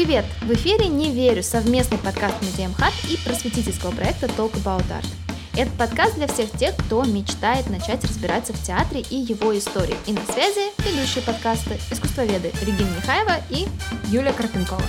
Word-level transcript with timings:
Привет! 0.00 0.26
В 0.42 0.52
эфире 0.52 0.86
«Не 0.86 1.10
верю» 1.10 1.42
совместный 1.42 1.98
подкаст 1.98 2.40
Музея 2.40 2.68
МХАТ 2.68 2.92
и 3.10 3.16
просветительского 3.16 3.90
проекта 3.90 4.26
Talk 4.26 4.52
About 4.62 4.88
Art. 4.90 5.08
Это 5.56 5.72
подкаст 5.72 6.14
для 6.14 6.28
всех 6.28 6.52
тех, 6.52 6.76
кто 6.76 7.02
мечтает 7.02 7.68
начать 7.68 8.04
разбираться 8.04 8.52
в 8.52 8.62
театре 8.62 9.00
и 9.00 9.16
его 9.16 9.58
истории. 9.58 9.96
И 10.06 10.12
на 10.12 10.20
связи 10.32 10.70
ведущие 10.88 11.24
подкаста 11.24 11.76
искусствоведы 11.90 12.52
Регина 12.60 12.90
Михаева 12.96 13.38
и 13.50 13.66
Юлия 14.06 14.32
Карпенкова. 14.32 14.84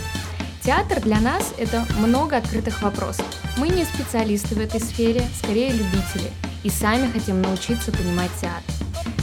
Театр 0.61 1.01
для 1.01 1.19
нас– 1.19 1.55
это 1.57 1.87
много 1.97 2.37
открытых 2.37 2.83
вопросов. 2.83 3.25
Мы 3.57 3.69
не 3.69 3.85
специалисты 3.85 4.53
в 4.53 4.59
этой 4.59 4.79
сфере, 4.79 5.23
скорее 5.41 5.71
любители, 5.71 6.31
и 6.61 6.69
сами 6.69 7.11
хотим 7.11 7.41
научиться 7.41 7.91
понимать 7.91 8.29
театр. 8.39 8.75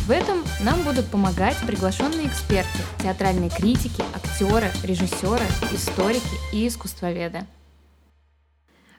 В 0.07 0.13
этом 0.13 0.45
нам 0.61 0.85
будут 0.85 1.07
помогать 1.07 1.57
приглашенные 1.67 2.29
эксперты, 2.29 2.79
театральные 3.03 3.51
критики, 3.51 4.05
актеры, 4.15 4.71
режиссеры, 4.85 5.43
историки 5.73 6.23
и 6.53 6.69
искусствоведы. 6.69 7.45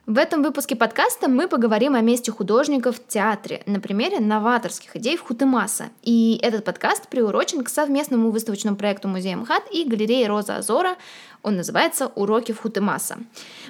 В 0.04 0.18
этом 0.18 0.42
выпуске 0.42 0.76
подкаста 0.76 1.28
мы 1.28 1.48
поговорим 1.48 1.94
о 1.94 2.02
месте 2.02 2.30
художников 2.30 2.96
в 2.96 3.06
театре 3.06 3.62
на 3.64 3.80
примере 3.80 4.20
новаторских 4.20 4.96
идей 4.96 5.16
в 5.16 5.22
Хутемаса. 5.22 5.90
И 6.02 6.38
этот 6.42 6.64
подкаст 6.64 7.08
приурочен 7.08 7.64
к 7.64 7.70
совместному 7.70 8.30
выставочному 8.30 8.76
проекту 8.76 9.08
Музея 9.08 9.36
МХАТ 9.36 9.64
и 9.72 9.84
галереи 9.84 10.24
Роза 10.24 10.56
Азора 10.56 10.96
он 11.42 11.56
называется 11.56 12.10
«Уроки 12.14 12.52
в 12.52 12.60
Хутемаса». 12.60 13.18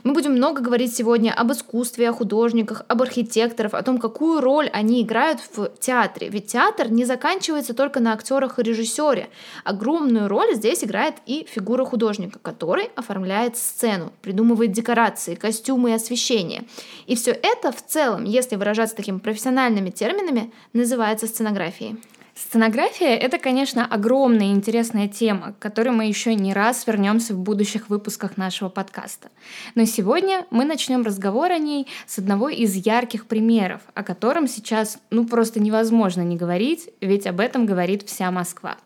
Мы 0.05 0.13
будем 0.13 0.33
много 0.33 0.61
говорить 0.61 0.95
сегодня 0.95 1.33
об 1.33 1.53
искусстве, 1.53 2.09
о 2.09 2.13
художниках, 2.13 2.83
об 2.89 3.03
архитекторах, 3.03 3.75
о 3.75 3.83
том, 3.83 3.99
какую 3.99 4.41
роль 4.41 4.69
они 4.73 5.03
играют 5.03 5.41
в 5.55 5.71
театре. 5.79 6.29
Ведь 6.29 6.47
театр 6.47 6.91
не 6.91 7.05
заканчивается 7.05 7.75
только 7.75 8.01
на 8.01 8.13
актерах 8.13 8.59
и 8.59 8.63
режиссере. 8.63 9.29
Огромную 9.65 10.29
роль 10.29 10.55
здесь 10.55 10.85
играет 10.85 11.15
и 11.27 11.47
фигура 11.51 11.85
художника, 11.85 12.39
который 12.39 12.91
оформляет 12.97 13.57
сцену, 13.57 14.13
придумывает 14.23 14.73
декорации, 14.73 15.35
костюмы 15.35 15.91
и 15.91 15.95
освещение. 15.95 16.65
И 17.07 17.17
все 17.17 17.33
это 17.33 17.73
в 17.73 17.85
целом, 17.85 18.25
если 18.25 18.57
выражаться 18.57 18.97
такими 18.97 19.19
профессиональными 19.19 19.91
терминами, 19.91 20.53
называется 20.73 21.27
сценографией. 21.27 21.97
Сценография— 22.41 23.17
это, 23.17 23.39
конечно, 23.39 23.85
огромная 23.85 24.47
и 24.47 24.53
интересная 24.53 25.09
тема, 25.09 25.55
к 25.55 25.59
которой 25.59 25.89
мы 25.89 26.07
еще 26.07 26.37
не 26.37 26.55
раз 26.55 26.87
вернемся 26.87 27.35
в 27.35 27.39
будущих 27.41 27.89
выпусках 27.89 28.37
нашего 28.37 28.69
подкаста. 28.69 29.31
Но 29.75 29.85
сегодня 29.87 30.47
мы 30.53 30.65
начнем 30.65 31.03
разговор 31.03 31.51
о 31.51 31.59
ней 31.59 31.89
с 32.07 32.17
одного 32.21 32.49
из 32.49 32.77
ярких 32.77 33.27
примеров, 33.27 33.81
о 33.93 34.05
котором 34.05 34.47
сейчас 34.47 34.99
ну 35.11 35.27
просто 35.27 35.59
невозможно 35.59 36.23
не 36.23 36.37
говорить, 36.37 36.89
ведь 37.01 37.27
об 37.27 37.41
этом 37.41 37.67
говорит 37.67 38.05
вся 38.09 38.31
Москва. 38.31 38.77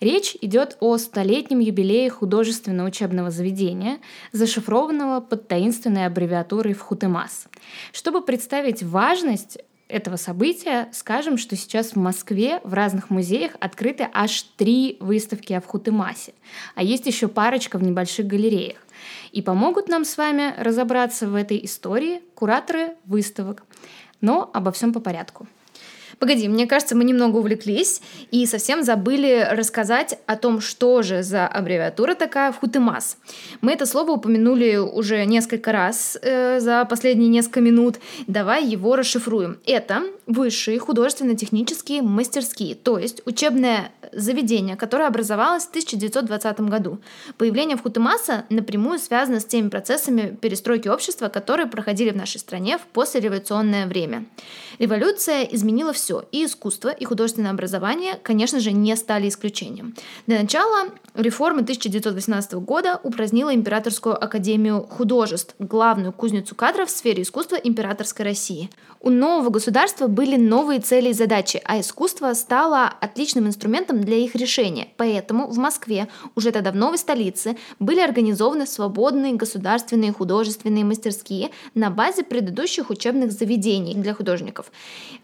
Речь 0.00 0.36
идет 0.42 0.76
о 0.80 0.98
столетнем 0.98 1.60
юбилее 1.60 2.10
художественного 2.10 2.88
учебного 2.88 3.30
заведения, 3.30 3.98
зашифрованного 4.32 5.20
под 5.20 5.48
таинственной 5.48 6.04
аббревиатурой 6.04 6.74
в 6.74 6.80
Хутемас. 6.80 7.46
Чтобы 7.92 8.20
представить 8.20 8.82
важность 8.82 9.58
этого 9.90 10.16
события 10.16 10.88
скажем, 10.92 11.36
что 11.36 11.56
сейчас 11.56 11.92
в 11.92 11.96
Москве 11.96 12.60
в 12.64 12.74
разных 12.74 13.10
музеях 13.10 13.52
открыты 13.60 14.08
аж 14.12 14.42
три 14.56 14.96
выставки 15.00 15.52
о 15.52 15.60
Вхутымасе, 15.60 16.34
а 16.74 16.82
есть 16.82 17.06
еще 17.06 17.28
парочка 17.28 17.78
в 17.78 17.82
небольших 17.82 18.26
галереях. 18.26 18.78
И 19.32 19.42
помогут 19.42 19.88
нам 19.88 20.04
с 20.04 20.16
вами 20.16 20.54
разобраться 20.58 21.26
в 21.26 21.34
этой 21.34 21.64
истории 21.64 22.22
кураторы 22.34 22.96
выставок. 23.04 23.64
Но 24.20 24.50
обо 24.52 24.72
всем 24.72 24.92
по 24.92 25.00
порядку. 25.00 25.46
Погоди, 26.20 26.48
мне 26.48 26.66
кажется, 26.66 26.94
мы 26.94 27.04
немного 27.04 27.38
увлеклись 27.38 28.02
и 28.30 28.44
совсем 28.44 28.82
забыли 28.82 29.48
рассказать 29.50 30.18
о 30.26 30.36
том, 30.36 30.60
что 30.60 31.00
же 31.00 31.22
за 31.22 31.46
аббревиатура 31.46 32.14
такая 32.14 32.52
Хутымас. 32.52 33.16
Мы 33.62 33.72
это 33.72 33.86
слово 33.86 34.12
упомянули 34.12 34.76
уже 34.76 35.24
несколько 35.24 35.72
раз 35.72 36.18
э, 36.20 36.60
за 36.60 36.84
последние 36.84 37.30
несколько 37.30 37.62
минут. 37.62 37.96
Давай 38.26 38.66
его 38.66 38.96
расшифруем. 38.96 39.60
Это 39.64 40.02
высшие 40.26 40.78
художественно-технические 40.78 42.02
мастерские, 42.02 42.74
то 42.74 42.98
есть 42.98 43.22
учебное 43.24 43.90
заведение, 44.12 44.76
которое 44.76 45.06
образовалось 45.06 45.64
в 45.64 45.70
1920 45.70 46.60
году. 46.60 46.98
Появление 47.38 47.76
в 47.76 47.82
Хутымаса 47.82 48.44
напрямую 48.50 48.98
связано 48.98 49.40
с 49.40 49.44
теми 49.44 49.68
процессами 49.68 50.36
перестройки 50.40 50.88
общества, 50.88 51.28
которые 51.28 51.66
проходили 51.66 52.10
в 52.10 52.16
нашей 52.16 52.38
стране 52.38 52.78
в 52.78 52.82
послереволюционное 52.82 53.86
время. 53.86 54.26
Революция 54.78 55.42
изменила 55.44 55.92
все. 55.92 56.24
И 56.32 56.44
искусство, 56.44 56.88
и 56.88 57.04
художественное 57.04 57.50
образование, 57.50 58.18
конечно 58.22 58.60
же, 58.60 58.72
не 58.72 58.96
стали 58.96 59.28
исключением. 59.28 59.94
Для 60.26 60.40
начала 60.40 60.88
реформы 61.14 61.62
1918 61.62 62.54
года 62.54 63.00
упразднила 63.02 63.54
Императорскую 63.54 64.22
академию 64.22 64.82
художеств, 64.82 65.54
главную 65.58 66.12
кузницу 66.12 66.54
кадров 66.54 66.88
в 66.88 66.92
сфере 66.92 67.22
искусства 67.22 67.56
императорской 67.56 68.24
России. 68.24 68.70
У 69.02 69.08
нового 69.08 69.48
государства 69.48 70.08
были 70.08 70.36
новые 70.36 70.78
цели 70.78 71.08
и 71.08 71.14
задачи, 71.14 71.62
а 71.64 71.80
искусство 71.80 72.34
стало 72.34 72.86
отличным 73.00 73.46
инструментом 73.46 74.02
для 74.02 74.18
их 74.18 74.34
решения. 74.34 74.88
Поэтому 74.98 75.46
в 75.46 75.56
Москве, 75.56 76.08
уже 76.34 76.50
тогда 76.50 76.70
в 76.70 76.76
новой 76.76 76.98
столице, 76.98 77.56
были 77.78 78.00
организованы 78.00 78.66
свободные 78.66 79.32
государственные 79.32 80.12
художественные 80.12 80.84
мастерские 80.84 81.50
на 81.74 81.88
базе 81.88 82.24
предыдущих 82.24 82.90
учебных 82.90 83.32
заведений 83.32 83.94
для 83.94 84.12
художников. 84.12 84.70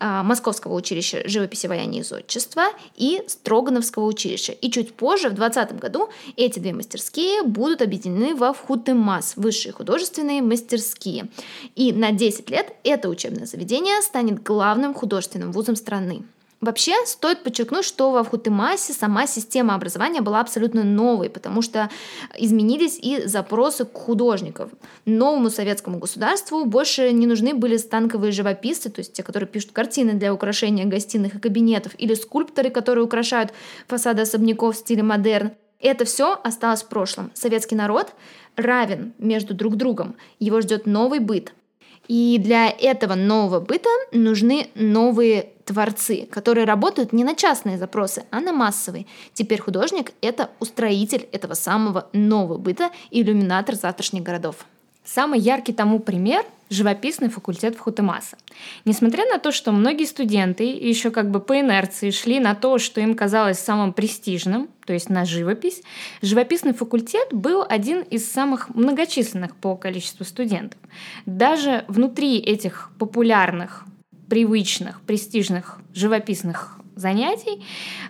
А, 0.01 0.23
Московского 0.23 0.73
училища 0.75 1.29
живописи, 1.29 1.67
ваяния 1.67 2.01
и 2.01 2.05
зодчества 2.05 2.69
и 2.97 3.25
Строгановского 3.27 4.07
училища. 4.07 4.53
И 4.53 4.71
чуть 4.71 4.95
позже, 4.95 5.29
в 5.29 5.35
2020 5.35 5.79
году, 5.79 6.09
эти 6.37 6.59
две 6.61 6.73
мастерские 6.73 7.43
будут 7.43 7.83
объединены 7.83 8.35
во 8.35 8.55
Вхутемас, 8.55 9.35
высшие 9.37 9.75
художественные 9.75 10.41
мастерские. 10.41 11.29
И 11.75 11.93
на 11.93 12.13
10 12.13 12.49
лет 12.49 12.73
это 12.83 13.11
учебное 13.11 13.45
заведение 13.45 13.66
станет 14.03 14.43
главным 14.43 14.95
художественным 14.95 15.53
вузом 15.53 15.77
страны. 15.77 16.25
Вообще, 16.63 16.95
стоит 17.05 17.43
подчеркнуть, 17.43 17.85
что 17.85 18.11
во 18.11 18.25
Вхутемасе 18.25 18.95
сама 18.95 19.27
система 19.27 19.75
образования 19.75 20.23
была 20.23 20.41
абсолютно 20.41 20.85
новой, 20.85 21.29
потому 21.29 21.61
что 21.61 21.91
изменились 22.37 22.99
и 22.99 23.27
запросы 23.27 23.85
к 23.85 23.93
художникам. 23.93 24.71
Новому 25.05 25.51
советскому 25.51 25.99
государству 25.99 26.65
больше 26.65 27.13
не 27.13 27.27
нужны 27.27 27.53
были 27.53 27.77
станковые 27.77 28.33
живописцы, 28.33 28.89
то 28.89 29.01
есть 29.01 29.13
те, 29.13 29.23
которые 29.23 29.47
пишут 29.47 29.73
картины 29.73 30.15
для 30.15 30.33
украшения 30.33 30.87
гостиных 30.87 31.35
и 31.35 31.39
кабинетов, 31.39 31.93
или 31.99 32.15
скульпторы, 32.15 32.71
которые 32.71 33.05
украшают 33.05 33.53
фасады 33.87 34.23
особняков 34.23 34.77
в 34.77 34.79
стиле 34.79 35.03
модерн. 35.03 35.53
Это 35.79 36.07
все 36.07 36.41
осталось 36.43 36.83
в 36.83 36.89
прошлом. 36.89 37.31
Советский 37.35 37.75
народ 37.75 38.15
равен 38.57 39.13
между 39.19 39.53
друг 39.53 39.77
другом. 39.77 40.17
Его 40.39 40.63
ждет 40.63 40.87
новый 40.87 41.19
быт. 41.19 41.53
И 42.09 42.39
для 42.39 42.69
этого 42.69 43.15
нового 43.15 43.61
быта 43.61 43.91
нужны 44.13 44.69
новые 44.75 45.51
творцы, 45.65 46.27
которые 46.31 46.65
работают 46.65 47.13
не 47.13 47.25
на 47.25 47.35
частные 47.35 47.79
запросы, 47.79 48.25
а 48.31 48.41
на 48.41 48.53
массовые. 48.53 49.07
Теперь 49.35 49.61
художник— 49.61 50.13
это 50.21 50.51
устроитель 50.61 51.29
этого 51.33 51.55
самого 51.55 52.09
нового 52.13 52.59
быта, 52.59 52.91
иллюминатор 53.11 53.75
завтрашних 53.75 54.23
городов. 54.23 54.67
Самый 55.07 55.39
яркий 55.39 55.73
тому 55.73 56.01
пример– 56.01 56.45
живописный 56.69 57.29
факультет 57.29 57.77
в 57.77 57.79
Хутемаса. 57.79 58.37
Несмотря 58.85 59.25
на 59.27 59.39
то, 59.39 59.53
что 59.53 59.71
многие 59.71 60.05
студенты 60.05 60.65
еще 60.65 61.13
как 61.13 61.31
бы 61.31 61.39
по 61.39 61.61
инерции 61.61 62.11
шли 62.11 62.41
на 62.41 62.57
то, 62.57 62.79
что 62.79 63.01
им 63.01 63.15
казалось 63.15 63.61
самым 63.61 63.93
престижным, 63.93 64.69
то 64.85 64.93
есть 64.93 65.09
на 65.09 65.25
живопись, 65.25 65.83
живописный 66.23 66.75
факультет 66.75 67.29
был 67.33 67.65
один 67.69 68.01
из 68.01 68.29
самых 68.29 68.75
многочисленных 68.75 69.55
по 69.55 69.77
количеству 69.77 70.25
студентов. 70.25 70.81
Даже 71.25 71.85
внутри 71.87 72.39
этих 72.39 72.91
популярных 72.99 73.85
привычных, 74.29 75.01
престижных 75.03 75.79
живописных 75.95 76.76
занятий 76.97 77.63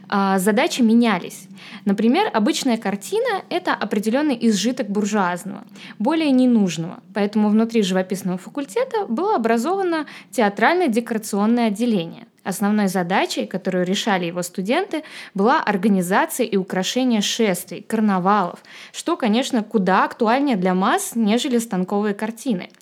а, 0.09 0.39
задачи 0.39 0.81
менялись. 0.81 1.49
Например, 1.85 2.31
обычная 2.33 2.79
картина— 2.79 3.43
это 3.51 3.75
определенный 3.75 4.39
изжиток 4.49 4.89
буржуазного, 4.89 5.65
более 5.99 6.31
ненужного. 6.31 7.03
Поэтому 7.13 7.49
внутри 7.49 7.83
живописного 7.83 8.39
факультета 8.39 9.07
было 9.09 9.37
образовано 9.37 10.07
театральное 10.31 10.89
декорационное 10.89 11.69
отделение. 11.69 12.27
Основной 12.45 12.87
задачей, 12.87 13.45
которую 13.45 13.85
решали 13.85 14.27
его 14.27 14.41
студенты, 14.43 15.03
была 15.35 15.61
организация 15.61 16.47
и 16.47 16.57
украшение 16.57 17.21
шествий, 17.21 17.83
карнавалов, 17.83 18.61
что, 18.93 19.17
конечно, 19.17 19.65
куда 19.65 20.05
актуальнее 20.05 20.57
для 20.57 20.73
масс, 20.73 21.17
нежели 21.17 21.59
станковые 21.59 22.15
картины— 22.15 22.71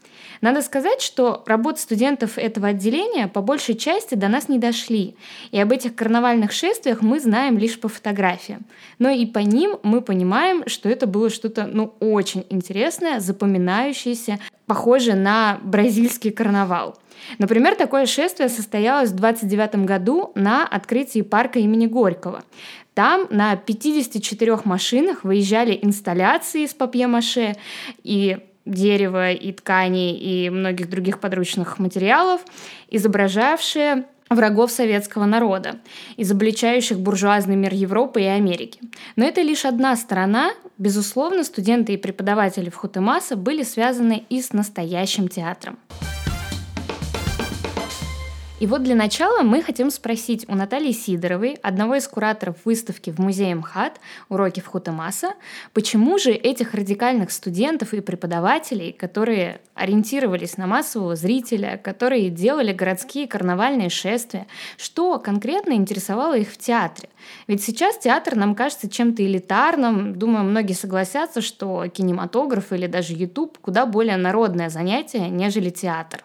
Надо 0.44 0.60
сказать, 0.60 1.00
что 1.00 1.42
работы 1.46 1.80
студентов 1.80 2.36
этого 2.36 2.68
отделения 2.68 3.28
по 3.28 3.40
большей 3.40 3.76
части 3.76 4.14
до 4.14 4.28
нас 4.28 4.46
не 4.50 4.58
дошли, 4.58 5.16
и 5.52 5.58
об 5.58 5.72
этих 5.72 5.94
карнавальных 5.94 6.52
шествиях 6.52 7.00
мы 7.00 7.18
знаем 7.18 7.56
лишь 7.56 7.80
по 7.80 7.88
фотографиям. 7.88 8.66
Но 8.98 9.08
и 9.08 9.24
по 9.24 9.38
ним 9.38 9.78
мы 9.82 10.02
понимаем, 10.02 10.64
что 10.66 10.90
это 10.90 11.06
было 11.06 11.30
что-то 11.30 11.64
ну, 11.64 11.94
очень 11.98 12.44
интересное, 12.50 13.20
запоминающееся, 13.20 14.38
похожее 14.66 15.16
на 15.16 15.60
бразильский 15.62 16.30
карнавал. 16.30 16.98
Например, 17.38 17.74
такое 17.74 18.04
шествие 18.04 18.50
состоялось 18.50 19.12
в 19.12 19.16
29 19.16 19.86
году 19.86 20.30
на 20.34 20.66
открытии 20.66 21.22
парка 21.22 21.58
имени 21.58 21.86
Горького. 21.86 22.44
Там 22.92 23.28
на 23.30 23.56
54 23.56 24.58
машинах 24.64 25.24
выезжали 25.24 25.78
инсталляции 25.80 26.64
из 26.64 26.74
папье-маше 26.74 27.56
и 28.02 28.40
дерева, 28.66 29.32
и 29.32 29.52
тканей, 29.52 30.16
и 30.16 30.50
многих 30.50 30.88
других 30.88 31.20
подручных 31.20 31.78
материалов, 31.78 32.40
изображавшие 32.88 34.04
врагов 34.30 34.70
советского 34.70 35.24
народа, 35.24 35.76
изобличающих 36.16 36.98
буржуазный 36.98 37.56
мир 37.56 37.74
Европы 37.74 38.22
и 38.22 38.26
Америки. 38.26 38.80
Но 39.16 39.24
это 39.24 39.42
лишь 39.42 39.64
одна 39.64 39.96
сторона. 39.96 40.52
Безусловно, 40.78 41.44
студенты 41.44 41.94
и 41.94 41.98
преподаватели 41.98 42.70
в 42.70 42.76
Хутемаса 42.76 43.36
были 43.36 43.62
связаны 43.62 44.24
и 44.28 44.40
с 44.40 44.52
настоящим 44.52 45.28
театром. 45.28 45.78
И 48.64 48.66
вот 48.66 48.82
для 48.82 48.94
начала 48.94 49.42
мы 49.42 49.60
хотим 49.60 49.90
спросить 49.90 50.48
у 50.48 50.54
Натальи 50.54 50.92
Сидоровой, 50.92 51.58
одного 51.62 51.96
из 51.96 52.08
кураторов 52.08 52.56
выставки 52.64 53.10
в 53.10 53.18
музее 53.18 53.54
МХАТ 53.56 54.00
«Уроки 54.30 54.60
в 54.60 54.66
Хутамаса», 54.68 55.34
почему 55.74 56.16
же 56.16 56.30
этих 56.30 56.72
радикальных 56.72 57.30
студентов 57.30 57.92
и 57.92 58.00
преподавателей, 58.00 58.92
которые 58.92 59.60
ориентировались 59.74 60.56
на 60.56 60.66
массового 60.66 61.14
зрителя, 61.14 61.76
которые 61.76 62.30
делали 62.30 62.72
городские 62.72 63.28
карнавальные 63.28 63.90
шествия, 63.90 64.46
что 64.78 65.18
конкретно 65.18 65.74
интересовало 65.74 66.38
их 66.38 66.48
в 66.48 66.56
театре? 66.56 67.10
Ведь 67.46 67.62
сейчас 67.62 67.98
театр 67.98 68.34
нам 68.34 68.54
кажется 68.54 68.88
чем-то 68.88 69.22
элитарным. 69.22 70.18
Думаю, 70.18 70.42
многие 70.42 70.72
согласятся, 70.72 71.42
что 71.42 71.86
кинематограф 71.88 72.72
или 72.72 72.86
даже 72.86 73.12
YouTube 73.12 73.58
куда 73.58 73.84
более 73.84 74.16
народное 74.16 74.70
занятие, 74.70 75.28
нежели 75.28 75.68
театр. 75.68 76.24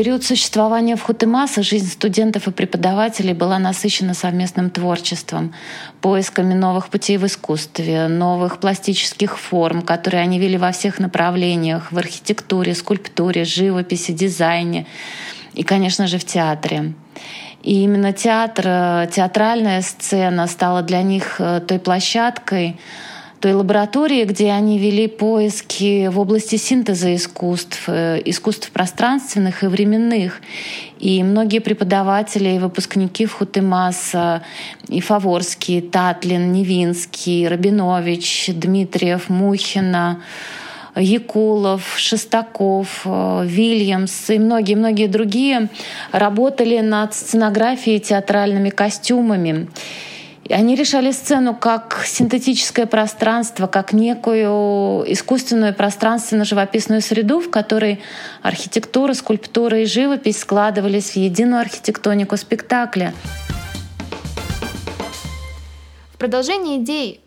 Период 0.00 0.24
существования 0.24 0.96
в 0.96 1.02
Хутемаса 1.02 1.62
жизнь 1.62 1.90
студентов 1.90 2.48
и 2.48 2.52
преподавателей 2.52 3.34
была 3.34 3.58
насыщена 3.58 4.14
совместным 4.14 4.70
творчеством, 4.70 5.52
поисками 6.00 6.54
новых 6.54 6.88
путей 6.88 7.18
в 7.18 7.26
искусстве, 7.26 8.08
новых 8.08 8.60
пластических 8.60 9.38
форм, 9.38 9.82
которые 9.82 10.22
они 10.22 10.38
вели 10.38 10.56
во 10.56 10.72
всех 10.72 11.00
направлениях— 11.00 11.92
в 11.92 11.98
архитектуре, 11.98 12.74
скульптуре, 12.74 13.44
живописи, 13.44 14.12
дизайне 14.12 14.86
и, 15.52 15.64
конечно 15.64 16.06
же, 16.06 16.16
в 16.16 16.24
театре. 16.24 16.94
И 17.62 17.82
именно 17.82 18.14
театр, 18.14 19.06
театральная 19.12 19.82
сцена 19.82 20.46
стала 20.46 20.80
для 20.80 21.02
них 21.02 21.36
э, 21.38 21.60
той 21.60 21.78
площадкой, 21.78 22.80
той 23.40 23.54
лаборатории, 23.54 24.24
где 24.24 24.50
они 24.50 24.78
вели 24.78 25.08
поиски 25.08 26.08
в 26.08 26.20
области 26.20 26.56
синтеза 26.56 27.14
искусств, 27.14 27.84
э, 27.88 28.20
искусств 28.26 28.70
пространственных 28.70 29.64
и 29.64 29.66
временных. 29.66 30.42
И 30.98 31.22
многие 31.22 31.60
преподаватели 31.60 32.50
и 32.50 32.58
выпускники 32.58 33.24
в 33.24 33.32
Хутемаса, 33.32 34.42
и 34.88 35.00
Фаворский, 35.00 35.80
Татлин, 35.80 36.52
Невинский, 36.52 37.48
Рабинович, 37.48 38.50
Дмитриев, 38.54 39.30
Мухина, 39.30 40.22
Якулов, 40.94 41.94
Шестаков, 41.96 43.02
э, 43.06 43.42
Вильямс 43.46 44.28
и 44.28 44.38
многие-многие 44.38 45.06
другие 45.06 45.70
работали 46.12 46.80
над 46.80 47.14
сценографией 47.14 48.00
театральными 48.00 48.68
костюмами. 48.68 49.68
Они 50.52 50.74
решали 50.74 51.12
сцену 51.12 51.54
как 51.54 52.02
синтетическое 52.04 52.86
пространство, 52.86 53.68
как 53.68 53.92
некую 53.92 55.04
искусственную 55.12 55.72
пространственно-живописную 55.74 57.02
среду, 57.02 57.40
в 57.40 57.50
которой 57.50 58.00
архитектура, 58.42 59.14
скульптура 59.14 59.78
и 59.80 59.84
живопись 59.84 60.40
складывались 60.40 61.12
в 61.12 61.16
единую 61.16 61.60
архитектонику 61.60 62.36
спектакля. 62.36 63.14
В 66.12 66.18
продолжение 66.18 66.78
идей 66.78 67.20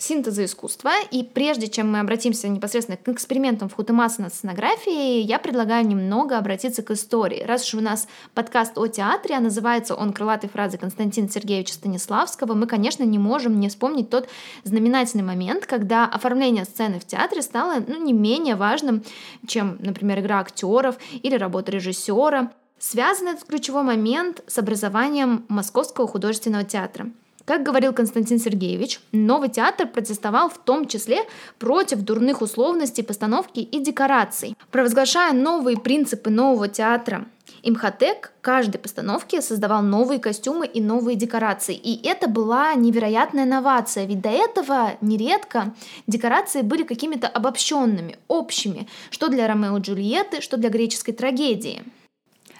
синтеза 0.00 0.44
искусства. 0.44 0.92
И 1.10 1.22
прежде 1.22 1.68
чем 1.68 1.92
мы 1.92 2.00
обратимся 2.00 2.48
непосредственно 2.48 2.96
к 2.96 3.08
экспериментам 3.08 3.68
в 3.68 3.74
Хутемаса 3.74 4.22
над 4.22 4.34
сценографией, 4.34 5.22
я 5.22 5.38
предлагаю 5.38 5.86
немного 5.86 6.38
обратиться 6.38 6.82
к 6.82 6.90
истории. 6.90 7.44
Раз 7.44 7.66
уж 7.66 7.74
у 7.74 7.80
нас 7.80 8.08
подкаст 8.34 8.78
о 8.78 8.86
театре, 8.86 9.36
а 9.36 9.40
называется 9.40 9.94
он 9.94 10.12
крылатой 10.12 10.48
фразы 10.48 10.78
Константина 10.78 11.28
Сергеевича 11.28 11.74
Станиславского, 11.74 12.54
мы, 12.54 12.66
конечно, 12.66 13.04
не 13.04 13.18
можем 13.18 13.60
не 13.60 13.68
вспомнить 13.68 14.10
тот 14.10 14.28
знаменательный 14.64 15.24
момент, 15.24 15.66
когда 15.66 16.06
оформление 16.06 16.64
сцены 16.64 16.98
в 16.98 17.04
театре 17.04 17.42
стало 17.42 17.82
ну, 17.86 18.02
не 18.02 18.12
менее 18.12 18.56
важным, 18.56 19.04
чем, 19.46 19.76
например, 19.80 20.20
игра 20.20 20.40
актеров 20.40 20.96
или 21.12 21.36
работа 21.36 21.72
режиссера. 21.72 22.52
Связан 22.78 23.28
этот 23.28 23.44
ключевой 23.44 23.82
момент 23.82 24.42
с 24.46 24.56
образованием 24.56 25.44
Московского 25.48 26.08
художественного 26.08 26.64
театра. 26.64 27.10
Как 27.50 27.64
говорил 27.64 27.92
Константин 27.92 28.38
Сергеевич, 28.38 29.00
новый 29.10 29.48
театр 29.48 29.88
протестовал 29.88 30.48
в 30.50 30.58
том 30.58 30.86
числе 30.86 31.24
против 31.58 31.98
дурных 32.02 32.42
условностей 32.42 33.02
постановки 33.02 33.58
и 33.58 33.80
декораций. 33.80 34.54
Провозглашая 34.70 35.32
новые 35.32 35.76
принципы 35.76 36.30
нового 36.30 36.68
театра, 36.68 37.26
Имхотек 37.64 38.30
каждой 38.40 38.78
постановке 38.78 39.42
создавал 39.42 39.82
новые 39.82 40.20
костюмы 40.20 40.64
и 40.64 40.80
новые 40.80 41.16
декорации. 41.16 41.74
И 41.74 42.06
это 42.06 42.28
была 42.28 42.74
невероятная 42.74 43.46
новация, 43.46 44.04
ведь 44.04 44.20
до 44.20 44.28
этого 44.28 44.92
нередко 45.00 45.74
декорации 46.06 46.62
были 46.62 46.84
какими-то 46.84 47.26
обобщенными, 47.26 48.16
общими, 48.28 48.86
что 49.10 49.28
для 49.28 49.48
Ромео 49.48 49.78
и 49.78 49.80
Джульетты, 49.80 50.40
что 50.40 50.56
для 50.56 50.70
греческой 50.70 51.14
трагедии. 51.14 51.82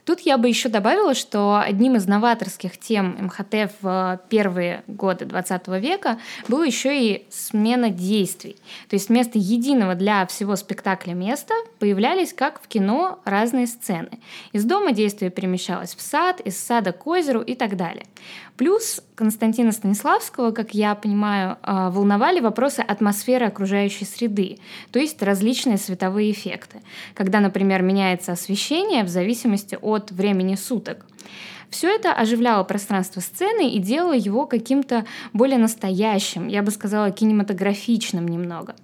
Тут 0.05 0.21
я 0.21 0.39
бы 0.39 0.49
еще 0.49 0.69
добавила, 0.69 1.15
что 1.15 1.59
одним 1.59 1.97
из 1.97 2.07
новаторских 2.07 2.79
тем 2.79 3.17
МХТ 3.27 3.73
в 3.81 4.21
первые 4.29 4.83
годы 4.87 5.25
20 5.25 5.69
века 5.81 6.19
было 6.49 6.65
еще 6.65 6.99
и 6.99 7.27
смена 7.31 7.91
действий. 7.91 8.57
То 8.89 8.95
есть 8.95 9.09
вместо 9.09 9.39
единого 9.39 9.95
для 9.95 10.27
всего 10.27 10.57
спектакля 10.57 11.13
места 11.13 11.55
появлялись, 11.79 12.33
как 12.33 12.63
в 12.63 12.69
кино, 12.69 13.21
разные 13.25 13.67
сцены. 13.67 14.21
Из 14.53 14.65
дома 14.65 14.93
действие 14.93 15.31
перемещалось 15.31 15.95
в 15.95 16.01
сад, 16.01 16.41
из 16.41 16.59
сада 16.59 16.93
к 16.93 17.07
озеру 17.07 17.41
и 17.41 17.55
так 17.55 17.77
далее. 17.77 18.07
Плюс 18.61 19.01
Константина 19.15 19.73
Станиславского, 19.73 20.51
как 20.51 20.75
я 20.75 20.95
понимаю, 20.95 21.57
а, 21.63 21.89
волновали 21.89 22.41
вопросы 22.41 22.81
атмосферы 22.81 23.47
окружающей 23.47 24.05
среды, 24.05 24.59
то 24.93 24.99
есть 24.99 25.23
различные 25.23 25.79
световые 25.79 26.31
эффекты, 26.31 26.83
когда, 27.15 27.41
например, 27.41 27.81
меняется 27.81 28.33
освещение 28.33 29.03
в 29.03 29.09
зависимости 29.09 29.79
от 29.81 30.11
времени 30.11 30.57
суток. 30.57 31.07
Все 31.71 31.89
это 31.89 32.13
оживляло 32.13 32.63
пространство 32.65 33.21
сцены 33.21 33.71
и 33.71 33.79
делало 33.79 34.13
его 34.13 34.45
каким-то 34.45 35.07
более 35.33 35.57
настоящим, 35.57 36.47
я 36.47 36.63
бы 36.63 36.71
сказала, 36.71 37.11
кинематографичным 37.11 38.29
немного. 38.29 38.77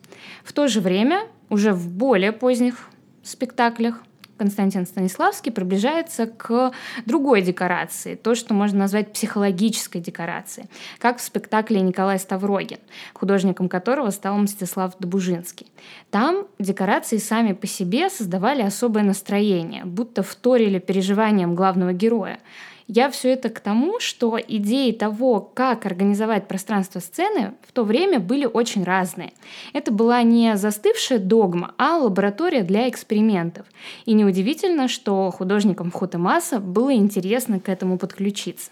В 0.42 0.54
то 0.54 0.68
же 0.68 0.80
время, 0.80 1.26
уже 1.50 1.74
в 1.74 1.92
более 1.92 2.32
поздних 2.32 2.88
спектаклях, 3.22 4.02
Константин 4.36 4.86
Станиславский 4.86 5.52
приближается 5.52 6.26
к 6.26 6.72
другой 7.04 7.42
декорации, 7.42 8.14
то, 8.14 8.34
что 8.34 8.54
можно 8.54 8.80
назвать 8.80 9.12
психологической 9.12 10.00
декорацией, 10.00 10.68
как 10.98 11.18
в 11.18 11.22
спектакле 11.22 11.80
Николай 11.80 12.18
Ставрогин, 12.18 12.78
художником 13.14 13.68
которого 13.68 14.10
стал 14.10 14.36
Мстислав 14.38 14.94
Добужинский. 14.98 15.66
Там 16.10 16.46
декорации 16.58 17.18
сами 17.18 17.52
по 17.52 17.66
себе 17.66 18.10
создавали 18.10 18.62
особое 18.62 19.02
настроение, 19.02 19.84
будто 19.84 20.22
вторили 20.22 20.78
переживаниям 20.78 21.54
главного 21.54 21.92
героя. 21.92 22.38
Я 22.88 23.10
все 23.10 23.32
это 23.32 23.50
к 23.50 23.58
тому, 23.58 23.98
что 23.98 24.38
идеи 24.38 24.92
того, 24.92 25.40
как 25.40 25.86
организовать 25.86 26.46
пространство 26.46 27.00
сцены, 27.00 27.54
в 27.66 27.72
то 27.72 27.82
время 27.82 28.20
были 28.20 28.46
очень 28.46 28.84
разные. 28.84 29.32
Это 29.72 29.90
была 29.90 30.22
не 30.22 30.56
застывшая 30.56 31.18
догма, 31.18 31.74
а 31.78 31.96
лаборатория 31.96 32.62
для 32.62 32.88
экспериментов. 32.88 33.66
И 34.04 34.12
неудивительно, 34.12 34.86
что 34.86 35.32
художникам 35.32 35.90
Хутемаса 35.90 36.60
было 36.60 36.94
интересно 36.94 37.58
к 37.58 37.68
этому 37.68 37.98
подключиться. 37.98 38.70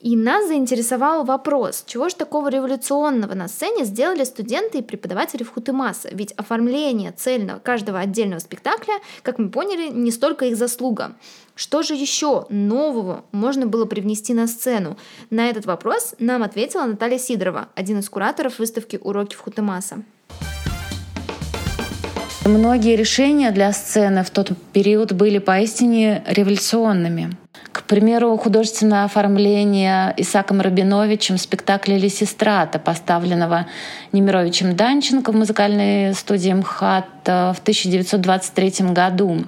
И 0.00 0.14
нас 0.14 0.46
заинтересовал 0.46 1.24
вопрос, 1.24 1.82
чего 1.84 2.08
же 2.08 2.14
такого 2.14 2.48
революционного 2.48 3.34
на 3.34 3.48
сцене 3.48 3.84
сделали 3.84 4.22
студенты 4.22 4.78
и 4.78 4.82
преподаватели 4.82 5.42
в 5.42 5.50
Хутымаса? 5.50 6.08
Ведь 6.12 6.32
оформление 6.32 7.10
цельного 7.10 7.58
каждого 7.58 7.98
отдельного 7.98 8.38
спектакля, 8.38 8.94
как 9.22 9.38
мы 9.38 9.50
поняли, 9.50 9.88
не 9.88 10.12
столько 10.12 10.44
их 10.44 10.56
заслуга. 10.56 11.16
Что 11.56 11.82
же 11.82 11.94
еще 11.94 12.46
нового 12.48 13.24
можно 13.32 13.66
было 13.66 13.86
привнести 13.86 14.34
на 14.34 14.46
сцену? 14.46 14.96
На 15.30 15.50
этот 15.50 15.66
вопрос 15.66 16.14
нам 16.20 16.44
ответила 16.44 16.84
Наталья 16.84 17.18
Сидорова, 17.18 17.68
один 17.74 17.98
из 17.98 18.08
кураторов 18.08 18.60
выставки 18.60 19.00
«Уроки 19.02 19.34
в 19.34 19.40
Хутымаса». 19.40 20.04
Многие 22.48 22.96
решения 22.96 23.50
для 23.50 23.72
сцены 23.72 24.24
в 24.24 24.30
тот 24.30 24.52
период 24.72 25.12
были 25.12 25.36
поистине 25.36 26.24
революционными. 26.26 27.36
К 27.72 27.82
примеру, 27.82 28.34
художественное 28.38 29.04
оформление 29.04 30.14
Исаком 30.16 30.62
Рабиновичем 30.62 31.36
спектакля 31.36 31.98
«Лисистрата», 31.98 32.78
поставленного 32.78 33.66
Немировичем 34.12 34.74
Данченко 34.74 35.30
в 35.30 35.36
музыкальной 35.36 36.14
студии 36.14 36.52
МХАТ 36.52 37.04
в 37.26 37.58
1923 37.60 38.92
году. 38.92 39.44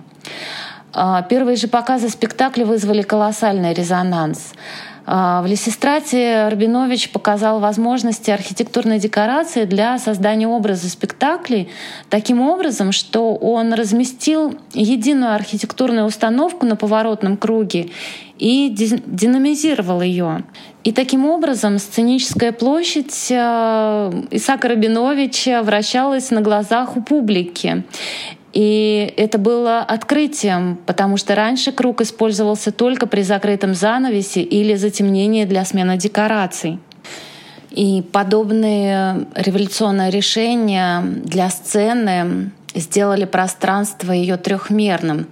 А, 0.93 1.23
первые 1.23 1.57
же 1.57 1.69
показы 1.69 2.11
спектакля 2.11 2.67
вызвали 2.67 3.01
колоссальный 3.01 3.73
резонанс. 3.73 4.53
А, 5.13 5.43
в 5.43 5.47
Лисистрате 5.47 6.47
Рабинович 6.49 7.11
показал 7.11 7.59
возможности 7.59 8.31
архитектурной 8.31 9.01
декорации 9.01 9.65
для 9.65 9.99
создания 9.99 10.47
образа 10.47 10.89
спектаклей 10.89 11.69
таким 12.09 12.41
образом, 12.41 12.93
что 12.93 13.35
он 13.35 13.73
разместил 13.73 14.57
единую 14.73 15.35
архитектурную 15.35 16.07
установку 16.07 16.65
на 16.65 16.77
поворотном 16.77 17.37
круге 17.37 17.91
и 18.39 18.69
динамизировал 18.71 20.01
ее. 20.01 20.45
И 20.85 20.93
таким 20.93 21.27
образом 21.27 21.81
сценическая 21.81 22.53
площадь 22.53 23.33
а, 23.33 24.13
Исаака 24.31 24.69
Рабиновича 24.69 25.65
вращалась 25.65 26.31
на 26.31 26.41
глазах 26.41 26.97
у 26.97 27.03
публики. 27.03 27.83
И 28.53 29.15
это 29.17 29.39
было 29.39 29.79
открытием, 29.81 30.79
потому 30.87 31.17
что 31.17 31.35
раньше 31.35 31.71
круг 31.71 32.01
использовался 32.01 32.73
только 32.73 33.07
при 33.07 33.23
закрытом 33.23 33.75
занавесе 33.75 34.43
или 34.43 34.75
затемнении 34.75 35.45
для 35.45 35.65
смены 35.65 35.97
декораций. 35.97 36.81
И 37.71 38.03
подобные 38.13 39.27
революционные 39.37 40.11
решения 40.11 41.03
для 41.03 41.49
сцены 41.51 42.51
сделали 42.75 43.25
пространство 43.25 44.11
ее 44.13 44.37
трехмерным. 44.37 45.29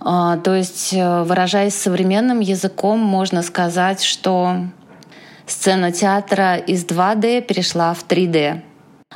А, 0.00 0.38
то 0.38 0.54
есть, 0.54 0.94
э, 0.94 1.22
выражаясь 1.24 1.74
современным 1.74 2.40
языком, 2.40 3.00
можно 3.00 3.42
сказать, 3.42 4.02
что 4.02 4.56
сцена 5.46 5.92
театра 5.92 6.56
из 6.56 6.86
2D 6.86 7.42
перешла 7.42 7.92
в 7.92 8.04
3D 8.06 8.62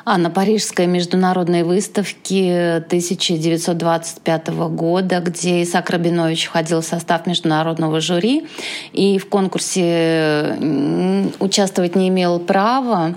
а 0.04 0.18
на 0.18 0.30
Парижской 0.30 0.86
международной 0.86 1.62
выставке 1.62 2.82
1925 2.86 4.48
года, 4.70 5.20
где 5.20 5.62
Исаак 5.62 5.90
Рабинович 5.90 6.46
входил 6.46 6.80
в 6.80 6.84
состав 6.84 7.26
международного 7.26 8.00
жюри 8.00 8.46
и 8.92 9.18
в 9.18 9.28
конкурсе 9.28 10.56
участвовать 11.38 11.94
не 11.94 12.08
имел 12.08 12.40
права. 12.40 13.14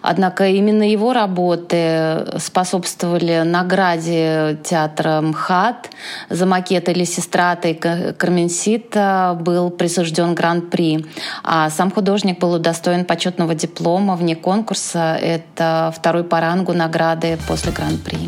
Однако 0.00 0.48
именно 0.48 0.88
его 0.88 1.12
работы 1.12 2.24
способствовали 2.38 3.42
награде 3.44 4.58
театра 4.64 5.20
МХАТ 5.20 5.90
за 6.30 6.46
макеты 6.46 6.92
Лисистрата 6.92 7.68
и 7.68 7.74
Карменсита 7.74 9.38
был 9.40 9.70
присужден 9.70 10.34
гран-при. 10.34 11.04
А 11.42 11.68
сам 11.68 11.90
художник 11.90 12.38
был 12.38 12.52
удостоен 12.54 13.04
почетного 13.04 13.54
диплома 13.54 14.16
вне 14.16 14.34
конкурса. 14.34 15.18
Это 15.20 15.92
второй 15.94 16.11
второй 16.12 16.28
по 16.28 16.40
рангу 16.40 16.74
награды 16.74 17.38
после 17.48 17.72
Гран-при. 17.72 18.18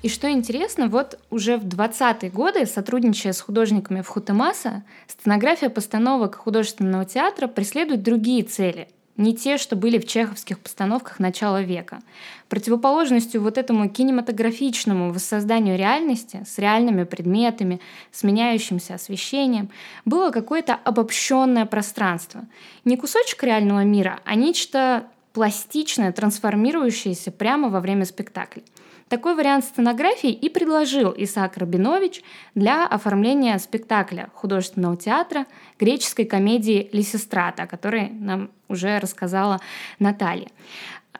И 0.00 0.08
что 0.08 0.30
интересно, 0.30 0.88
вот 0.88 1.18
уже 1.28 1.58
в 1.58 1.66
20-е 1.66 2.30
годы, 2.30 2.64
сотрудничая 2.64 3.34
с 3.34 3.40
художниками 3.42 4.00
в 4.00 4.08
Хутемаса, 4.08 4.82
сценография 5.06 5.68
постановок 5.68 6.36
художественного 6.36 7.04
театра 7.04 7.48
преследует 7.48 8.02
другие 8.02 8.44
цели, 8.44 8.88
не 9.18 9.36
те, 9.36 9.58
что 9.58 9.76
были 9.76 9.98
в 9.98 10.06
чеховских 10.06 10.58
постановках 10.58 11.18
начала 11.18 11.60
века. 11.60 12.00
Противоположностью 12.48 13.42
вот 13.42 13.58
этому 13.58 13.90
кинематографичному 13.90 15.12
воссозданию 15.12 15.76
реальности 15.76 16.44
с 16.48 16.58
реальными 16.58 17.04
предметами, 17.04 17.80
с 18.10 18.22
меняющимся 18.22 18.94
освещением, 18.94 19.68
было 20.06 20.30
какое-то 20.30 20.74
обобщенное 20.74 21.66
пространство. 21.66 22.46
Не 22.86 22.96
кусочек 22.96 23.42
реального 23.42 23.84
мира, 23.84 24.20
а 24.24 24.34
нечто 24.34 25.04
пластичное, 25.34 26.12
трансформирующееся 26.12 27.30
прямо 27.30 27.68
во 27.68 27.80
время 27.80 28.06
спектакля. 28.06 28.62
Такой 29.08 29.34
вариант 29.34 29.66
сценографии 29.66 30.30
и 30.30 30.48
предложил 30.48 31.12
Исаак 31.14 31.58
Рабинович 31.58 32.22
для 32.54 32.86
оформления 32.86 33.58
спектакля 33.58 34.30
художественного 34.32 34.96
театра 34.96 35.44
греческой 35.78 36.24
комедии 36.24 36.88
«Лисистрата», 36.92 37.64
о 37.64 37.66
которой 37.66 38.08
нам 38.08 38.50
уже 38.68 38.98
рассказала 38.98 39.60
Наталья. 39.98 40.48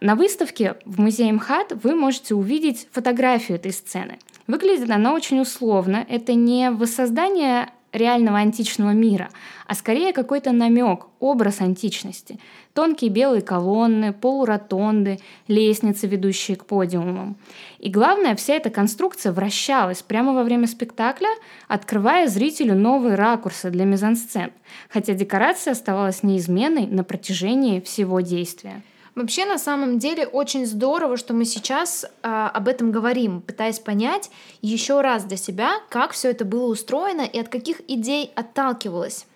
На 0.01 0.15
выставке 0.15 0.77
в 0.87 0.99
музее 1.01 1.33
МХАТ 1.33 1.73
вы 1.83 1.95
можете 1.95 2.35
увидеть 2.35 2.89
фотографию 2.91 3.59
этой 3.59 3.73
сцены. 3.73 4.19
Выглядит 4.47 4.91
она 4.91 5.13
очень 5.13 5.41
условно. 5.41 6.05
Это 6.09 6.35
не 6.35 6.71
воссоздание 6.71 7.71
реального 7.95 8.39
античного 8.39 8.91
мира, 8.91 9.31
а 9.67 9.75
скорее 9.75 10.13
какой-то 10.13 10.53
намек, 10.53 11.07
образ 11.21 11.61
античности. 11.61 12.39
Тонкие 12.75 13.11
белые 13.11 13.41
колонны, 13.41 14.13
полуротонды, 14.13 15.21
лестницы, 15.49 16.07
ведущие 16.07 16.57
к 16.57 16.67
подиумам. 16.67 17.37
И 17.79 17.89
главное, 17.89 18.35
вся 18.35 18.55
эта 18.55 18.69
конструкция 18.69 19.33
вращалась 19.33 20.03
прямо 20.03 20.35
во 20.35 20.43
время 20.43 20.67
спектакля, 20.67 21.29
открывая 21.69 22.27
зрителю 22.29 22.75
новые 22.75 23.15
ракурсы 23.15 23.71
для 23.71 23.85
мизансцен, 23.85 24.51
хотя 24.91 25.15
декорация 25.15 25.73
оставалась 25.73 26.23
неизменной 26.23 26.87
на 26.87 27.05
протяжении 27.05 27.81
всего 27.81 28.21
действия. 28.21 28.83
Вообще, 29.15 29.45
на 29.47 29.59
самом 29.59 29.99
деле, 29.99 30.27
очень 30.27 30.67
здорово, 30.67 31.17
что 31.17 31.35
мы 31.35 31.45
сейчас 31.45 32.05
а, 32.23 32.49
об 32.49 32.67
этом 32.67 32.91
говорим, 32.91 33.43
пытаясь 33.43 33.79
понять 33.79 34.31
еще 34.61 35.01
раз 35.03 35.25
для 35.25 35.37
себя, 35.37 35.71
как 35.89 36.13
все 36.13 36.31
это 36.31 36.45
было 36.45 36.67
устроено 36.67 37.23
и 37.23 37.39
от 37.39 37.49
каких 37.49 37.81
идей 37.89 38.33
отталкивалось. 38.35 39.27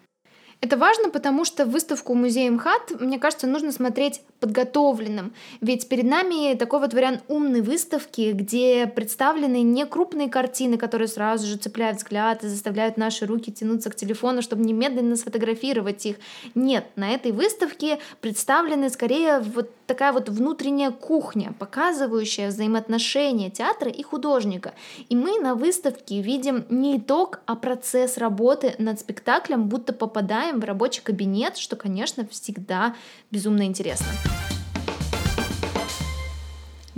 Это 0.61 0.77
важно, 0.77 1.11
потому 1.11 1.45
что 1.45 1.65
выставку 1.65 2.15
музея 2.15 2.51
МХАТ, 2.51 3.01
мне 3.01 3.21
кажется, 3.21 3.47
нужно 3.47 3.71
смотреть 3.71 4.23
подготовленным. 4.41 5.33
Ведь 5.61 5.89
перед 5.89 6.05
нами 6.05 6.55
такой 6.55 6.81
вот 6.81 6.95
вариант 6.95 7.23
умной 7.29 7.61
выставки, 7.61 8.33
где 8.33 8.87
представлены 8.87 9.63
не 9.63 9.85
крупные 9.87 10.29
картины, 10.29 10.79
которые 10.79 11.09
сразу 11.09 11.47
же 11.47 11.57
цепляют 11.57 11.99
взгляд 11.99 12.45
и 12.45 12.49
заставляют 12.49 12.97
наши 12.97 13.27
руки 13.27 13.53
тянуться 13.53 13.91
к 13.91 13.97
телефону, 13.97 14.43
чтобы 14.43 14.65
немедленно 14.65 15.17
сфотографировать 15.17 16.07
их. 16.07 16.17
Нет, 16.55 16.87
на 16.97 17.11
этой 17.11 17.33
выставке 17.33 17.99
представлены 18.21 18.91
скорее 18.91 19.41
вот 19.41 19.71
такая 19.87 20.13
вот 20.13 20.29
внутренняя 20.29 20.91
кухня, 20.91 21.55
показывающая 21.59 22.49
взаимоотношения 22.49 23.51
театра 23.51 23.91
и 23.91 24.03
художника. 24.03 24.75
И 25.09 25.17
мы 25.17 25.41
на 25.41 25.55
выставке 25.55 26.21
видим 26.21 26.65
не 26.69 26.99
итог, 26.99 27.41
а 27.47 27.57
процесс 27.57 28.19
работы 28.19 28.75
над 28.79 29.01
спектаклем, 29.01 29.69
будто 29.69 29.93
попадаем 29.93 30.61
в 30.61 30.65
рабочий 30.65 31.03
кабинет, 31.03 31.57
что, 31.57 31.75
конечно, 31.75 32.27
всегда 32.31 32.95
безумно 33.31 33.65
интересно. 33.65 34.07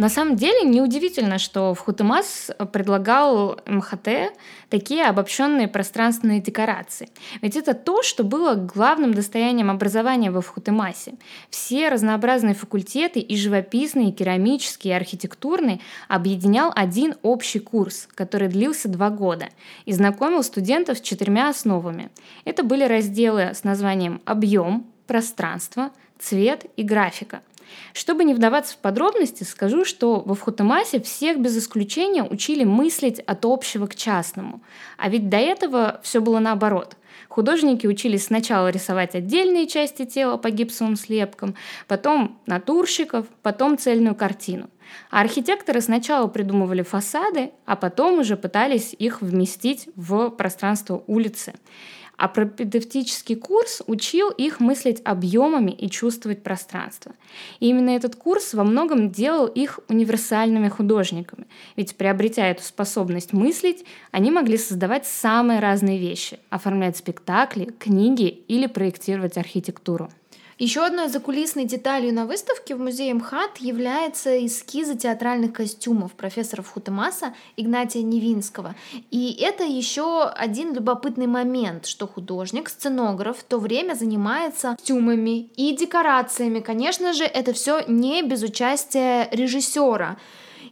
На 0.01 0.09
самом 0.09 0.37
деле 0.37 0.63
неудивительно, 0.63 1.37
что 1.37 1.75
в 1.75 1.79
Хутемас 1.81 2.51
предлагал 2.73 3.61
МХТ 3.67 4.33
такие 4.71 5.05
обобщенные 5.05 5.69
пространственные 5.69 6.41
декорации. 6.41 7.11
Ведь 7.43 7.55
это 7.55 7.75
то, 7.75 8.03
что 8.03 8.25
было 8.25 8.55
главным 8.55 9.13
достоянием 9.13 9.71
образования 9.71 10.31
во 10.31 10.41
Вхутемасе. 10.41 11.17
Все 11.51 11.91
разнообразные 11.91 12.55
факультеты, 12.55 13.21
и 13.21 13.37
живописный, 13.37 14.09
и 14.09 14.13
керамический, 14.13 14.91
и 14.91 14.95
архитектурный, 14.95 15.83
объединял 16.09 16.73
один 16.75 17.17
общий 17.21 17.59
курс, 17.59 18.09
который 18.15 18.49
длился 18.49 18.89
два 18.89 19.11
года, 19.11 19.51
и 19.85 19.93
знакомил 19.93 20.43
студентов 20.43 20.97
с 20.97 21.03
четырьмя 21.03 21.51
основами. 21.51 22.09
Это 22.47 22.63
были 22.63 22.85
разделы 22.85 23.51
с 23.53 23.65
названием 23.65 24.23
«Объем», 24.25 24.87
«Пространство», 25.07 25.91
«Цвет» 26.19 26.65
и 26.77 26.85
«Графика». 26.85 27.43
Чтобы 27.93 28.25
не 28.25 28.35
вдаваться 28.35 28.75
в 28.75 28.79
подробности, 28.79 29.45
скажу, 29.45 29.85
что 29.85 30.21
во 30.21 30.35
Вхутемасе 30.35 31.01
всех 31.01 31.39
без 31.39 31.57
исключения 31.57 32.23
учили 32.23 32.65
мыслить 32.65 33.21
от 33.21 33.45
общего 33.45 33.87
к 33.87 33.95
частному. 33.95 34.61
А 34.97 35.09
ведь 35.09 35.29
до 35.29 35.37
этого 35.37 36.01
все 36.03 36.21
было 36.21 36.39
наоборот. 36.39 36.97
Художники 37.29 37.87
учились 37.87 38.27
сначала 38.27 38.71
рисовать 38.71 39.15
отдельные 39.15 39.69
части 39.69 40.05
тела 40.05 40.37
по 40.37 40.51
гипсовым 40.51 40.97
слепкам, 40.97 41.55
потом 41.87 42.41
натурщиков, 42.47 43.27
потом 43.43 43.79
цельную 43.79 44.17
картину. 44.17 44.69
А 45.11 45.21
архитекторы 45.21 45.81
сначала 45.81 46.27
придумывали 46.27 46.83
фасады, 46.83 47.53
а 47.67 47.77
потом 47.77 48.19
уже 48.19 48.37
пытались 48.37 48.95
их 48.99 49.23
вместить 49.23 49.89
в 49.95 50.31
пространство 50.31 51.05
улицы. 51.07 51.55
А 52.21 52.29
пропедевтический 52.29 53.35
курс 53.35 53.81
учил 53.87 54.29
их 54.29 54.61
мыслить 54.61 55.01
объемами 55.07 55.71
и 55.71 55.89
чувствовать 55.89 56.43
пространство. 56.43 57.13
И 57.61 57.69
именно 57.69 57.89
этот 57.89 58.15
курс 58.15 58.53
во 58.53 58.63
многом 58.63 59.11
делал 59.11 59.47
их 59.47 59.81
универсальными 59.89 60.69
художниками. 60.69 61.47
Ведь 61.77 61.97
приобретя 61.97 62.47
эту 62.49 62.63
способность 62.63 63.33
мыслить, 63.33 63.87
они 64.11 64.31
могли 64.31 64.59
создавать 64.59 65.07
самые 65.07 65.61
разные 65.61 65.99
вещи, 65.99 66.39
оформлять 66.51 66.99
спектакли, 66.99 67.73
книги 67.79 68.29
или 68.49 68.67
проектировать 68.67 69.39
архитектуру. 69.39 70.11
Еще 70.61 70.85
одной 70.85 71.09
закулисной 71.09 71.65
деталью 71.65 72.13
на 72.13 72.27
выставке 72.27 72.75
в 72.75 72.81
музее 72.81 73.15
МХАТ 73.15 73.57
является 73.61 74.45
эскизы 74.45 74.95
театральных 74.95 75.55
костюмов 75.55 76.13
профессора 76.13 76.63
Хутемаса 76.63 77.33
Игнатия 77.57 78.03
Невинского. 78.03 78.75
И 79.11 79.39
это 79.41 79.65
еще 79.65 80.25
один 80.25 80.75
любопытный 80.75 81.27
момент, 81.27 81.87
что 81.87 82.07
художник, 82.07 82.69
сценограф 82.69 83.39
в 83.39 83.45
то 83.45 83.57
время 83.57 83.95
занимается 83.95 84.77
костюмами 84.77 85.49
и 85.57 85.75
декорациями. 85.75 86.61
Конечно 86.61 87.15
же, 87.15 87.25
это 87.25 87.55
все 87.55 87.83
не 87.89 88.21
без 88.21 88.43
участия 88.43 89.31
режиссера. 89.33 90.19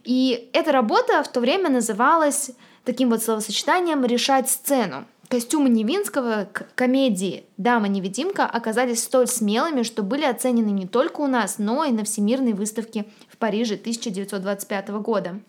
И 0.03 0.51
эта 0.53 0.71
работа 0.71 1.23
в 1.23 1.31
то 1.31 1.39
время 1.39 1.71
называлась 1.71 2.51
таким 2.85 3.09
вот 3.09 3.23
словосочетанием 3.23 4.05
«решать 4.05 4.51
сцену». 4.51 5.05
Костюмы 5.29 5.69
Невинского 5.69 6.49
к 6.51 6.73
комедии 6.73 7.43
«Дама-невидимка» 7.57 8.47
оказались 8.47 9.03
столь 9.03 9.27
смелыми, 9.27 9.83
что 9.83 10.01
были 10.01 10.23
оценены 10.23 10.71
не 10.71 10.87
только 10.87 11.21
у 11.21 11.27
нас, 11.27 11.59
но 11.59 11.85
и 11.85 11.91
на 11.91 12.03
Всемирной 12.03 12.53
выставке 12.53 13.05
в 13.27 13.37
Париже 13.37 13.75
1925 13.75 14.89
года. 14.89 15.39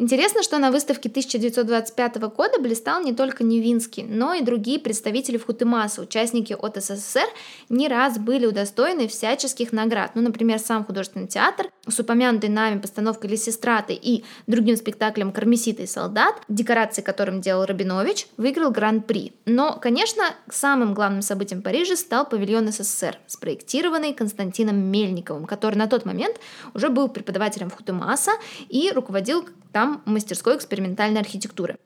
Интересно, 0.00 0.44
что 0.44 0.58
на 0.58 0.70
выставке 0.70 1.08
1925 1.08 2.16
года 2.30 2.60
блистал 2.60 3.02
не 3.02 3.12
только 3.12 3.42
Невинский, 3.42 4.04
но 4.04 4.32
и 4.32 4.42
другие 4.42 4.78
представители 4.78 5.38
Фхутымаса, 5.38 6.02
участники 6.02 6.52
от 6.52 6.76
СССР, 6.76 7.26
не 7.68 7.88
раз 7.88 8.16
были 8.16 8.46
удостоены 8.46 9.08
всяческих 9.08 9.72
наград. 9.72 10.12
Ну, 10.14 10.22
например, 10.22 10.60
сам 10.60 10.84
художественный 10.84 11.26
театр 11.26 11.68
с 11.88 11.98
упомянутой 11.98 12.48
нами 12.48 12.78
постановкой 12.78 13.30
Лисистраты 13.30 13.92
и 13.92 14.24
другим 14.46 14.76
спектаклем 14.76 15.32
«Кармесита 15.32 15.82
и 15.82 15.86
солдат», 15.86 16.36
декорации 16.48 17.02
которым 17.02 17.40
делал 17.40 17.66
Рабинович, 17.66 18.28
выиграл 18.36 18.70
гран-при. 18.70 19.32
Но, 19.46 19.80
конечно, 19.80 20.22
самым 20.48 20.94
главным 20.94 21.22
событием 21.22 21.60
Парижа 21.60 21.96
стал 21.96 22.24
павильон 22.24 22.70
СССР, 22.70 23.18
спроектированный 23.26 24.14
Константином 24.14 24.76
Мельниковым, 24.76 25.46
который 25.46 25.74
на 25.74 25.88
тот 25.88 26.04
момент 26.04 26.36
уже 26.72 26.88
был 26.88 27.08
преподавателем 27.08 27.68
Фхутымаса 27.70 28.32
и 28.68 28.92
руководил 28.92 29.44
там 29.72 30.02
мастерской 30.06 30.56
экспериментальной 30.56 31.20
архитектуры. 31.20 31.78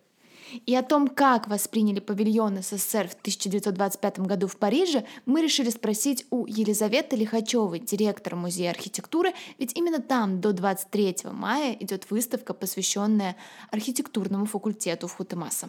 И 0.66 0.74
о 0.74 0.82
том, 0.82 1.08
как 1.08 1.48
восприняли 1.48 2.00
павильон 2.00 2.58
СССР 2.62 3.08
в 3.08 3.14
1925 3.14 4.20
году 4.20 4.46
в 4.46 4.56
Париже, 4.56 5.04
мы 5.24 5.42
решили 5.42 5.70
спросить 5.70 6.26
у 6.30 6.46
Елизаветы 6.46 7.16
Лихачевой, 7.16 7.78
директора 7.78 8.36
Музея 8.36 8.70
архитектуры, 8.70 9.30
ведь 9.58 9.76
именно 9.76 10.00
там 10.00 10.40
до 10.40 10.52
23 10.52 11.16
мая 11.32 11.76
идет 11.80 12.10
выставка, 12.10 12.52
посвященная 12.52 13.36
архитектурному 13.70 14.44
факультету 14.46 15.06
в 15.06 15.14
Хутемаса. 15.14 15.68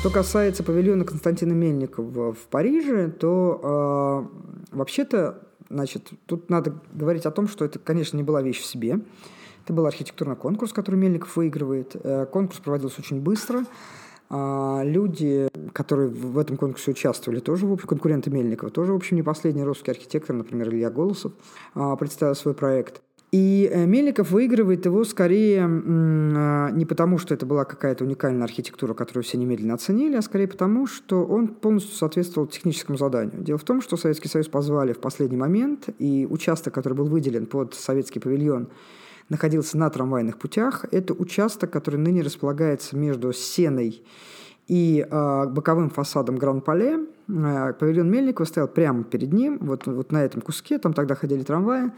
Что 0.00 0.08
касается 0.08 0.62
павильона 0.62 1.04
Константина 1.04 1.52
Мельникова 1.52 2.32
в 2.32 2.46
Париже, 2.46 3.10
то 3.10 4.26
э, 4.72 4.74
вообще-то, 4.74 5.46
значит, 5.68 6.08
тут 6.24 6.48
надо 6.48 6.80
говорить 6.94 7.26
о 7.26 7.30
том, 7.30 7.46
что 7.48 7.66
это, 7.66 7.78
конечно, 7.78 8.16
не 8.16 8.22
была 8.22 8.40
вещь 8.40 8.60
в 8.60 8.64
себе. 8.64 9.00
Это 9.70 9.76
был 9.76 9.86
архитектурный 9.86 10.34
конкурс, 10.34 10.72
который 10.72 10.96
Мельников 10.96 11.36
выигрывает. 11.36 11.94
Э, 12.02 12.26
конкурс 12.26 12.58
проводился 12.58 13.02
очень 13.02 13.20
быстро. 13.20 13.62
А 14.28 14.82
люди, 14.82 15.48
которые 15.72 16.08
в 16.08 16.38
этом 16.38 16.56
конкурсе 16.56 16.90
участвовали, 16.90 17.38
тоже, 17.38 17.68
в 17.68 17.72
общем, 17.72 17.86
конкуренты 17.86 18.30
Мельникова, 18.30 18.72
тоже, 18.72 18.92
в 18.92 18.96
общем, 18.96 19.14
не 19.14 19.22
последний 19.22 19.62
русский 19.62 19.92
архитектор, 19.92 20.34
например, 20.34 20.70
Илья 20.70 20.90
Голосов, 20.90 21.34
а, 21.76 21.94
представил 21.94 22.34
свой 22.34 22.54
проект. 22.54 23.00
И 23.30 23.70
э, 23.72 23.86
Мельников 23.86 24.32
выигрывает 24.32 24.86
его 24.86 25.04
скорее 25.04 25.62
а, 25.62 26.70
не 26.70 26.84
потому, 26.84 27.18
что 27.18 27.32
это 27.32 27.46
была 27.46 27.64
какая-то 27.64 28.02
уникальная 28.02 28.42
архитектура, 28.42 28.92
которую 28.92 29.22
все 29.22 29.38
немедленно 29.38 29.74
оценили, 29.74 30.16
а 30.16 30.22
скорее 30.22 30.48
потому, 30.48 30.88
что 30.88 31.24
он 31.24 31.46
полностью 31.46 31.94
соответствовал 31.94 32.48
техническому 32.48 32.98
заданию. 32.98 33.40
Дело 33.40 33.58
в 33.58 33.64
том, 33.64 33.82
что 33.82 33.96
Советский 33.96 34.26
Союз 34.26 34.48
позвали 34.48 34.92
в 34.92 34.98
последний 34.98 35.36
момент, 35.36 35.90
и 36.00 36.26
участок, 36.28 36.74
который 36.74 36.94
был 36.94 37.06
выделен 37.06 37.46
под 37.46 37.74
советский 37.74 38.18
павильон, 38.18 38.66
находился 39.30 39.78
на 39.78 39.88
трамвайных 39.88 40.38
путях. 40.38 40.84
Это 40.90 41.14
участок, 41.14 41.70
который 41.70 41.96
ныне 41.96 42.20
располагается 42.20 42.96
между 42.96 43.32
Сеной 43.32 44.02
и 44.70 45.04
э, 45.04 45.46
боковым 45.48 45.90
фасадом 45.90 46.36
Гран-Пале. 46.36 47.00
Э, 47.28 47.72
павильон 47.72 48.08
Мельникова 48.08 48.46
стоял 48.46 48.68
прямо 48.68 49.02
перед 49.02 49.32
ним, 49.32 49.58
вот, 49.60 49.88
вот 49.88 50.12
на 50.12 50.22
этом 50.22 50.40
куске, 50.42 50.78
там 50.78 50.92
тогда 50.92 51.16
ходили 51.16 51.42
трамваи. 51.42 51.90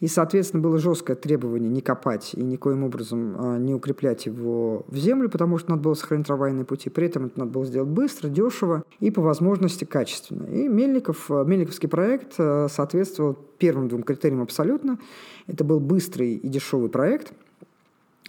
И, 0.00 0.08
соответственно, 0.08 0.62
было 0.62 0.78
жесткое 0.78 1.16
требование 1.16 1.68
не 1.68 1.82
копать 1.82 2.32
и 2.32 2.42
никоим 2.42 2.82
образом 2.82 3.36
э, 3.38 3.58
не 3.58 3.74
укреплять 3.74 4.24
его 4.24 4.86
в 4.88 4.96
землю, 4.96 5.28
потому 5.28 5.58
что 5.58 5.72
надо 5.72 5.82
было 5.82 5.92
сохранить 5.92 6.26
трамвайные 6.26 6.64
пути. 6.64 6.88
При 6.88 7.08
этом 7.08 7.26
это 7.26 7.40
надо 7.40 7.50
было 7.50 7.66
сделать 7.66 7.90
быстро, 7.90 8.30
дешево 8.30 8.84
и, 9.00 9.10
по 9.10 9.20
возможности, 9.20 9.84
качественно. 9.84 10.46
И 10.46 10.66
Мельников, 10.66 11.28
Мельниковский 11.28 11.90
проект 11.90 12.36
э, 12.38 12.68
соответствовал 12.70 13.36
первым 13.58 13.88
двум 13.88 14.02
критериям 14.02 14.40
абсолютно. 14.40 14.98
Это 15.46 15.62
был 15.62 15.78
быстрый 15.78 16.36
и 16.36 16.48
дешевый 16.48 16.88
проект– 16.88 17.34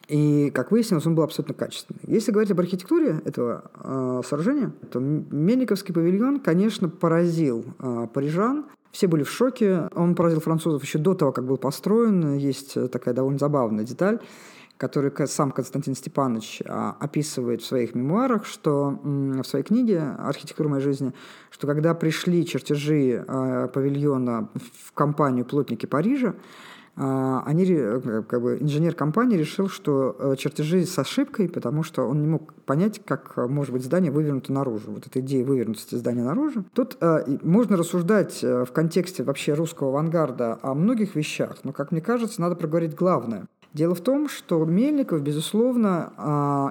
и, 0.07 0.51
как 0.51 0.71
выяснилось, 0.71 1.05
он 1.05 1.15
был 1.15 1.23
абсолютно 1.23 1.55
качественный. 1.55 2.01
Если 2.05 2.31
говорить 2.31 2.51
об 2.51 2.59
архитектуре 2.59 3.21
этого 3.25 3.71
э, 3.75 4.21
сооружения, 4.27 4.71
то 4.91 4.99
Мельниковский 4.99 5.93
павильон, 5.93 6.39
конечно, 6.39 6.89
поразил 6.89 7.65
э, 7.79 8.07
парижан. 8.13 8.65
Все 8.91 9.07
были 9.07 9.23
в 9.23 9.31
шоке. 9.31 9.89
Он 9.95 10.15
поразил 10.15 10.41
французов 10.41 10.83
еще 10.83 10.99
до 10.99 11.15
того, 11.15 11.31
как 11.31 11.45
был 11.45 11.57
построен. 11.57 12.35
Есть 12.35 12.77
такая 12.91 13.13
довольно 13.13 13.39
забавная 13.39 13.83
деталь, 13.83 14.19
которую 14.77 15.11
сам 15.27 15.51
Константин 15.51 15.95
Степанович 15.95 16.61
а, 16.65 16.95
описывает 16.99 17.61
в 17.61 17.65
своих 17.65 17.95
мемуарах, 17.95 18.45
что 18.45 18.99
в 19.03 19.43
своей 19.43 19.65
книге 19.65 20.01
«Архитектура 20.19 20.69
моей 20.69 20.83
жизни», 20.83 21.13
что 21.49 21.67
когда 21.67 21.93
пришли 21.93 22.45
чертежи 22.45 23.25
павильона 23.73 24.49
в 24.83 24.93
компанию 24.93 25.45
«Плотники 25.45 25.85
Парижа», 25.85 26.35
они, 26.97 27.65
э, 27.67 28.23
как 28.27 28.41
бы, 28.41 28.57
инженер 28.59 28.95
компании 28.95 29.37
решил, 29.37 29.67
что 29.67 30.15
э, 30.17 30.35
чертежи 30.37 30.85
с 30.85 30.97
ошибкой, 30.97 31.49
потому 31.49 31.83
что 31.83 32.03
он 32.03 32.21
не 32.21 32.27
мог 32.27 32.53
понять, 32.65 33.01
как 33.03 33.33
э, 33.35 33.47
может 33.47 33.73
быть 33.73 33.83
здание 33.83 34.11
вывернуто 34.11 34.53
наружу. 34.53 34.91
Вот 34.91 35.05
эта 35.05 35.19
идея 35.19 35.43
вывернутости 35.43 35.95
здания 35.95 36.23
наружу. 36.23 36.63
Тут 36.73 36.97
можно 37.43 37.75
рассуждать 37.77 38.41
в 38.41 38.67
контексте 38.67 39.23
вообще 39.23 39.53
русского 39.53 39.89
авангарда 39.89 40.59
о 40.61 40.73
многих 40.73 41.15
вещах, 41.15 41.57
но, 41.63 41.73
как 41.73 41.91
мне 41.91 42.01
кажется, 42.01 42.41
надо 42.41 42.55
проговорить 42.55 42.95
главное. 42.95 43.47
Дело 43.75 43.93
в 43.93 43.99
том, 43.99 44.29
что 44.29 44.63
Мельников, 44.63 45.21
безусловно, 45.21 46.13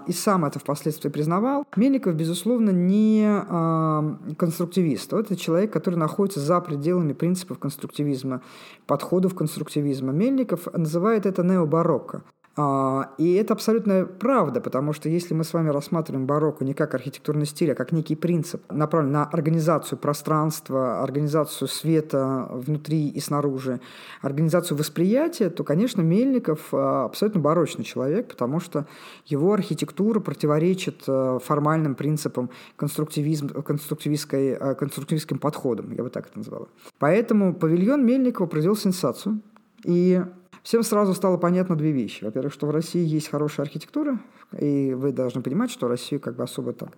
э, 0.07 0.11
и 0.11 0.13
сам 0.15 0.47
это 0.47 0.59
впоследствии 0.59 1.11
признавал, 1.11 1.67
Мельников, 1.77 2.15
безусловно, 2.15 2.71
не 2.71 3.27
э, 3.27 4.35
конструктивист. 4.39 5.13
Это 5.13 5.37
человек, 5.37 5.71
который 5.71 5.97
находится 5.97 6.41
за 6.41 6.59
пределами 6.63 7.13
принципов 7.13 7.59
конструктивизма, 7.59 8.41
подходов 8.87 9.35
конструктивизма. 9.35 10.13
Мельников 10.13 10.67
называет 10.73 11.27
это 11.27 11.43
необарокко. 11.43 12.23
А, 12.57 13.11
и 13.19 13.35
это 13.35 13.55
абсолютная 13.55 14.05
правда, 14.05 14.61
потому 14.61 14.93
что 14.93 15.09
если 15.09 15.35
мы 15.35 15.43
с 15.43 15.53
вами 15.53 15.71
рассматриваем 15.71 16.27
барокко 16.27 16.65
не 16.65 16.73
как 16.73 16.95
архитектурный 16.95 17.47
стиль, 17.47 17.73
а 17.73 17.75
как 17.75 17.91
некий 17.91 18.15
принцип, 18.15 18.63
направленный 18.71 19.15
на 19.15 19.25
организацию 19.25 19.99
пространства, 19.99 21.03
организацию 21.03 21.67
света 21.67 22.49
внутри 22.51 23.09
и 23.09 23.19
снаружи, 23.19 23.81
организацию 24.23 24.79
восприятия, 24.79 25.51
то, 25.51 25.65
конечно, 25.65 26.01
Мельников 26.01 26.69
а, 26.73 27.07
абсолютно 27.07 27.41
барочный 27.41 27.85
человек, 27.85 28.29
потому 28.29 28.61
что 28.61 28.87
его 29.27 29.53
архитектура 29.53 30.21
противоречит 30.21 31.03
а, 31.09 31.41
формальным 31.41 31.97
принципам 31.97 32.51
конструктивизм, 32.77 33.49
конструктивистской, 33.49 34.77
конструктивистским 34.77 35.39
подходам, 35.39 35.93
я 35.93 36.05
бы 36.05 36.11
так 36.11 36.29
это 36.29 36.39
назвала. 36.39 36.67
Поэтому 37.01 37.53
павильон 37.53 38.07
Мельникова 38.07 38.47
произвел 38.47 38.77
сенсацию. 38.77 39.41
И 39.85 40.23
всем 40.65 40.83
сразу 40.83 41.15
стало 41.15 41.37
понятно 41.37 41.77
две 41.77 41.93
вещи. 41.93 42.25
Во-первых, 42.25 42.53
что 42.53 42.67
в 42.67 42.71
России 42.71 43.05
есть 43.05 43.29
хорошая 43.29 43.67
архитектура, 43.67 44.19
и 44.59 44.95
вы 44.95 45.13
должны 45.13 45.43
понимать, 45.43 45.71
что 45.71 45.87
Россию 45.87 46.21
как 46.21 46.35
бы 46.35 46.43
особо 46.43 46.73
так 46.73 46.97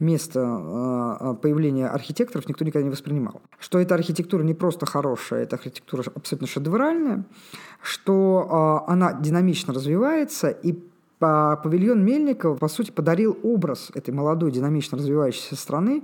место 0.00 0.40
э, 0.40 1.34
появления 1.40 1.86
архитекторов 1.86 2.48
никто 2.48 2.64
никогда 2.64 2.84
не 2.84 2.90
воспринимал. 2.90 3.40
Что 3.60 3.78
эта 3.78 3.94
архитектура 3.94 4.42
не 4.42 4.54
просто 4.54 4.86
хорошая, 4.86 5.44
это 5.44 5.56
архитектура 5.56 6.04
абсолютно 6.14 6.48
шедевральная, 6.48 7.24
что 7.82 8.82
э, 8.88 8.90
она 8.90 9.12
динамично 9.12 9.72
развивается, 9.72 10.48
и 10.48 10.76
павильон 11.18 12.04
Мельникова, 12.04 12.56
по 12.56 12.66
сути, 12.66 12.90
подарил 12.90 13.38
образ 13.44 13.92
этой 13.94 14.12
молодой, 14.12 14.50
динамично 14.50 14.98
развивающейся 14.98 15.54
страны, 15.54 16.02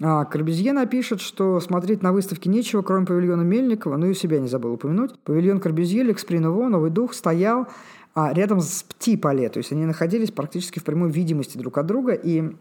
а, 0.00 0.24
Корбюзье 0.24 0.72
напишет, 0.72 1.20
что 1.20 1.60
смотреть 1.60 2.02
на 2.02 2.12
выставке 2.12 2.50
нечего, 2.50 2.82
кроме 2.82 3.06
павильона 3.06 3.42
Мельникова, 3.42 3.96
ну 3.96 4.06
и 4.06 4.14
себя 4.14 4.38
не 4.38 4.48
забыл 4.48 4.74
упомянуть. 4.74 5.18
Павильон 5.20 5.60
Корбюзье, 5.60 6.02
Лексприново, 6.02 6.68
Новый 6.68 6.90
Дух 6.90 7.14
стоял 7.14 7.66
а, 8.14 8.32
рядом 8.32 8.60
с 8.60 8.82
Пти-Пале, 8.82 9.48
то 9.48 9.58
есть 9.58 9.72
они 9.72 9.86
находились 9.86 10.30
практически 10.30 10.78
в 10.78 10.84
прямой 10.84 11.10
видимости 11.10 11.56
друг 11.56 11.78
от 11.78 11.86
друга, 11.86 12.12
и 12.12 12.54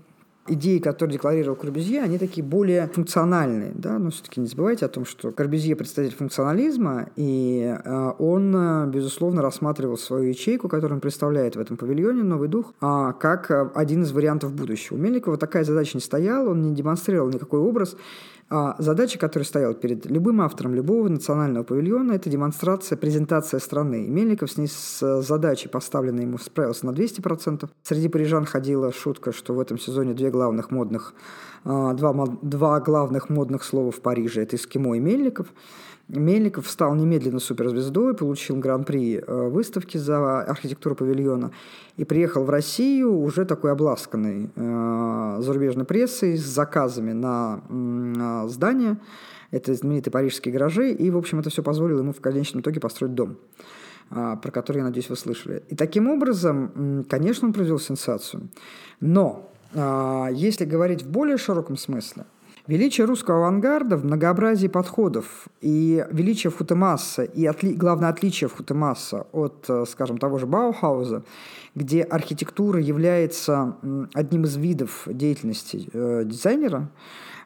идеи, 0.47 0.79
которые 0.79 1.13
декларировал 1.13 1.55
Корбюзье, 1.55 2.01
они 2.01 2.17
такие 2.17 2.45
более 2.45 2.88
функциональные. 2.88 3.71
Да? 3.75 3.97
Но 3.97 4.12
все-таки 4.12 4.39
не 4.39 4.47
забывайте 4.47 4.86
о 4.86 4.89
том, 4.89 5.05
что 5.05 5.31
Корбюзье 5.31 5.75
представитель 5.75 6.15
функционализма, 6.15 7.10
и 7.15 7.75
э, 7.84 8.12
он, 8.19 8.55
э, 8.55 8.88
безусловно, 8.88 9.41
рассматривал 9.41 9.97
свою 9.97 10.29
ячейку, 10.29 10.69
которую 10.69 10.97
он 10.97 11.01
представляет 11.01 11.55
в 11.55 11.60
этом 11.60 11.77
павильоне 11.77 12.23
«Новый 12.23 12.47
дух», 12.47 12.73
а, 12.79 13.13
как 13.13 13.49
э, 13.49 13.69
один 13.73 14.03
из 14.03 14.12
вариантов 14.12 14.53
будущего. 14.53 14.97
У 14.97 14.99
Мельникова 14.99 15.38
такая 15.38 15.63
задача 15.63 15.97
не 15.97 16.01
стояла, 16.01 16.51
он 16.51 16.62
не 16.62 16.75
демонстрировал 16.75 17.29
никакой 17.29 17.60
образ, 17.60 17.97
а 18.47 18.75
задача, 18.77 19.17
которая 19.17 19.45
стояла 19.45 19.73
перед 19.73 20.05
любым 20.05 20.39
автором 20.41 20.75
любого 20.75 21.08
национального 21.10 21.63
павильона, 21.63 22.13
это 22.13 22.29
демонстрация, 22.29 22.95
презентация 22.95 23.60
страны. 23.60 24.05
И 24.05 24.10
Мельников 24.10 24.51
с 24.51 24.58
ней 24.58 24.67
с 24.67 25.21
задачей, 25.23 25.67
поставленной 25.67 26.23
ему, 26.23 26.38
справился 26.38 26.86
на 26.86 26.91
200%. 26.91 27.67
Среди 27.81 28.08
парижан 28.08 28.45
ходила 28.45 28.91
шутка, 28.91 29.31
что 29.31 29.55
в 29.55 29.60
этом 29.60 29.79
сезоне 29.79 30.13
две 30.13 30.29
главных 30.29 30.69
модных, 30.69 31.15
а, 31.63 31.93
два, 31.93 32.13
два 32.43 32.79
главных 32.81 33.29
модных 33.29 33.63
слова 33.63 33.89
в 33.89 33.99
Париже– 34.01 34.41
это 34.43 34.58
эскимо 34.58 34.95
и 34.95 34.99
Мельников. 34.99 35.47
Мельников 36.08 36.70
стал 36.70 36.94
немедленно 36.94 37.39
суперзвездой, 37.39 38.13
получил 38.13 38.58
гран-при 38.58 39.18
э, 39.18 39.50
выставки 39.50 39.98
за 39.98 40.41
архитектуру 40.41 40.96
павильона 40.96 41.52
и 41.98 42.06
приехал 42.06 42.44
в 42.44 42.50
Россию 42.50 43.18
уже 43.18 43.44
такой 43.46 43.72
обласканный 43.72 44.52
э, 44.56 45.38
зарубежной 45.41 45.86
прессой 45.86 46.38
с 46.38 46.44
заказами 46.44 47.12
на 47.12 47.62
э, 47.68 48.48
здание. 48.50 48.98
Это 49.50 49.74
знаменитые 49.74 50.12
парижские 50.12 50.54
гаражи. 50.54 50.91
И, 50.91 51.10
в 51.10 51.18
общем, 51.18 51.39
это 51.39 51.50
все 51.50 51.63
позволило 51.63 52.00
ему 52.00 52.13
в 52.13 52.22
конечном 52.22 52.62
итоге 52.62 52.80
построить 52.80 53.13
дом 53.13 53.38
про 54.08 54.52
который, 54.52 54.78
я 54.78 54.84
надеюсь, 54.84 55.10
вы 55.10 55.15
слышали. 55.15 55.63
И 55.70 55.76
таким 55.76 56.08
образом, 56.08 57.04
конечно, 57.10 57.48
он 57.48 57.54
произвел 57.54 57.80
сенсацию. 57.80 58.50
Но 59.00 59.50
если 59.74 60.65
говорить 60.65 61.02
в 61.02 61.10
более 61.10 61.38
широком 61.38 61.76
смысле, 61.76 62.26
Величие 62.67 63.06
русского 63.06 63.38
авангарда 63.38 63.95
в 63.95 64.06
многообразии 64.06 64.65
подходов 64.67 65.47
и 65.62 66.04
величие 66.10 66.49
Футемасса 66.49 67.23
и 67.23 67.45
отли, 67.45 67.73
главное 67.73 68.10
отличие 68.10 68.47
Футемасса 68.47 69.28
от, 69.34 69.65
э, 69.69 69.86
скажем, 69.88 70.17
того 70.17 70.39
же 70.39 70.47
Баухауза, 70.47 71.23
где 71.75 72.01
архитектура 72.01 72.82
является 72.82 73.75
одним 74.15 74.45
из 74.45 74.58
видов 74.58 75.04
деятельности 75.06 75.88
э, 75.93 76.23
дизайнера, 76.25 76.89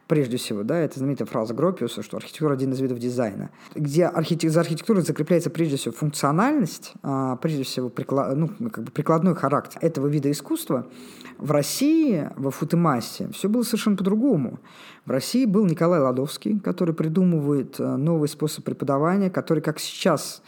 прежде 0.10 0.38
всего, 0.38 0.64
да, 0.64 0.80
это 0.80 0.98
знаменитая 0.98 1.28
фраза 1.28 1.54
Гропиуса, 1.54 2.02
что 2.02 2.18
архитектура 2.18 2.54
один 2.54 2.74
из 2.74 2.80
видов 2.82 2.98
дизайна, 2.98 3.52
где 3.76 4.06
архитек... 4.08 4.50
за 4.50 4.62
архитектурой 4.62 5.04
закрепляется 5.04 5.52
прежде 5.52 5.78
всего 5.78 5.94
функциональность, 5.94 6.94
а, 7.04 7.36
прежде 7.36 7.64
всего 7.64 7.90
приклад... 7.90 8.36
ну, 8.36 8.50
как 8.72 8.86
бы 8.86 8.92
прикладной 8.92 9.36
характер 9.36 9.78
этого 9.84 10.08
вида 10.08 10.32
искусства, 10.32 10.88
в 11.38 11.52
России, 11.52 12.28
во 12.36 12.50
Футемасе, 12.50 13.30
все 13.34 13.48
было 13.48 13.62
совершенно 13.62 13.96
по-другому. 13.96 14.60
В 15.06 15.12
России 15.12 15.46
был 15.46 15.66
Николай 15.66 16.00
Ладовский, 16.00 16.60
который 16.60 16.96
придумывает 16.96 17.80
э, 17.80 17.96
новый 17.96 18.28
способ 18.28 18.66
преподавания, 18.66 19.30
который, 19.30 19.62
как 19.62 19.80
сейчас 19.80 20.42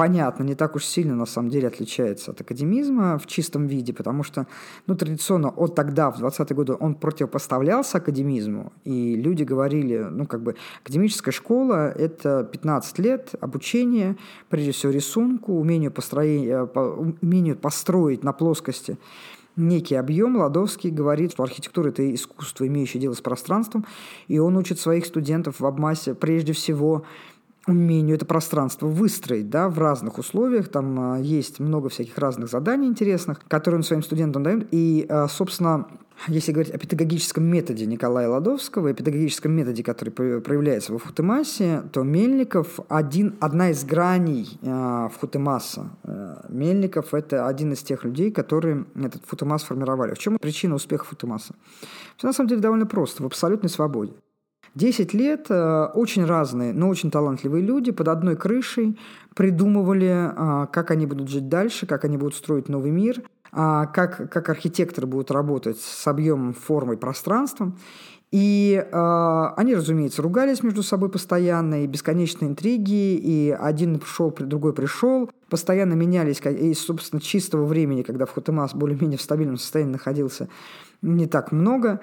понятно, 0.00 0.44
не 0.44 0.54
так 0.54 0.76
уж 0.76 0.86
сильно 0.86 1.14
на 1.14 1.26
самом 1.26 1.50
деле 1.50 1.68
отличается 1.68 2.30
от 2.30 2.40
академизма 2.40 3.18
в 3.18 3.26
чистом 3.26 3.66
виде, 3.66 3.92
потому 3.92 4.22
что 4.22 4.46
ну, 4.86 4.96
традиционно 4.96 5.50
от 5.50 5.74
тогда, 5.74 6.10
в 6.10 6.22
20-е 6.22 6.56
годы, 6.56 6.74
он 6.80 6.94
противопоставлялся 6.94 7.98
академизму, 7.98 8.72
и 8.84 9.14
люди 9.14 9.42
говорили, 9.42 9.98
ну 10.10 10.24
как 10.24 10.42
бы 10.42 10.56
академическая 10.82 11.32
школа– 11.32 11.90
это 11.98 12.48
15 12.50 12.98
лет 12.98 13.34
обучения, 13.42 14.16
прежде 14.48 14.72
всего 14.72 14.90
рисунку, 14.90 15.52
умению, 15.52 15.90
построения, 15.90 16.66
э, 16.74 17.14
умению 17.20 17.56
построить 17.56 18.24
на 18.24 18.32
плоскости 18.32 18.96
некий 19.56 19.96
объем. 19.96 20.36
Ладовский 20.36 20.90
говорит, 20.90 21.32
что 21.32 21.42
архитектура– 21.42 21.88
это 21.90 22.14
искусство, 22.14 22.66
имеющее 22.66 23.00
дело 23.00 23.12
с 23.12 23.20
пространством, 23.20 23.84
и 24.28 24.38
он 24.38 24.56
учит 24.56 24.80
своих 24.80 25.04
студентов 25.04 25.60
в 25.60 25.66
Абмасе 25.66 26.14
прежде 26.14 26.52
всего 26.52 27.04
умению 27.66 28.16
это 28.16 28.26
пространство 28.26 28.86
выстроить 28.86 29.50
да, 29.50 29.68
в 29.68 29.78
разных 29.78 30.18
условиях. 30.18 30.68
Там 30.68 30.98
а, 30.98 31.18
есть 31.18 31.60
много 31.60 31.88
всяких 31.88 32.16
разных 32.18 32.48
заданий 32.48 32.86
интересных, 32.86 33.40
которые 33.48 33.78
он 33.78 33.84
своим 33.84 34.02
студентам 34.02 34.42
дает. 34.42 34.68
И, 34.70 35.06
а, 35.08 35.28
собственно, 35.28 35.86
если 36.28 36.52
говорить 36.52 36.72
о 36.74 36.78
педагогическом 36.78 37.44
методе 37.44 37.86
Николая 37.86 38.28
Ладовского 38.28 38.88
и 38.88 38.94
педагогическом 38.94 39.52
методе, 39.52 39.82
который 39.82 40.10
проявляется 40.10 40.92
во 40.92 40.98
Футемасе, 40.98 41.82
то 41.92 42.02
Мельников 42.02 42.78
один, 42.88 43.36
одна 43.40 43.70
из 43.70 43.84
граней 43.84 44.58
э, 44.60 44.68
в 44.68 45.12
Футемаса. 45.18 45.90
Э, 46.04 46.42
Мельников– 46.50 47.14
это 47.14 47.46
один 47.46 47.72
из 47.72 47.82
тех 47.82 48.04
людей, 48.04 48.30
которые 48.30 48.84
этот 48.96 49.24
Футемас 49.24 49.62
формировали. 49.62 50.12
В 50.12 50.18
чем 50.18 50.38
причина 50.38 50.74
успеха 50.74 51.06
Футемаса? 51.06 51.54
Все 52.18 52.26
на 52.26 52.34
самом 52.34 52.48
деле 52.48 52.60
довольно 52.60 52.86
просто, 52.86 53.22
в 53.22 53.26
абсолютной 53.26 53.70
свободе. 53.70 54.12
Десять 54.74 55.14
лет 55.14 55.46
э, 55.50 55.84
очень 55.94 56.24
разные, 56.24 56.72
но 56.72 56.88
очень 56.88 57.10
талантливые 57.10 57.64
люди 57.64 57.90
под 57.90 58.06
одной 58.08 58.36
крышей 58.36 58.96
придумывали, 59.34 60.30
э, 60.30 60.66
как 60.72 60.92
они 60.92 61.06
будут 61.06 61.28
жить 61.28 61.48
дальше, 61.48 61.86
как 61.86 62.04
они 62.04 62.16
будут 62.16 62.36
строить 62.36 62.68
новый 62.68 62.92
мир, 62.92 63.22
а, 63.52 63.86
как, 63.86 64.30
как 64.30 64.48
архитекторы 64.48 65.08
будут 65.08 65.32
работать 65.32 65.80
с 65.80 66.06
объемом, 66.06 66.54
формой, 66.54 66.96
пространством. 66.96 67.78
И 68.30 68.80
э, 68.80 69.44
они, 69.56 69.74
разумеется, 69.74 70.22
ругались 70.22 70.62
между 70.62 70.84
собой 70.84 71.08
постоянно, 71.08 71.82
и 71.82 71.88
бесконечные 71.88 72.48
интриги, 72.48 73.16
и 73.16 73.50
один 73.50 73.98
пришел, 73.98 74.32
другой 74.38 74.72
пришел, 74.72 75.28
постоянно 75.48 75.94
менялись, 75.94 76.40
и, 76.44 76.72
собственно, 76.74 77.20
чистого 77.20 77.64
времени, 77.64 78.02
когда 78.02 78.26
Футемас 78.26 78.72
более-менее 78.72 79.18
в 79.18 79.22
стабильном 79.22 79.56
состоянии 79.56 79.92
находился, 79.92 80.48
не 81.02 81.26
так 81.26 81.50
много. 81.50 82.00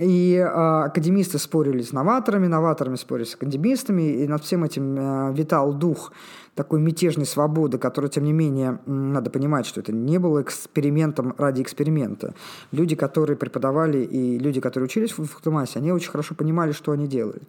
И 0.00 0.34
э, 0.34 0.44
академисты 0.46 1.38
спорили 1.38 1.82
с 1.82 1.92
новаторами, 1.92 2.46
новаторами 2.46 2.96
спорили 2.96 3.26
с 3.26 3.34
академистами, 3.34 4.22
и 4.22 4.26
над 4.26 4.42
всем 4.42 4.64
этим 4.64 4.96
э, 4.98 5.34
витал 5.34 5.74
дух 5.74 6.12
такой 6.54 6.80
мятежной 6.80 7.26
свободы, 7.26 7.76
который, 7.76 8.08
тем 8.08 8.24
не 8.24 8.32
менее, 8.32 8.80
надо 8.86 9.28
понимать, 9.28 9.66
что 9.66 9.80
это 9.80 9.92
не 9.92 10.18
было 10.18 10.40
экспериментом 10.40 11.34
ради 11.36 11.60
эксперимента. 11.60 12.32
Люди, 12.72 12.96
которые 12.96 13.36
преподавали, 13.36 13.98
и 13.98 14.38
люди, 14.38 14.58
которые 14.58 14.86
учились 14.86 15.12
в 15.12 15.22
Футумасе, 15.22 15.78
они 15.78 15.92
очень 15.92 16.10
хорошо 16.10 16.34
понимали, 16.34 16.72
что 16.72 16.92
они 16.92 17.06
делали. 17.06 17.42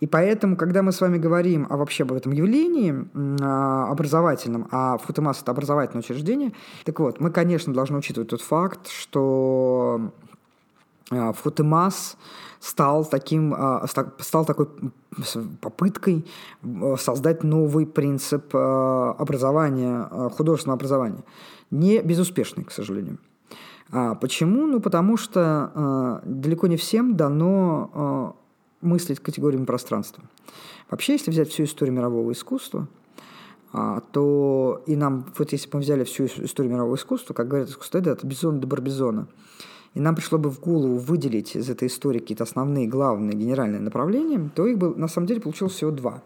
И 0.00 0.06
поэтому, 0.06 0.56
когда 0.56 0.82
мы 0.82 0.90
с 0.90 1.00
вами 1.00 1.18
говорим 1.18 1.66
о 1.70 1.76
вообще 1.76 2.02
об 2.02 2.12
этом 2.12 2.32
явлении 2.32 2.94
а, 3.40 3.90
образовательном, 3.90 4.68
а 4.70 4.98
Футемас– 4.98 5.40
это 5.42 5.52
образовательное 5.52 6.02
учреждение, 6.02 6.52
так 6.84 7.00
вот, 7.00 7.20
мы, 7.20 7.30
конечно, 7.30 7.72
должны 7.72 7.96
учитывать 7.96 8.28
тот 8.28 8.42
факт, 8.42 8.88
что 8.88 10.12
Футемас 11.10 12.16
стал, 12.60 13.04
таким, 13.04 13.54
а, 13.56 13.86
стал 14.18 14.44
такой 14.44 14.68
попыткой 15.60 16.26
создать 16.98 17.44
новый 17.44 17.86
принцип 17.86 18.50
а, 18.52 19.14
образования, 19.18 20.08
художественного 20.36 20.76
образования. 20.76 21.24
Не 21.70 22.00
безуспешный, 22.00 22.64
к 22.64 22.72
сожалению. 22.72 23.18
Почему? 24.20 24.66
Ну, 24.66 24.80
потому 24.80 25.16
что 25.16 26.20
далеко 26.24 26.66
не 26.66 26.76
всем 26.76 27.16
дано 27.16 28.34
мыслить 28.80 29.20
категориями 29.20 29.64
пространства. 29.64 30.24
Вообще, 30.90 31.12
если 31.12 31.30
взять 31.30 31.50
всю 31.50 31.64
историю 31.64 31.94
мирового 31.94 32.32
искусства, 32.32 32.88
то 33.72 34.82
и 34.86 34.96
нам, 34.96 35.26
вот 35.38 35.52
если 35.52 35.68
бы 35.68 35.78
мы 35.78 35.80
взяли 35.82 36.02
всю 36.02 36.26
историю 36.26 36.72
мирового 36.72 36.96
искусства, 36.96 37.32
как 37.32 37.46
говорят 37.46 37.68
искусство, 37.68 37.98
это 37.98 38.26
Бизон 38.26 38.58
де 38.58 38.66
Барбизона– 38.66 39.28
и 39.96 40.00
нам 40.00 40.14
пришло 40.14 40.38
бы 40.38 40.50
в 40.50 40.60
голову 40.60 40.98
выделить 40.98 41.56
из 41.56 41.70
этой 41.70 41.88
истории 41.88 42.18
какие-то 42.18 42.44
основные, 42.44 42.86
главные, 42.86 43.34
генеральные 43.34 43.80
направления, 43.80 44.50
то 44.54 44.66
их 44.66 44.76
бы 44.76 44.94
на 44.94 45.08
самом 45.08 45.26
деле 45.26 45.40
получилось 45.40 45.72
всего 45.72 45.90
два. 45.90 46.22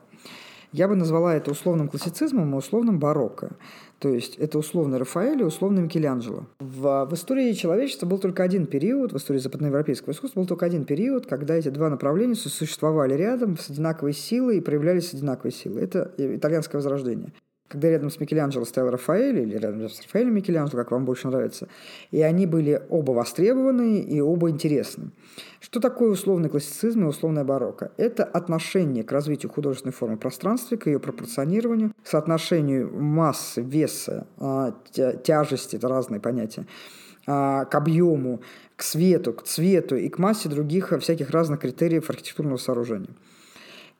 Я 0.72 0.88
бы 0.88 0.96
назвала 0.96 1.34
это 1.36 1.52
условным 1.52 1.88
классицизмом 1.88 2.52
и 2.52 2.58
условным 2.58 2.98
барокко. 2.98 3.52
То 4.00 4.08
есть 4.08 4.36
это 4.36 4.58
условно 4.58 4.98
Рафаэль 4.98 5.40
и 5.40 5.44
условно 5.44 5.80
Микеланджело. 5.80 6.46
В, 6.58 7.06
в 7.08 7.14
истории 7.14 7.52
человечества 7.52 8.06
был 8.06 8.18
только 8.18 8.42
один 8.42 8.66
период, 8.66 9.12
в 9.12 9.16
истории 9.16 9.38
западноевропейского 9.38 10.14
искусства 10.14 10.40
был 10.40 10.48
только 10.48 10.66
один 10.66 10.84
период, 10.84 11.26
когда 11.26 11.54
эти 11.54 11.68
два 11.68 11.90
направления 11.90 12.34
существовали 12.34 13.14
рядом 13.14 13.56
с 13.56 13.70
одинаковой 13.70 14.14
силой 14.14 14.58
и 14.58 14.60
проявлялись 14.60 15.10
с 15.10 15.14
одинаковой 15.14 15.52
силой. 15.52 15.84
Это 15.84 16.12
итальянское 16.18 16.78
возрождение 16.78 17.32
когда 17.70 17.88
рядом 17.88 18.10
с 18.10 18.18
Микеланджело 18.18 18.64
стоял 18.64 18.90
Рафаэль, 18.90 19.38
или 19.38 19.56
рядом 19.56 19.88
с 19.88 20.02
Рафаэлем 20.02 20.34
Микеланджело, 20.34 20.82
как 20.82 20.90
вам 20.90 21.04
больше 21.04 21.28
нравится, 21.28 21.68
и 22.10 22.20
они 22.20 22.44
были 22.44 22.82
оба 22.90 23.12
востребованы 23.12 24.00
и 24.00 24.20
оба 24.20 24.50
интересны. 24.50 25.12
Что 25.60 25.78
такое 25.78 26.10
условный 26.10 26.48
классицизм 26.48 27.04
и 27.04 27.06
условная 27.06 27.44
барокко? 27.44 27.92
Это 27.96 28.24
отношение 28.24 29.04
к 29.04 29.12
развитию 29.12 29.52
художественной 29.52 29.92
формы 29.92 30.16
пространства, 30.16 30.76
к 30.76 30.88
ее 30.88 30.98
пропорционированию, 30.98 31.92
соотношению 32.02 32.92
массы, 32.92 33.62
веса, 33.62 34.26
а, 34.38 34.74
тяжести, 35.22 35.76
это 35.76 35.86
разные 35.86 36.20
понятия, 36.20 36.66
а, 37.28 37.66
к 37.66 37.74
объему, 37.76 38.40
к 38.74 38.82
свету, 38.82 39.32
к 39.32 39.44
цвету 39.44 39.94
и 39.94 40.08
к 40.08 40.18
массе 40.18 40.48
других 40.48 40.92
всяких 40.98 41.30
разных 41.30 41.60
критериев 41.60 42.10
архитектурного 42.10 42.56
сооружения. 42.56 43.10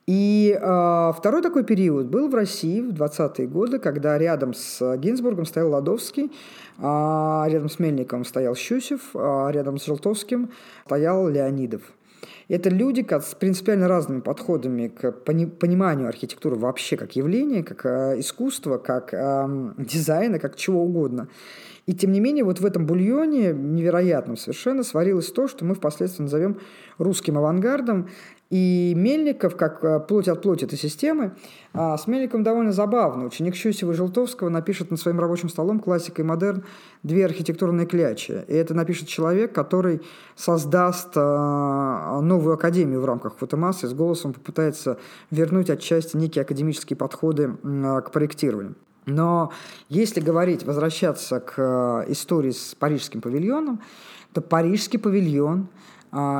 И 0.07 0.59
э, 0.61 1.13
второй 1.17 1.43
такой 1.43 1.65
период 1.65 2.07
был 2.07 2.29
в 2.29 2.35
России 2.35 2.81
в 2.81 2.93
20-е 2.93 3.47
годы, 3.47 3.79
когда 3.79 4.19
рядом 4.19 4.55
с 4.55 4.97
Гинзбургом 4.97 5.45
стоял 5.45 5.71
Ладовский, 5.71 6.33
а 6.79 7.47
рядом 7.49 7.69
с 7.69 7.79
Мельником 7.79 8.25
стоял 8.25 8.55
Щусев, 8.55 9.15
а 9.15 9.51
рядом 9.51 9.79
с 9.79 9.87
Желтовским 9.87 10.51
стоял 10.85 11.29
Леонидов. 11.29 11.83
Это 12.49 12.69
люди 12.69 13.07
с 13.09 13.35
принципиально 13.37 13.87
разными 13.87 14.21
подходами 14.21 14.89
к 14.89 15.13
пониманию 15.13 16.09
архитектуры 16.09 16.57
вообще 16.57 16.97
как 16.97 17.15
явления, 17.15 17.63
как 17.63 17.87
э, 17.87 18.19
искусства, 18.19 18.79
как 18.79 19.15
э, 19.15 19.73
дизайна, 19.79 20.41
как 20.41 20.57
чего 20.57 20.83
угодно. 20.83 21.29
И 21.87 21.95
тем 21.95 22.13
не 22.13 22.21
менее, 22.21 22.45
вот 22.45 22.61
в 22.61 22.67
этом 22.67 22.87
бульоне 22.87 23.53
невероятном 23.53 24.37
совершенно 24.37 24.83
сварилось 24.83 25.31
то, 25.33 25.49
что 25.49 25.65
мы 25.65 25.75
впоследствии 25.75 26.25
назовем 26.25 26.59
русским 26.99 27.39
авангардом. 27.39 28.09
И 28.51 28.95
Мельников, 28.97 29.57
как 29.57 29.85
э, 29.85 30.01
плоть 30.01 30.27
от 30.27 30.43
плоти 30.43 30.65
этой 30.65 30.77
системы, 30.77 31.37
а 31.73 31.97
с 31.97 32.09
Мельником 32.09 32.43
довольно 32.43 32.73
забавно. 32.73 33.27
Ученик 33.27 33.55
Щусева 33.55 33.95
Желтовского 33.95 34.49
напишет 34.49 34.91
над 34.91 34.99
своим 34.99 35.21
рабочим 35.21 35.49
столом 35.49 35.79
классика 35.79 36.23
и 36.23 36.25
модерн 36.25 36.65
две 37.05 37.25
архитектурные 37.27 37.87
клячи. 37.87 38.45
И 38.49 38.53
это 38.53 38.75
напишет 38.75 39.07
человек, 39.07 39.53
который 39.55 40.03
создаст 40.35 41.13
а, 41.15 42.21
новую 42.21 42.55
академию 42.55 43.01
в 43.01 43.05
рамках 43.05 43.37
фотомассы, 43.37 43.87
с 43.87 43.95
голосом 43.95 44.33
попытается 44.33 44.99
вернуть 45.31 45.71
отчасти 45.71 46.17
некие 46.17 46.43
академические 46.43 46.97
подходы 46.97 47.57
а, 47.63 48.01
к 48.01 48.11
проектированию. 48.11 48.75
Но 49.07 49.53
если 49.89 50.19
говорить, 50.19 50.65
возвращаться 50.65 51.39
к 51.39 51.55
э, 51.57 52.13
истории 52.13 52.51
с 52.51 52.75
парижским 52.75 53.21
павильоном, 53.21 53.81
то 54.33 54.41
парижский 54.41 54.99
павильон, 54.99 55.69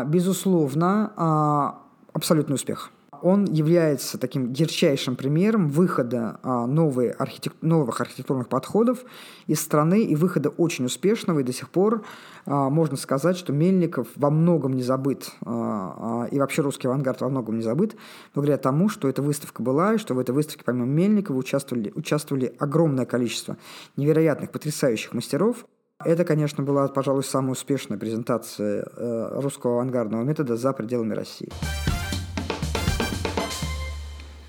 безусловно, 0.07 1.81
абсолютный 2.13 2.55
успех. 2.55 2.91
Он 3.23 3.45
является 3.45 4.19
таким 4.19 4.53
ярчайшим 4.53 5.17
примером 5.17 5.69
выхода 5.69 6.41
а, 6.43 6.67
новой 6.67 7.11
архитек... 7.11 7.55
новых 7.61 8.01
архитектурных 8.01 8.49
подходов 8.49 9.01
из 9.47 9.61
страны 9.61 10.05
и 10.05 10.17
выхода 10.17 10.49
очень 10.49 10.87
успешного. 10.87 11.41
И 11.41 11.43
до 11.43 11.53
сих 11.53 11.69
пор 11.69 12.05
а, 12.47 12.71
можно 12.71 12.97
сказать, 12.97 13.37
что 13.37 13.53
Мельников 13.53 14.09
во 14.17 14.31
многом 14.31 14.73
не 14.73 14.83
забыт, 14.83 15.33
а, 15.45 16.29
и 16.31 16.39
вообще 16.39 16.63
русский 16.63 16.89
авангард 16.89 17.21
во 17.21 17.29
многом 17.29 17.57
не 17.57 17.63
забыт, 17.63 17.95
благодаря 18.35 18.59
тому, 18.59 18.89
что 18.89 19.09
эта 19.09 19.23
выставка 19.23 19.63
была, 19.63 19.95
и 19.95 19.99
что 19.99 20.15
в 20.15 20.19
этой 20.19 20.35
выставке 20.35 20.65
помимо 20.65 20.87
Мельникова 20.87 21.37
участвовали, 21.37 21.93
участвовали 21.95 22.55
огромное 22.59 23.05
количество 23.05 23.57
невероятных, 23.97 24.51
потрясающих 24.51 25.13
мастеров. 25.13 25.67
Это, 26.03 26.25
конечно, 26.25 26.65
была, 26.65 26.89
пожалуй, 26.89 27.25
самая 27.25 27.53
успешная 27.53 27.99
презентация 27.99 28.87
э, 28.97 29.41
русского 29.41 29.75
авангардного 29.75 30.23
метода 30.23 30.57
за 30.57 30.73
пределами 30.73 31.13
России. 31.13 31.51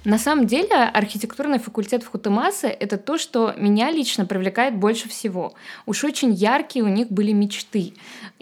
На 0.04 0.18
самом 0.18 0.48
деле 0.48 0.74
архитектурный 0.76 1.60
факультет 1.60 2.02
в 2.02 2.08
Хутемасе— 2.08 2.68
это 2.80 2.98
то, 2.98 3.20
что 3.20 3.54
меня 3.56 3.92
лично 3.92 4.26
привлекает 4.26 4.76
больше 4.76 5.08
всего. 5.08 5.54
Уж 5.86 6.04
очень 6.04 6.34
яркие 6.34 6.84
у 6.84 6.88
них 6.88 7.12
были 7.12 7.34
мечты. 7.34 7.94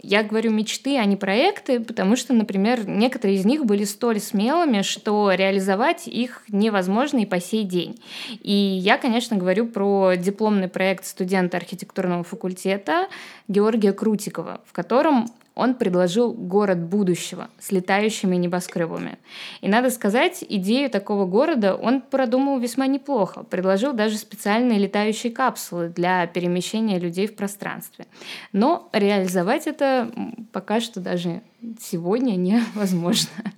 Я 0.02 0.22
говорю 0.22 0.52
мечты, 0.52 0.96
а 0.96 1.04
не 1.04 1.16
проекты, 1.16 1.80
потому 1.80 2.16
что, 2.16 2.32
например, 2.32 2.88
некоторые 2.88 3.36
из 3.36 3.44
них 3.44 3.66
были 3.66 3.84
столь 3.84 4.20
смелыми, 4.20 4.80
что 4.80 5.30
реализовать 5.32 6.08
их 6.08 6.44
невозможно 6.48 7.18
и 7.18 7.26
по 7.26 7.40
сей 7.40 7.64
день. 7.64 8.00
И 8.40 8.54
я, 8.54 8.96
конечно, 8.96 9.36
говорю 9.36 9.66
про 9.66 10.14
дипломный 10.14 10.68
проект 10.68 11.04
студента 11.04 11.58
архитектурного 11.58 12.24
факультета 12.24 13.08
Георгия 13.48 13.92
Крутикова, 13.92 14.62
в 14.64 14.72
котором 14.72 15.26
он 15.60 15.74
предложил 15.74 16.32
город 16.32 16.82
будущего 16.82 17.50
с 17.58 17.70
летающими 17.70 18.34
небоскребами. 18.36 19.18
И 19.60 19.68
надо 19.68 19.90
сказать, 19.90 20.42
идею 20.48 20.88
такого 20.88 21.26
города 21.26 21.74
он 21.74 22.00
продумал 22.00 22.58
весьма 22.58 22.86
неплохо. 22.86 23.42
Предложил 23.42 23.92
даже 23.92 24.16
специальные 24.16 24.78
летающие 24.78 25.30
капсулы 25.30 25.90
для 25.90 26.26
перемещения 26.26 26.98
людей 26.98 27.26
в 27.26 27.36
пространстве. 27.36 28.06
Но 28.52 28.88
реализовать 28.94 29.66
это 29.66 30.10
пока 30.50 30.80
что 30.80 30.98
даже 30.98 31.42
сегодня 31.78 32.36
невозможно. 32.36 33.52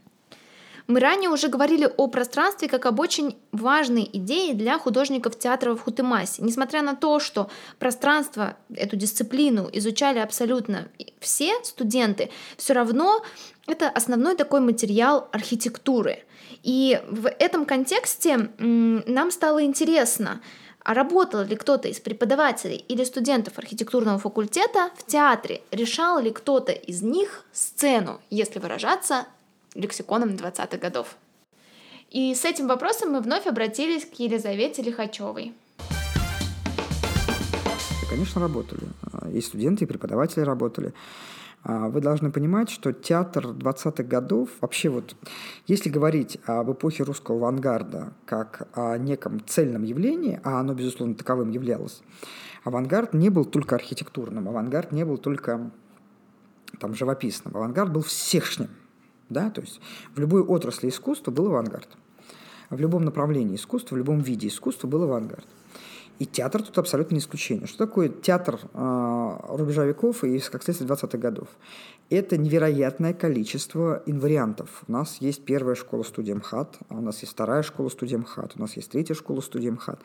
Мы 0.86 1.00
ранее 1.00 1.30
уже 1.30 1.48
говорили 1.48 1.90
о 1.96 2.08
пространстве 2.08 2.68
как 2.68 2.86
об 2.86 3.00
очень 3.00 3.36
важной 3.52 4.08
идее 4.12 4.54
для 4.54 4.78
художников 4.78 5.38
театра 5.38 5.74
в 5.74 5.80
Хутымасе. 5.80 6.42
Несмотря 6.42 6.82
на 6.82 6.94
то, 6.94 7.20
что 7.20 7.50
пространство, 7.78 8.56
эту 8.74 8.96
дисциплину 8.96 9.68
изучали 9.72 10.18
абсолютно 10.18 10.88
все 11.20 11.52
студенты, 11.64 12.30
все 12.56 12.72
равно 12.72 13.22
это 13.66 13.88
основной 13.88 14.36
такой 14.36 14.60
материал 14.60 15.28
архитектуры. 15.32 16.24
И 16.62 17.00
в 17.08 17.28
этом 17.28 17.64
контексте 17.64 18.50
нам 18.58 19.30
стало 19.30 19.64
интересно, 19.64 20.40
а 20.84 20.94
работал 20.94 21.42
ли 21.42 21.54
кто-то 21.54 21.88
из 21.88 22.00
преподавателей 22.00 22.84
или 22.88 23.04
студентов 23.04 23.56
архитектурного 23.58 24.18
факультета 24.18 24.90
в 24.96 25.06
театре? 25.06 25.62
Решал 25.70 26.20
ли 26.20 26.30
кто-то 26.30 26.72
из 26.72 27.02
них 27.02 27.44
сцену, 27.52 28.20
если 28.30 28.58
выражаться 28.58 29.26
лексиконом 29.74 30.30
20-х 30.30 30.76
годов. 30.78 31.16
И 32.10 32.34
с 32.34 32.44
этим 32.44 32.66
вопросом 32.68 33.12
мы 33.12 33.20
вновь 33.20 33.46
обратились 33.46 34.04
к 34.04 34.14
Елизавете 34.18 34.82
Лихачевой. 34.82 35.54
Конечно, 38.10 38.42
работали. 38.42 38.82
И 39.32 39.40
студенты, 39.40 39.84
и 39.84 39.88
преподаватели 39.88 40.42
работали. 40.42 40.92
А, 41.64 41.88
вы 41.88 42.00
должны 42.00 42.30
понимать, 42.30 42.68
что 42.68 42.92
театр 42.92 43.46
20-х 43.46 44.02
годов, 44.02 44.50
вообще 44.60 44.88
вот, 44.90 45.16
если 45.66 45.88
говорить 45.88 46.38
об 46.44 46.70
эпохе 46.72 47.04
русского 47.04 47.38
авангарда 47.38 48.12
как 48.26 48.68
о 48.74 48.98
неком 48.98 49.42
цельном 49.46 49.84
явлении, 49.84 50.40
а 50.44 50.60
оно, 50.60 50.74
безусловно, 50.74 51.14
таковым 51.14 51.50
являлось, 51.50 52.02
авангард 52.64 53.14
не 53.14 53.30
был 53.30 53.44
только 53.44 53.76
архитектурным, 53.76 54.48
авангард 54.48 54.92
не 54.92 55.04
был 55.04 55.18
только 55.18 55.70
там, 56.80 56.94
живописным, 56.94 57.56
авангард 57.56 57.92
был 57.92 58.02
всешним. 58.02 58.68
Да? 59.32 59.50
То 59.50 59.60
есть 59.60 59.80
в 60.14 60.20
любой 60.20 60.42
отрасли 60.42 60.88
искусства 60.88 61.30
был 61.30 61.46
авангард. 61.46 61.88
В 62.70 62.78
любом 62.78 63.04
направлении 63.04 63.56
искусства, 63.56 63.96
в 63.96 63.98
любом 63.98 64.20
виде 64.20 64.48
искусства 64.48 64.86
был 64.86 65.02
авангард. 65.02 65.46
И 66.18 66.26
театр 66.26 66.62
тут 66.62 66.78
абсолютно 66.78 67.14
не 67.14 67.20
исключение. 67.20 67.66
Что 67.66 67.86
такое 67.86 68.08
театр 68.08 68.60
э, 68.74 69.36
рубежа 69.48 69.84
веков 69.84 70.22
и, 70.24 70.38
как 70.38 70.62
следствие, 70.62 70.88
20-х 70.88 71.18
годов? 71.18 71.48
Это 72.12 72.36
невероятное 72.36 73.14
количество 73.14 74.02
инвариантов. 74.04 74.82
У 74.86 74.92
нас 74.92 75.16
есть 75.20 75.46
первая 75.46 75.74
школа 75.74 76.02
студия 76.02 76.34
МХАТ, 76.34 76.76
а 76.90 76.96
у 76.96 77.00
нас 77.00 77.22
есть 77.22 77.32
вторая 77.32 77.62
школа 77.62 77.88
студия 77.88 78.18
МХАТ, 78.18 78.52
у 78.56 78.60
нас 78.60 78.76
есть 78.76 78.90
третья 78.90 79.14
школа 79.14 79.40
студия 79.40 79.72
МХАТ. 79.72 79.98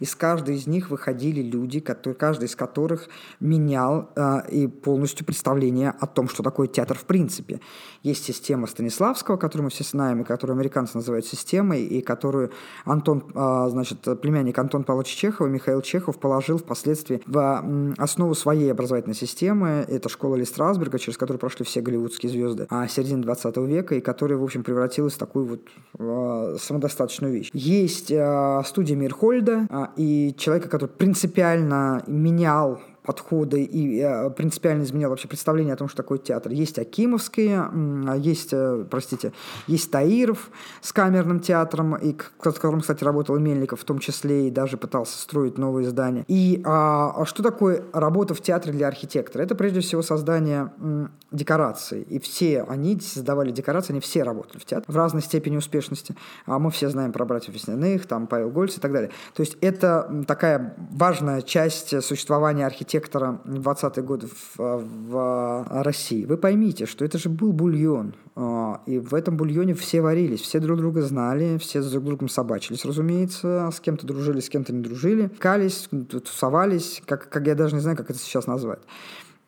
Из 0.00 0.12
каждой 0.16 0.56
из 0.56 0.66
них 0.66 0.90
выходили 0.90 1.40
люди, 1.40 1.78
которые, 1.78 2.16
каждый 2.16 2.46
из 2.46 2.56
которых 2.56 3.08
менял 3.38 4.10
э, 4.16 4.50
и 4.50 4.66
полностью 4.66 5.24
представление 5.24 5.90
о 6.00 6.08
том, 6.08 6.28
что 6.28 6.42
такое 6.42 6.66
театр 6.66 6.98
в 6.98 7.04
принципе. 7.04 7.60
Есть 8.02 8.24
система 8.24 8.66
Станиславского, 8.66 9.36
которую 9.36 9.66
мы 9.66 9.70
все 9.70 9.84
знаем, 9.84 10.22
и 10.22 10.24
которую 10.24 10.56
американцы 10.56 10.96
называют 10.96 11.26
системой, 11.26 11.84
и 11.84 12.00
которую 12.00 12.50
Антон, 12.84 13.22
э, 13.32 13.66
значит, 13.70 14.00
племянник 14.20 14.58
Антон 14.58 14.82
Павлович 14.82 15.14
Чехова, 15.14 15.46
Михаил 15.46 15.80
Чехов 15.80 16.18
положил 16.18 16.58
впоследствии 16.58 17.22
в 17.24 17.94
основу 17.98 18.34
своей 18.34 18.72
образовательной 18.72 19.14
системы. 19.14 19.86
Это 19.86 20.08
школа 20.08 20.34
Ли 20.34 20.44
Страсберга, 20.44 20.98
через 20.98 21.16
которую 21.16 21.38
прошли 21.52 21.64
все 21.64 21.80
голливудские 21.80 22.30
звезды 22.30 22.66
а 22.70 22.88
середины 22.88 23.22
20 23.22 23.56
века, 23.58 23.94
и 23.94 24.00
которая, 24.00 24.38
в 24.38 24.44
общем, 24.44 24.62
превратилась 24.62 25.14
в 25.14 25.18
такую 25.18 25.46
вот 25.46 25.60
э, 25.98 26.56
самодостаточную 26.60 27.32
вещь. 27.32 27.50
Есть 27.52 28.10
э, 28.10 28.62
студия 28.64 28.96
Мирхольда 28.96 29.66
э, 29.68 29.86
и 29.96 30.34
человека, 30.38 30.68
который 30.68 30.88
принципиально 30.90 32.02
менял 32.06 32.80
подходы 33.02 33.62
и 33.62 34.00
э, 34.00 34.30
принципиально 34.30 34.84
изменял 34.84 35.10
вообще 35.10 35.28
представление 35.28 35.74
о 35.74 35.76
том, 35.76 35.88
что 35.88 35.96
такое 35.96 36.18
театр. 36.18 36.52
Есть 36.52 36.78
Акимовские, 36.78 37.70
есть, 38.18 38.50
э, 38.52 38.84
простите, 38.88 39.32
есть 39.66 39.90
Таиров 39.90 40.50
с 40.80 40.92
камерным 40.92 41.40
театром, 41.40 41.96
и 41.96 42.14
с 42.14 42.58
которым, 42.58 42.80
кстати, 42.80 43.02
работал 43.02 43.38
Мельников 43.38 43.80
в 43.80 43.84
том 43.84 43.98
числе, 43.98 44.48
и 44.48 44.50
даже 44.50 44.76
пытался 44.76 45.18
строить 45.18 45.58
новые 45.58 45.88
здания. 45.88 46.24
И 46.28 46.62
а, 46.64 47.12
а 47.16 47.26
что 47.26 47.42
такое 47.42 47.84
работа 47.92 48.34
в 48.34 48.40
театре 48.40 48.72
для 48.72 48.86
архитектора? 48.88 49.42
Это 49.42 49.54
прежде 49.54 49.80
всего 49.80 50.02
создание 50.02 50.72
м, 50.78 51.10
декораций. 51.32 52.02
И 52.02 52.18
все 52.20 52.62
они 52.62 52.98
создавали 53.00 53.50
декорации, 53.50 53.92
они 53.92 54.00
все 54.00 54.22
работали 54.22 54.58
в 54.58 54.64
театре 54.64 54.92
в 54.92 54.96
разной 54.96 55.22
степени 55.22 55.56
успешности. 55.56 56.14
А 56.46 56.58
мы 56.58 56.70
все 56.70 56.88
знаем 56.88 57.12
про 57.12 57.24
братьев 57.24 57.54
Весняных, 57.54 58.06
там 58.06 58.26
Павел 58.26 58.50
Гольц 58.50 58.76
и 58.76 58.80
так 58.80 58.92
далее. 58.92 59.10
То 59.34 59.42
есть 59.42 59.56
это 59.60 60.24
такая 60.26 60.76
важная 60.92 61.42
часть 61.42 62.02
существования 62.02 62.64
архитектора 62.66 62.91
архитектора 62.92 63.40
20-е 63.44 64.02
годы 64.02 64.26
в, 64.26 64.58
в 64.58 65.66
России, 65.82 66.24
вы 66.24 66.36
поймите, 66.36 66.86
что 66.86 67.04
это 67.04 67.18
же 67.18 67.28
был 67.28 67.52
бульон. 67.52 68.14
А, 68.34 68.80
и 68.86 68.98
в 68.98 69.14
этом 69.14 69.36
бульоне 69.36 69.74
все 69.74 70.00
варились, 70.00 70.40
все 70.40 70.60
друг 70.60 70.78
друга 70.78 71.02
знали, 71.02 71.58
все 71.58 71.82
с 71.82 71.90
друг 71.90 72.04
другом 72.04 72.28
собачились, 72.28 72.84
разумеется, 72.84 73.70
с 73.72 73.80
кем-то 73.80 74.06
дружили, 74.06 74.40
с 74.40 74.48
кем-то 74.48 74.72
не 74.72 74.82
дружили, 74.82 75.30
кались, 75.38 75.88
тусовались, 76.10 77.02
как, 77.06 77.28
как 77.28 77.46
я 77.46 77.54
даже 77.54 77.74
не 77.74 77.80
знаю, 77.80 77.96
как 77.96 78.10
это 78.10 78.18
сейчас 78.18 78.46
назвать. 78.46 78.80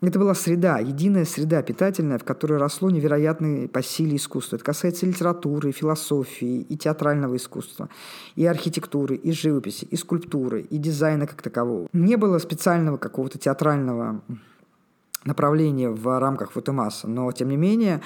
Это 0.07 0.19
была 0.19 0.35
среда, 0.35 0.79
единая 0.81 1.25
среда 1.25 1.63
питательная, 1.63 2.19
в 2.19 2.25
которой 2.25 2.59
росло 2.59 2.91
невероятное 2.91 3.69
по 3.69 3.83
силе 3.83 4.17
искусство. 4.17 4.57
Это 4.57 4.65
касается 4.65 5.07
литературы, 5.07 5.73
философии, 5.73 6.61
и 6.61 6.77
театрального 6.77 7.37
искусства, 7.37 7.89
и 8.37 8.45
архитектуры, 8.45 9.17
и 9.17 9.33
живописи, 9.33 9.87
и 9.87 9.97
скульптуры, 9.97 10.61
и 10.61 10.77
дизайна 10.77 11.27
как 11.27 11.41
такового. 11.41 11.89
Не 11.95 12.17
было 12.17 12.39
специального 12.39 12.99
какого-то 12.99 13.39
театрального 13.39 14.21
направление 15.25 15.91
в 15.91 16.19
рамках 16.19 16.53
Футемаса, 16.53 17.09
но 17.09 17.31
тем 17.33 17.49
не 17.49 17.57
менее 17.57 18.01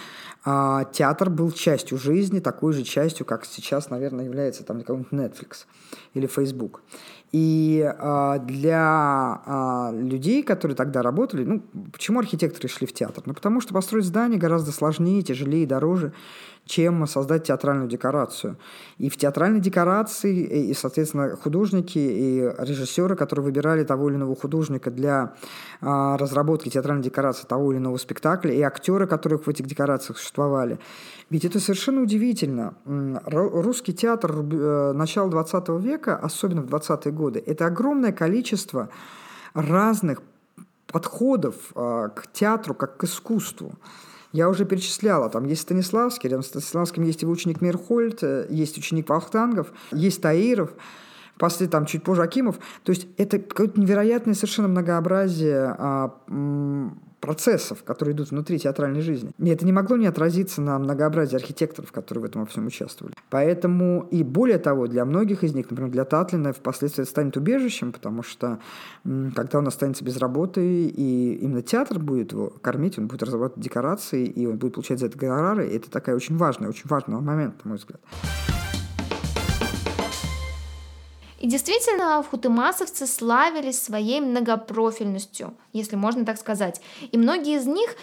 а, 0.45 0.85
театр 0.85 1.31
был 1.31 1.51
частью 1.51 1.99
жизни, 1.99 2.41
такой 2.41 2.73
же 2.73 2.83
частью, 2.83 3.27
как 3.27 3.45
сейчас, 3.45 3.91
наверное, 3.91 4.25
является 4.25 4.65
там 4.65 4.81
какой-нибудь 4.81 5.13
Netflix 5.13 5.67
или 6.15 6.27
Facebook. 6.27 6.81
И 7.31 7.85
а, 7.99 8.39
для 8.39 9.43
а, 9.45 9.91
людей, 9.93 10.43
которые 10.43 10.77
тогда 10.77 11.03
работали, 11.03 11.45
ну, 11.45 11.63
почему 11.93 12.21
архитекторы 12.21 12.69
шли 12.69 12.87
в 12.87 12.95
театр? 12.95 13.23
Ну, 13.27 13.35
потому 13.35 13.61
что 13.61 13.75
построить 13.75 14.07
здание 14.07 14.39
гораздо 14.39 14.73
сложнее, 14.73 15.23
тяжелее, 15.23 15.67
дороже, 15.67 16.13
чем 16.69 17.07
создать 17.07 17.45
театральную 17.45 17.89
декорацию. 17.89 18.57
И 18.99 19.09
в 19.09 19.17
театральной 19.17 19.61
декорации, 19.61 20.69
и, 20.69 20.75
соответственно, 20.75 21.37
художники 21.37 21.99
и 21.99 22.41
режиссеры, 22.59 23.17
которые 23.17 23.45
выбирали 23.45 23.85
того 23.85 24.11
или 24.11 24.17
иного 24.17 24.37
художника 24.37 24.91
для 24.91 25.35
а, 25.81 26.17
разработки 26.19 26.69
театральной 26.69 27.03
декорации 27.03 27.47
того 27.47 27.73
или 27.73 27.79
иного 27.79 27.97
спектакля, 27.97 28.53
и 28.53 28.61
актеры, 28.61 29.07
которые 29.07 29.39
в 29.39 29.49
этих 29.49 29.67
декорациях 29.67 30.19
существовали. 30.19 30.79
Ведь 31.31 31.45
это 31.45 31.59
совершенно 31.59 32.03
удивительно. 32.03 32.75
Русский 32.85 33.95
театр 33.95 34.33
э, 34.33 34.93
начала 34.93 35.31
20 35.31 35.69
века, 35.81 36.17
особенно 36.17 36.63
в 36.63 36.67
20-е 36.67 37.13
годы, 37.13 37.43
это 37.45 37.67
огромное 37.67 38.13
количество 38.13 38.91
разных 39.55 40.23
подходов 40.87 41.55
а, 41.75 42.09
к 42.09 42.31
театру 42.33 42.75
как 42.75 42.99
к 42.99 43.05
искусству. 43.05 43.73
Я 44.33 44.49
уже 44.49 44.65
перечисляла, 44.65 45.31
там 45.31 45.45
есть 45.47 45.63
Станиславский, 45.63 46.29
рядом 46.29 46.43
с 46.43 46.49
Станиславским 46.49 47.03
есть 47.03 47.23
его 47.23 47.33
ученик 47.33 47.61
Мирхольд, 47.61 48.23
э, 48.23 48.47
есть 48.51 48.77
ученик 48.77 49.09
Вахтангов, 49.09 49.73
есть 49.91 50.21
Таиров, 50.21 50.71
после 51.39 51.67
там 51.67 51.87
чуть 51.87 52.03
позже 52.03 52.23
Акимов. 52.23 52.59
То 52.83 52.91
есть 52.91 53.07
это 53.17 53.39
какое-то 53.39 53.81
невероятное 53.81 54.35
совершенно 54.35 54.69
многообразие 54.69 55.75
а, 55.79 56.15
процессов, 57.21 57.83
которые 57.83 58.15
идут 58.15 58.31
внутри 58.31 58.59
театральной 58.59 59.01
жизни. 59.01 59.33
И 59.39 59.49
это 59.49 59.65
не 59.65 59.73
могло 59.73 59.97
не 59.97 60.07
отразиться 60.07 60.61
на 60.61 60.79
многообразии 60.79 61.37
архитекторов, 61.37 61.93
которые 61.93 62.23
в 62.23 62.25
этом 62.27 62.43
во 62.43 62.47
всем 62.47 62.67
участвовали. 62.67 63.15
Поэтому, 63.31 64.07
и 64.11 64.23
более 64.23 64.59
того, 64.59 64.87
для 64.87 65.05
многих 65.05 65.45
из 65.45 65.55
них, 65.55 65.71
например, 65.71 65.91
для 65.91 66.05
Татлина 66.05 66.53
впоследствии 66.53 67.03
это 67.03 67.11
станет 67.11 67.37
убежищем, 67.37 67.93
потому 67.93 68.23
что 68.23 68.59
когда 69.03 69.59
он 69.59 69.67
останется 69.67 70.05
без 70.05 70.17
работы, 70.19 70.87
и 70.87 71.35
именно 71.35 71.63
театр 71.63 71.99
будет 71.99 72.33
его 72.33 72.53
кормить, 72.61 72.99
он 72.99 73.09
будет 73.09 73.23
разрабатывать 73.23 73.65
декорации, 73.65 74.25
и 74.27 74.47
он 74.47 74.59
будет 74.59 74.75
получать 74.75 75.01
за 75.01 75.07
это 75.07 75.19
гонорары, 75.19 75.69
это 75.69 75.91
такая 75.91 76.15
очень 76.17 76.37
важная, 76.37 76.69
очень 76.69 76.89
важный 76.89 77.21
момент, 77.21 77.65
на 77.65 77.71
мой 77.71 77.79
взгляд. 77.79 78.01
И 81.39 81.47
действительно, 81.47 82.23
хутымасовцы 82.23 83.07
славились 83.07 83.81
своей 83.81 84.21
многопрофильностью, 84.21 85.55
если 85.73 85.97
можно 85.97 86.25
так 86.25 86.39
сказать. 86.39 86.81
И 87.13 87.17
многие 87.17 87.57
из 87.57 87.67
них 87.67 87.95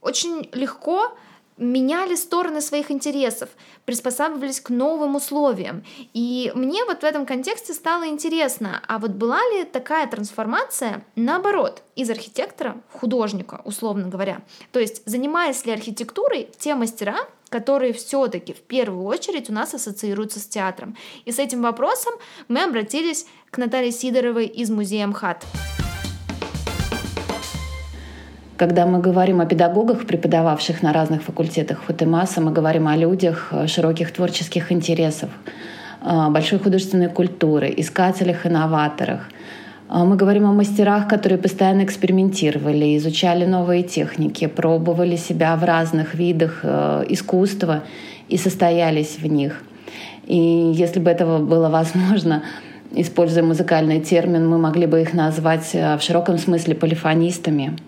очень 0.00 0.48
легко 0.52 1.16
меняли 1.62 2.14
стороны 2.14 2.60
своих 2.60 2.90
интересов, 2.90 3.48
приспосабливались 3.84 4.60
к 4.60 4.70
новым 4.70 5.16
условиям. 5.16 5.84
И 6.12 6.52
мне 6.54 6.84
вот 6.84 7.00
в 7.00 7.04
этом 7.04 7.26
контексте 7.26 7.72
стало 7.72 8.08
интересно, 8.08 8.82
а 8.86 8.98
вот 8.98 9.12
была 9.12 9.40
ли 9.52 9.64
такая 9.64 10.06
трансформация 10.06 11.04
наоборот, 11.16 11.82
из 11.94 12.10
архитектора 12.10 12.80
в 12.92 12.98
художника, 12.98 13.60
условно 13.64 14.08
говоря? 14.08 14.42
То 14.72 14.80
есть 14.80 15.02
занимаясь 15.06 15.64
ли 15.64 15.72
архитектурой 15.72 16.48
те 16.58 16.74
мастера, 16.74 17.16
которые 17.48 17.92
все-таки 17.92 18.54
в 18.54 18.62
первую 18.62 19.04
очередь 19.04 19.50
у 19.50 19.52
нас 19.52 19.74
ассоциируются 19.74 20.40
с 20.40 20.46
театром. 20.46 20.96
И 21.26 21.32
с 21.32 21.38
этим 21.38 21.62
вопросом 21.62 22.14
мы 22.48 22.62
обратились 22.62 23.26
к 23.50 23.58
Наталье 23.58 23.92
Сидоровой 23.92 24.46
из 24.46 24.70
музея 24.70 25.06
МХАТ. 25.06 25.44
Когда 28.62 28.86
мы 28.86 29.00
говорим 29.00 29.40
о 29.40 29.46
педагогах, 29.46 30.06
преподававших 30.06 30.82
на 30.84 30.92
разных 30.92 31.22
факультетах 31.22 31.82
ФУТЭМАСа, 31.82 32.40
мы 32.40 32.52
говорим 32.52 32.86
о 32.86 32.96
людях 32.96 33.48
э, 33.50 33.66
широких 33.66 34.12
творческих 34.12 34.70
интересов, 34.70 35.30
э, 36.00 36.28
большой 36.30 36.60
художественной 36.60 37.08
культуры, 37.08 37.74
искателях, 37.76 38.46
инноваторах. 38.46 39.28
Э, 39.90 40.04
мы 40.04 40.14
говорим 40.14 40.44
о 40.46 40.52
мастерах, 40.52 41.08
которые 41.08 41.38
постоянно 41.38 41.82
экспериментировали, 41.82 42.96
изучали 42.98 43.46
новые 43.46 43.82
техники, 43.82 44.46
пробовали 44.46 45.16
себя 45.16 45.56
в 45.56 45.64
разных 45.64 46.14
видах 46.14 46.64
искусства 47.08 47.82
и 48.28 48.38
состоялись 48.38 49.18
в 49.18 49.26
них. 49.26 49.60
И 50.28 50.36
если 50.36 51.00
бы 51.00 51.10
этого 51.10 51.44
было 51.44 51.68
возможно, 51.68 52.44
используя 52.92 53.42
музыкальный 53.42 54.00
термин, 54.00 54.48
мы 54.48 54.58
могли 54.58 54.86
бы 54.86 55.00
их 55.00 55.14
назвать 55.14 55.74
в 55.74 56.00
широком 56.00 56.38
смысле 56.38 56.76
полифонистами— 56.76 57.76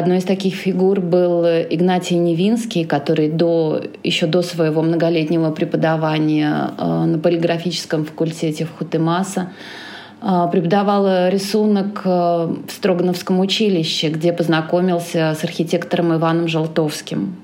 Одной 0.00 0.16
из 0.16 0.24
таких 0.24 0.54
фигур 0.54 0.98
был 1.02 1.44
Игнатий 1.44 2.16
Невинский, 2.16 2.86
который 2.86 3.28
до, 3.28 3.82
еще 4.02 4.26
до 4.26 4.40
своего 4.40 4.80
многолетнего 4.80 5.50
преподавания 5.50 6.70
э, 6.78 7.04
на 7.04 7.18
полиграфическом 7.18 8.06
факультете 8.06 8.64
в 8.64 8.78
Хутемаса 8.78 9.50
э, 10.22 10.48
преподавал 10.50 11.28
рисунок 11.28 12.00
э, 12.06 12.08
в 12.08 12.70
Строгановском 12.70 13.40
училище, 13.40 14.08
где 14.08 14.32
познакомился 14.32 15.36
с 15.38 15.44
архитектором 15.44 16.14
Иваном 16.14 16.48
Желтовским. 16.48 17.36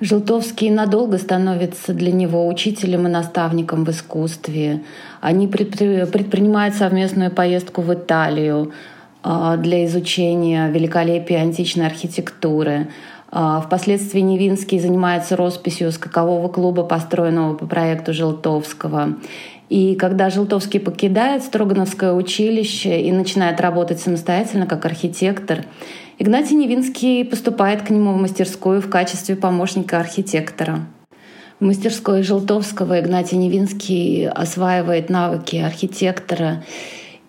Желтовский 0.00 0.70
надолго 0.70 1.18
становится 1.18 1.92
для 1.92 2.10
него 2.10 2.48
учителем 2.48 3.06
и 3.06 3.10
наставником 3.10 3.84
в 3.84 3.90
искусстве. 3.90 4.80
Они 5.20 5.46
предпринимают 5.46 6.74
совместную 6.74 7.30
поездку 7.30 7.82
в 7.82 7.92
Италию, 7.92 8.72
для 9.58 9.84
изучения 9.84 10.68
великолепия 10.70 11.40
античной 11.40 11.86
архитектуры. 11.86 12.88
А, 13.30 13.60
впоследствии 13.60 14.20
Невинский 14.20 14.80
занимается 14.80 15.36
росписью 15.36 15.92
скакового 15.92 16.48
клуба, 16.48 16.82
построенного 16.82 17.54
по 17.54 17.66
проекту 17.66 18.14
Желтовского. 18.14 19.16
И 19.68 19.96
когда 19.96 20.30
Желтовский 20.30 20.80
покидает 20.80 21.42
Строгановское 21.42 22.14
училище 22.14 23.02
и 23.02 23.12
начинает 23.12 23.60
работать 23.60 24.00
самостоятельно 24.00 24.66
как 24.66 24.86
архитектор, 24.86 25.64
Игнатий 26.18 26.56
Невинский 26.56 27.22
поступает 27.22 27.82
к 27.82 27.90
нему 27.90 28.12
в 28.12 28.16
мастерскую 28.16 28.80
в 28.80 28.88
качестве 28.88 29.36
помощника 29.36 30.00
архитектора. 30.00 30.86
В 31.60 31.64
мастерской 31.64 32.22
Желтовского 32.22 32.98
Игнатий 33.00 33.36
Невинский 33.36 34.24
осваивает 34.24 35.10
навыки 35.10 35.56
архитектора 35.56 36.64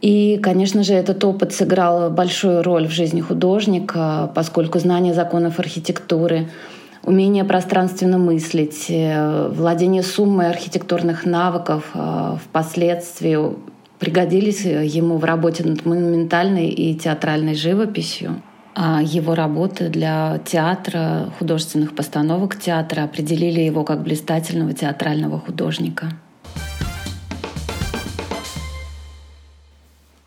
и, 0.01 0.39
конечно 0.41 0.83
же, 0.83 0.93
этот 0.93 1.23
опыт 1.25 1.53
сыграл 1.53 2.09
большую 2.09 2.63
роль 2.63 2.88
в 2.88 2.91
жизни 2.91 3.19
художника, 3.19 4.31
поскольку 4.33 4.79
знание 4.79 5.13
законов 5.13 5.59
архитектуры, 5.59 6.47
умение 7.03 7.43
пространственно 7.43 8.17
мыслить, 8.17 8.85
э, 8.89 9.49
владение 9.49 10.03
суммой 10.03 10.49
архитектурных 10.49 11.25
навыков 11.25 11.91
э, 11.93 12.38
впоследствии 12.43 13.38
пригодились 13.99 14.63
ему 14.63 15.17
в 15.17 15.25
работе 15.25 15.65
над 15.65 15.85
монументальной 15.85 16.69
и 16.69 16.95
театральной 16.95 17.55
живописью. 17.55 18.41
А 18.75 19.01
его 19.03 19.35
работы 19.35 19.89
для 19.89 20.39
театра, 20.45 21.33
художественных 21.38 21.93
постановок 21.93 22.57
театра 22.57 23.03
определили 23.03 23.59
его 23.59 23.83
как 23.83 24.01
блистательного 24.03 24.71
театрального 24.71 25.38
художника. 25.38 26.13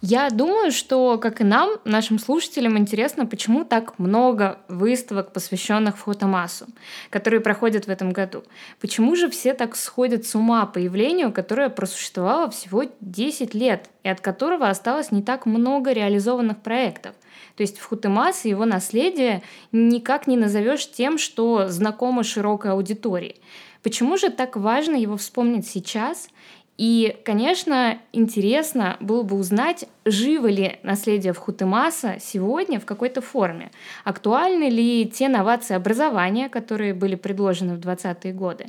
Я 0.04 0.30
думаю, 0.30 0.72
что, 0.72 1.16
как 1.16 1.40
и 1.40 1.44
нам, 1.44 1.78
нашим 1.84 2.18
слушателям 2.18 2.76
интересно, 2.76 3.24
почему 3.24 3.64
так 3.64 4.00
много 4.00 4.58
выставок, 4.66 5.32
посвященных 5.32 5.96
фотомассу, 5.96 6.66
которые 7.08 7.40
проходят 7.40 7.84
в 7.84 7.88
этом 7.88 8.10
году. 8.10 8.42
Почему 8.80 9.14
же 9.14 9.30
все 9.30 9.54
так 9.54 9.76
сходят 9.76 10.26
с 10.26 10.34
ума 10.34 10.66
по 10.66 10.78
явлению, 10.78 11.32
которое 11.32 11.68
просуществовало 11.68 12.50
всего 12.50 12.82
10 13.00 13.54
лет 13.54 13.90
и 14.02 14.08
от 14.08 14.20
которого 14.20 14.68
осталось 14.68 15.12
не 15.12 15.22
так 15.22 15.46
много 15.46 15.92
реализованных 15.92 16.58
проектов? 16.58 17.14
То 17.56 17.62
есть 17.62 17.78
в 17.78 17.86
Хутемас 17.86 18.44
и 18.44 18.48
его 18.48 18.64
наследие 18.64 19.42
никак 19.70 20.26
не 20.26 20.36
назовешь 20.36 20.90
тем, 20.90 21.16
что 21.16 21.68
знакомо 21.68 22.24
широкой 22.24 22.72
аудитории. 22.72 23.36
Почему 23.84 24.16
же 24.16 24.30
так 24.30 24.56
важно 24.56 24.96
его 24.96 25.16
вспомнить 25.16 25.66
сейчас 25.66 26.28
И, 26.78 27.20
конечно, 27.24 27.98
интересно 28.12 28.96
было 28.98 29.22
бы 29.22 29.36
узнать, 29.36 29.84
живо 30.04 30.46
ли 30.46 30.78
наследие 30.82 31.32
в 31.32 31.38
Хутемаса 31.38 32.16
сегодня 32.18 32.80
в 32.80 32.86
какой-то 32.86 33.20
форме. 33.20 33.70
Актуальны 34.04 34.70
ли 34.70 35.06
те 35.06 35.28
новации 35.28 35.74
образования, 35.74 36.48
которые 36.48 36.94
были 36.94 37.14
предложены 37.14 37.74
в 37.74 37.78
20-е 37.78 38.32
годы. 38.32 38.66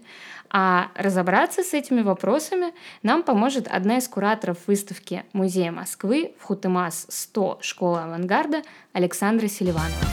А 0.50 0.92
разобраться 0.96 1.64
с 1.64 1.74
этими 1.74 2.02
вопросами 2.02 2.74
нам 3.02 3.24
поможет 3.24 3.68
одна 3.68 3.98
из 3.98 4.08
кураторов 4.08 4.60
выставки 4.68 5.24
Музея 5.34 5.72
Москвы 5.72 6.34
в 6.40 6.44
Хутемас 6.44 7.08
100 7.10 7.60
Школа 7.62 8.04
авангарда 8.04 8.62
Александра 8.92 9.48
Селиванова. 9.48 10.06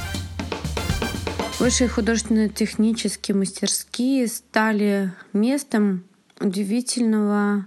Высшие 1.58 1.88
художественно-технические 1.88 3.36
мастерские 3.36 4.28
стали 4.28 5.12
местом 5.34 6.04
удивительного 6.40 7.66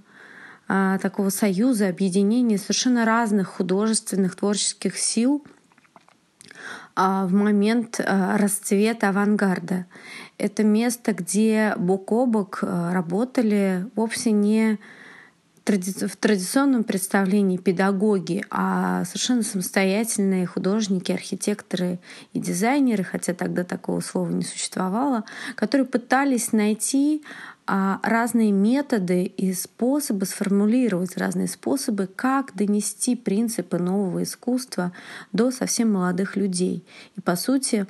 такого 0.67 1.30
союза, 1.30 1.89
объединения 1.89 2.58
совершенно 2.58 3.06
разных 3.06 3.47
художественных, 3.47 4.36
творческих 4.36 4.97
сил 4.97 5.43
а, 6.95 7.26
в 7.26 7.34
момент 7.34 7.99
а, 7.99 8.38
расцвета 8.38 9.09
авангарда. 9.09 9.86
Это 10.38 10.64
место, 10.64 11.14
где 11.14 11.74
бок 11.78 12.11
о 12.11 12.26
бок 12.26 12.59
а, 12.61 12.93
работали 12.93 13.88
вовсе 13.95 14.32
не 14.32 14.80
в 15.66 16.18
традиционном 16.18 16.84
представлении 16.84 17.55
педагоги, 17.55 18.43
а 18.49 19.05
совершенно 19.05 19.43
самостоятельные 19.43 20.45
художники, 20.45 21.14
архитекторы 21.14 21.99
и 22.34 22.39
дизайнеры, 22.39 23.05
хотя 23.05 23.34
тогда 23.34 23.64
такого 23.64 24.01
слова 24.01 24.30
не 24.30 24.43
существовало, 24.43 25.24
которые 25.55 25.88
пытались 25.88 26.51
найти 26.51 27.24
а 27.26 27.53
разные 27.66 28.51
методы 28.51 29.24
и 29.24 29.53
способы 29.53 30.26
сформулировать 30.26 31.18
разные 31.18 31.47
способы, 31.47 32.07
как 32.07 32.55
донести 32.55 33.16
принципы 33.16 33.78
нового 33.78 34.24
искусства 34.24 34.91
до 35.32 35.51
совсем 35.51 35.93
молодых 35.93 36.36
людей. 36.36 36.84
И, 37.16 37.22
по 37.22 37.36
сути, 37.36 37.88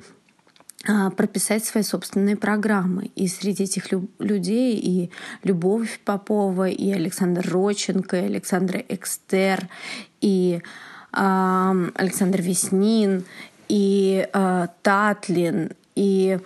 а, 0.86 1.10
прописать 1.10 1.64
свои 1.64 1.82
собственные 1.82 2.36
программы. 2.36 3.10
И 3.14 3.26
среди 3.26 3.64
этих 3.64 3.90
лю- 3.90 4.10
людей 4.18 4.76
и 4.76 5.10
Любовь 5.42 5.98
Попова, 6.04 6.68
и 6.68 6.92
Александр 6.92 7.48
Роченко, 7.50 8.16
и 8.18 8.24
Александр 8.26 8.84
Экстер, 8.88 9.68
и 10.20 10.60
э, 11.12 11.90
Александр 11.94 12.42
Веснин, 12.42 13.24
и 13.68 14.28
э, 14.30 14.66
Татлин, 14.82 15.70
и 15.94 16.38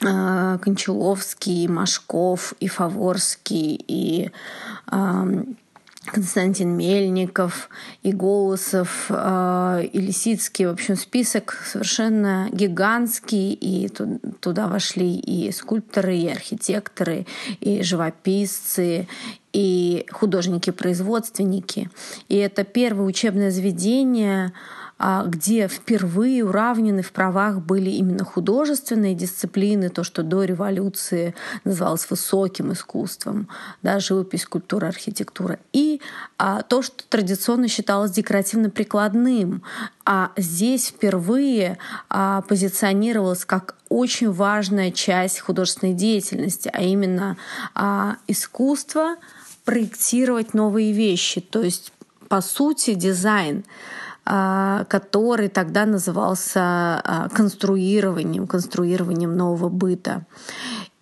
Кончаловский, 0.00 1.64
и 1.64 1.68
Машков, 1.68 2.54
и 2.60 2.68
Фаворский, 2.68 3.82
и 3.86 4.30
Константин 6.06 6.76
Мельников, 6.76 7.68
и 8.02 8.12
Голосов, 8.12 9.06
э, 9.10 9.84
и 9.92 10.00
Лисицкий. 10.00 10.66
В 10.66 10.70
общем, 10.70 10.96
список 10.96 11.62
совершенно 11.64 12.48
гигантский, 12.52 13.52
и 13.52 13.88
туда 14.40 14.66
вошли 14.66 15.16
и 15.18 15.52
скульпторы, 15.52 16.16
и 16.16 16.28
архитекторы, 16.28 17.26
и 17.60 17.82
живописцы, 17.82 19.08
и 19.52 20.06
художники-производственники. 20.10 21.90
И 22.28 22.36
это 22.36 22.64
первое 22.64 23.04
учебное 23.04 23.50
заведение, 23.50 24.46
а, 24.46 24.79
где 25.26 25.66
впервые 25.66 26.44
уравнены 26.44 27.02
в 27.02 27.12
правах 27.12 27.60
были 27.60 27.88
именно 27.90 28.24
художественные 28.24 29.14
дисциплины, 29.14 29.88
то, 29.88 30.04
что 30.04 30.22
до 30.22 30.44
революции 30.44 31.34
называлось 31.64 32.08
высоким 32.10 32.72
искусством, 32.72 33.48
да, 33.82 33.98
живопись, 33.98 34.44
культура, 34.44 34.88
архитектура, 34.88 35.58
и 35.72 36.02
а, 36.36 36.62
то, 36.62 36.82
что 36.82 37.02
традиционно 37.08 37.68
считалось 37.68 38.10
декоративно-прикладным, 38.10 39.62
а 40.04 40.32
здесь 40.36 40.88
впервые 40.88 41.78
а, 42.10 42.42
позиционировалось 42.42 43.44
как 43.46 43.76
очень 43.88 44.30
важная 44.30 44.90
часть 44.90 45.40
художественной 45.40 45.94
деятельности, 45.94 46.70
а 46.72 46.82
именно 46.82 47.38
а, 47.74 48.16
искусство 48.26 49.16
проектировать 49.64 50.52
новые 50.52 50.92
вещи, 50.92 51.40
то 51.40 51.62
есть 51.62 51.92
по 52.28 52.40
сути 52.40 52.94
дизайн 52.94 53.64
а, 53.64 54.09
который 54.24 55.48
тогда 55.48 55.86
назывался 55.86 56.60
а, 56.60 57.28
конструированием, 57.32 58.46
конструированием 58.46 59.36
нового 59.36 59.68
быта. 59.68 60.24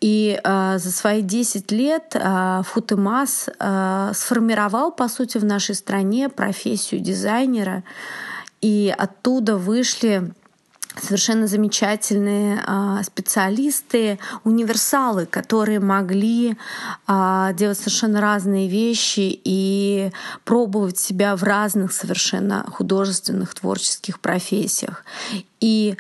И 0.00 0.38
э, 0.42 0.78
за 0.78 0.92
свои 0.92 1.22
10 1.22 1.72
лет 1.72 2.14
э, 2.14 2.62
Футемас 2.64 3.48
э, 3.48 4.10
сформировал, 4.14 4.92
по 4.92 5.08
сути, 5.08 5.38
в 5.38 5.44
нашей 5.44 5.74
стране 5.74 6.28
профессию 6.28 7.00
дизайнера. 7.00 7.82
И 8.60 8.94
оттуда 8.96 9.56
вышли 9.56 10.32
совершенно 11.02 11.46
замечательные 11.46 12.62
а, 12.66 13.02
специалисты, 13.02 14.18
универсалы, 14.44 15.26
которые 15.26 15.80
могли 15.80 16.56
а, 17.06 17.52
делать 17.52 17.78
совершенно 17.78 18.20
разные 18.20 18.68
вещи 18.68 19.40
и 19.44 20.10
пробовать 20.44 20.98
себя 20.98 21.36
в 21.36 21.42
разных 21.42 21.92
совершенно 21.92 22.64
художественных 22.70 23.54
творческих 23.54 24.20
профессиях. 24.20 25.04
И 25.60 25.96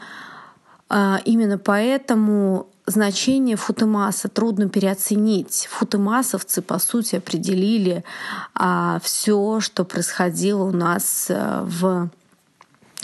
а, 0.88 1.20
именно 1.24 1.58
поэтому 1.58 2.68
значение 2.86 3.56
футемаса 3.56 4.28
трудно 4.28 4.68
переоценить. 4.68 5.68
Футемасовцы, 5.70 6.62
по 6.62 6.78
сути, 6.78 7.16
определили 7.16 8.02
все, 9.02 9.60
что 9.60 9.84
происходило 9.84 10.62
у 10.62 10.72
нас 10.72 11.26
а, 11.30 11.64
в 11.64 12.10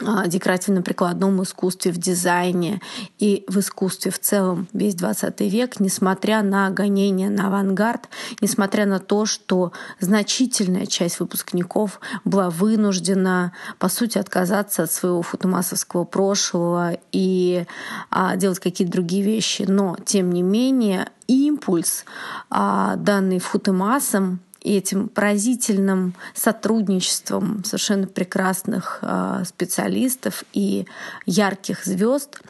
декоративно-прикладном 0.01 1.43
искусстве, 1.43 1.93
в 1.93 1.99
дизайне 1.99 2.81
и 3.19 3.45
в 3.47 3.59
искусстве 3.61 4.11
в 4.11 4.19
целом 4.19 4.67
весь 4.73 4.95
20 4.97 5.41
век, 5.43 5.79
несмотря 5.79 6.43
на 6.43 6.69
гонение 6.71 7.31
на 7.31 7.47
авангард, 7.47 8.09
несмотря 8.41 8.87
на 8.87 8.99
то, 8.99 9.25
что 9.25 9.73
значительная 10.01 10.87
часть 10.87 11.21
выпускников 11.21 12.01
была 12.25 12.51
вынуждена, 12.51 13.53
по 13.79 13.89
сути, 13.89 14.19
отказаться 14.19 14.83
от 14.83 14.93
своего 14.93 15.23
футумасовского 15.23 16.05
прошлого 16.05 16.99
и 17.13 17.65
а, 18.11 18.37
делать 18.37 18.59
какие-то 18.59 18.93
другие 18.93 19.23
вещи. 19.23 19.65
Но, 19.69 19.97
тем 20.05 20.33
не 20.33 20.43
менее, 20.43 21.09
импульс, 21.29 22.05
а, 22.51 22.97
данный 22.97 23.39
футемасом, 23.39 24.41
и 24.65 24.77
этим 24.77 25.09
поразительным 25.09 26.15
сотрудничеством 26.35 27.63
совершенно 27.65 28.07
прекрасных 28.09 28.99
а, 29.03 29.45
специалистов 29.45 30.43
и 30.53 30.87
ярких 31.27 31.85
звезд 31.85 32.41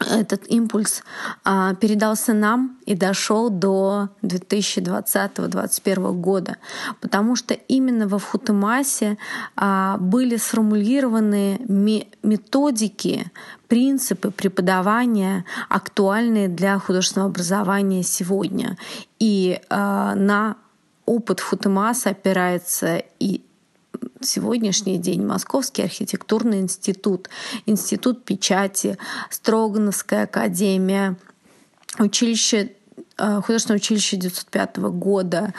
этот 0.00 0.48
импульс 0.48 1.02
а, 1.44 1.74
передался 1.74 2.32
нам 2.32 2.78
и 2.86 2.94
дошел 2.94 3.50
до 3.50 4.10
2020-2021 4.22 6.12
года, 6.12 6.56
потому 7.00 7.34
что 7.36 7.54
именно 7.54 8.06
во 8.06 8.18
Футемасе 8.18 9.18
а, 9.56 9.96
были 9.98 10.36
сформулированы 10.36 11.60
методики, 12.22 13.32
принципы 13.66 14.30
преподавания, 14.30 15.44
актуальные 15.68 16.48
для 16.48 16.78
художественного 16.78 17.30
образования 17.30 18.02
сегодня. 18.02 18.78
И 19.18 19.60
а, 19.68 20.14
на 20.14 20.56
опыт 21.08 21.40
Футемаса 21.40 22.10
опирается 22.10 23.02
и 23.18 23.42
сегодняшний 24.20 24.98
день. 24.98 25.24
Московский 25.24 25.82
архитектурный 25.82 26.60
институт, 26.60 27.30
Институт 27.66 28.24
печати, 28.24 28.98
Строгановская 29.30 30.24
академия, 30.24 31.16
училище 31.98 32.72
художественное 33.18 33.78
училище 33.78 34.16
1905 34.16 34.90
года, 34.90 35.52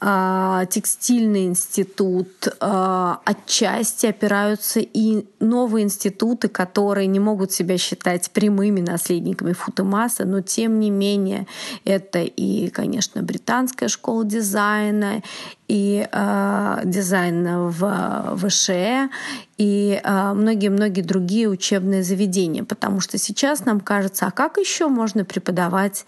э, 0.00 0.66
текстильный 0.70 1.46
институт, 1.46 2.46
э, 2.46 3.14
отчасти 3.24 4.06
опираются 4.06 4.80
и 4.80 5.26
новые 5.40 5.84
институты, 5.84 6.48
которые 6.48 7.06
не 7.06 7.18
могут 7.18 7.52
себя 7.52 7.78
считать 7.78 8.30
прямыми 8.30 8.80
наследниками 8.80 9.52
Футемаса, 9.52 10.24
но 10.24 10.40
тем 10.40 10.78
не 10.78 10.90
менее 10.90 11.46
это 11.84 12.20
и, 12.20 12.68
конечно, 12.70 13.22
британская 13.22 13.88
школа 13.88 14.24
дизайна, 14.24 15.22
и 15.70 16.08
э, 16.10 16.80
дизайн 16.84 17.68
в 17.68 18.36
ВШЭ, 18.36 19.08
и 19.56 20.00
многие-многие 20.04 21.02
другие 21.02 21.48
учебные 21.48 22.02
заведения, 22.02 22.64
потому 22.64 23.00
что 23.00 23.18
сейчас 23.18 23.66
нам 23.66 23.80
кажется, 23.80 24.26
а 24.26 24.30
как 24.30 24.56
еще 24.56 24.88
можно 24.88 25.24
преподавать 25.24 26.06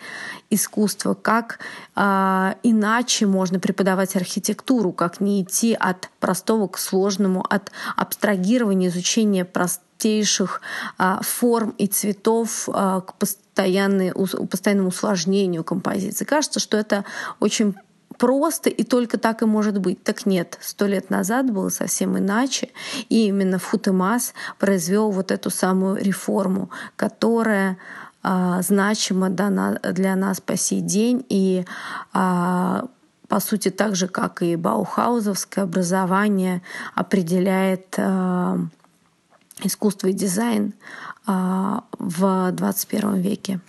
искусство, 0.50 1.14
как 1.14 1.60
э, 1.94 2.54
иначе 2.62 3.26
можно 3.26 3.60
преподавать 3.60 4.16
архитектуру, 4.16 4.92
как 4.92 5.20
не 5.20 5.42
идти 5.42 5.76
от 5.78 6.10
простого 6.18 6.66
к 6.66 6.78
сложному, 6.78 7.44
от 7.48 7.70
абстрагирования, 7.96 8.88
изучения 8.88 9.44
простейших 9.44 10.60
э, 10.98 11.18
форм 11.22 11.70
и 11.78 11.86
цветов 11.86 12.68
э, 12.68 13.00
к 13.06 13.14
постоянному 13.14 14.88
усложнению 14.88 15.62
композиции. 15.62 16.24
Кажется, 16.24 16.58
что 16.58 16.76
это 16.76 17.04
очень 17.38 17.76
просто 18.18 18.70
и 18.70 18.84
только 18.84 19.18
так 19.18 19.42
и 19.42 19.46
может 19.46 19.78
быть. 19.78 20.02
Так 20.02 20.26
нет, 20.26 20.58
сто 20.60 20.86
лет 20.86 21.10
назад 21.10 21.50
было 21.50 21.68
совсем 21.68 22.18
иначе. 22.18 22.70
И 23.08 23.26
именно 23.26 23.58
Футемас 23.58 24.34
произвел 24.58 25.10
вот 25.10 25.30
эту 25.30 25.50
самую 25.50 25.96
реформу, 25.96 26.70
которая 26.96 27.78
а, 28.22 28.62
значима 28.62 29.30
для 29.30 30.16
нас 30.16 30.40
по 30.40 30.56
сей 30.56 30.80
день 30.80 31.24
и 31.28 31.64
а, 32.12 32.86
по 33.28 33.40
сути, 33.40 33.70
так 33.70 33.96
же, 33.96 34.08
как 34.08 34.42
и 34.42 34.56
баухаузовское 34.56 35.64
образование 35.64 36.62
определяет 36.94 37.94
а, 37.98 38.58
искусство 39.62 40.08
и 40.08 40.12
дизайн 40.12 40.74
в 41.24 42.50
21 42.52 43.20
веке. 43.20 43.60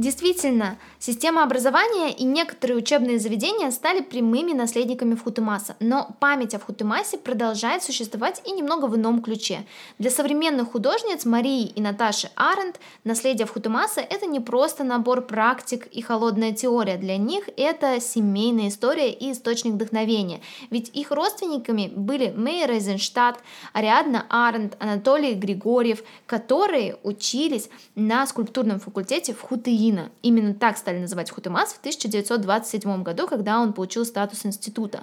Действительно, 0.00 0.78
система 1.00 1.42
образования 1.42 2.12
и 2.12 2.22
некоторые 2.22 2.76
учебные 2.76 3.18
заведения 3.18 3.72
стали 3.72 4.00
прямыми 4.00 4.52
наследниками 4.52 5.16
Фхутемаса, 5.16 5.74
но 5.80 6.14
память 6.20 6.54
о 6.54 6.60
Фхутемасе 6.60 7.18
продолжает 7.18 7.82
существовать 7.82 8.40
и 8.44 8.52
немного 8.52 8.84
в 8.86 8.94
ином 8.94 9.20
ключе. 9.20 9.66
Для 9.98 10.10
современных 10.10 10.72
художниц 10.72 11.24
Марии 11.24 11.66
и 11.66 11.80
Наташи 11.80 12.30
Арендт 12.36 12.78
наследие 13.04 13.46
Фхутемаса– 13.46 14.00
это 14.10 14.26
не 14.26 14.40
просто 14.40 14.84
набор 14.84 15.22
практик 15.22 15.86
и 15.88 16.00
холодная 16.00 16.52
теория, 16.52 16.96
для 16.96 17.16
них 17.16 17.48
это 17.56 18.00
семейная 18.00 18.68
история 18.68 19.12
и 19.12 19.32
источник 19.32 19.74
вдохновения, 19.74 20.40
ведь 20.70 20.88
их 20.96 21.10
родственниками 21.10 21.92
были 21.94 22.30
Мейер 22.30 22.70
Эйзенштадт, 22.70 23.40
Ариадна 23.72 24.24
Арендт, 24.30 24.76
Анатолий 24.78 25.34
Григорьев, 25.34 26.02
которые 26.26 26.96
учились 27.02 27.68
на 27.96 28.26
скульптурном 28.26 28.80
факультете 28.80 29.34
в 29.34 29.40
Хутеи 29.42 29.90
Берлина. 29.90 30.10
Именно 30.22 30.54
так 30.54 30.76
стали 30.76 30.89
называть 30.98 31.30
Хутемас 31.30 31.72
в 31.72 31.78
1927 31.78 33.02
году, 33.04 33.28
когда 33.28 33.60
он 33.60 33.72
получил 33.72 34.04
статус 34.04 34.44
института. 34.44 35.02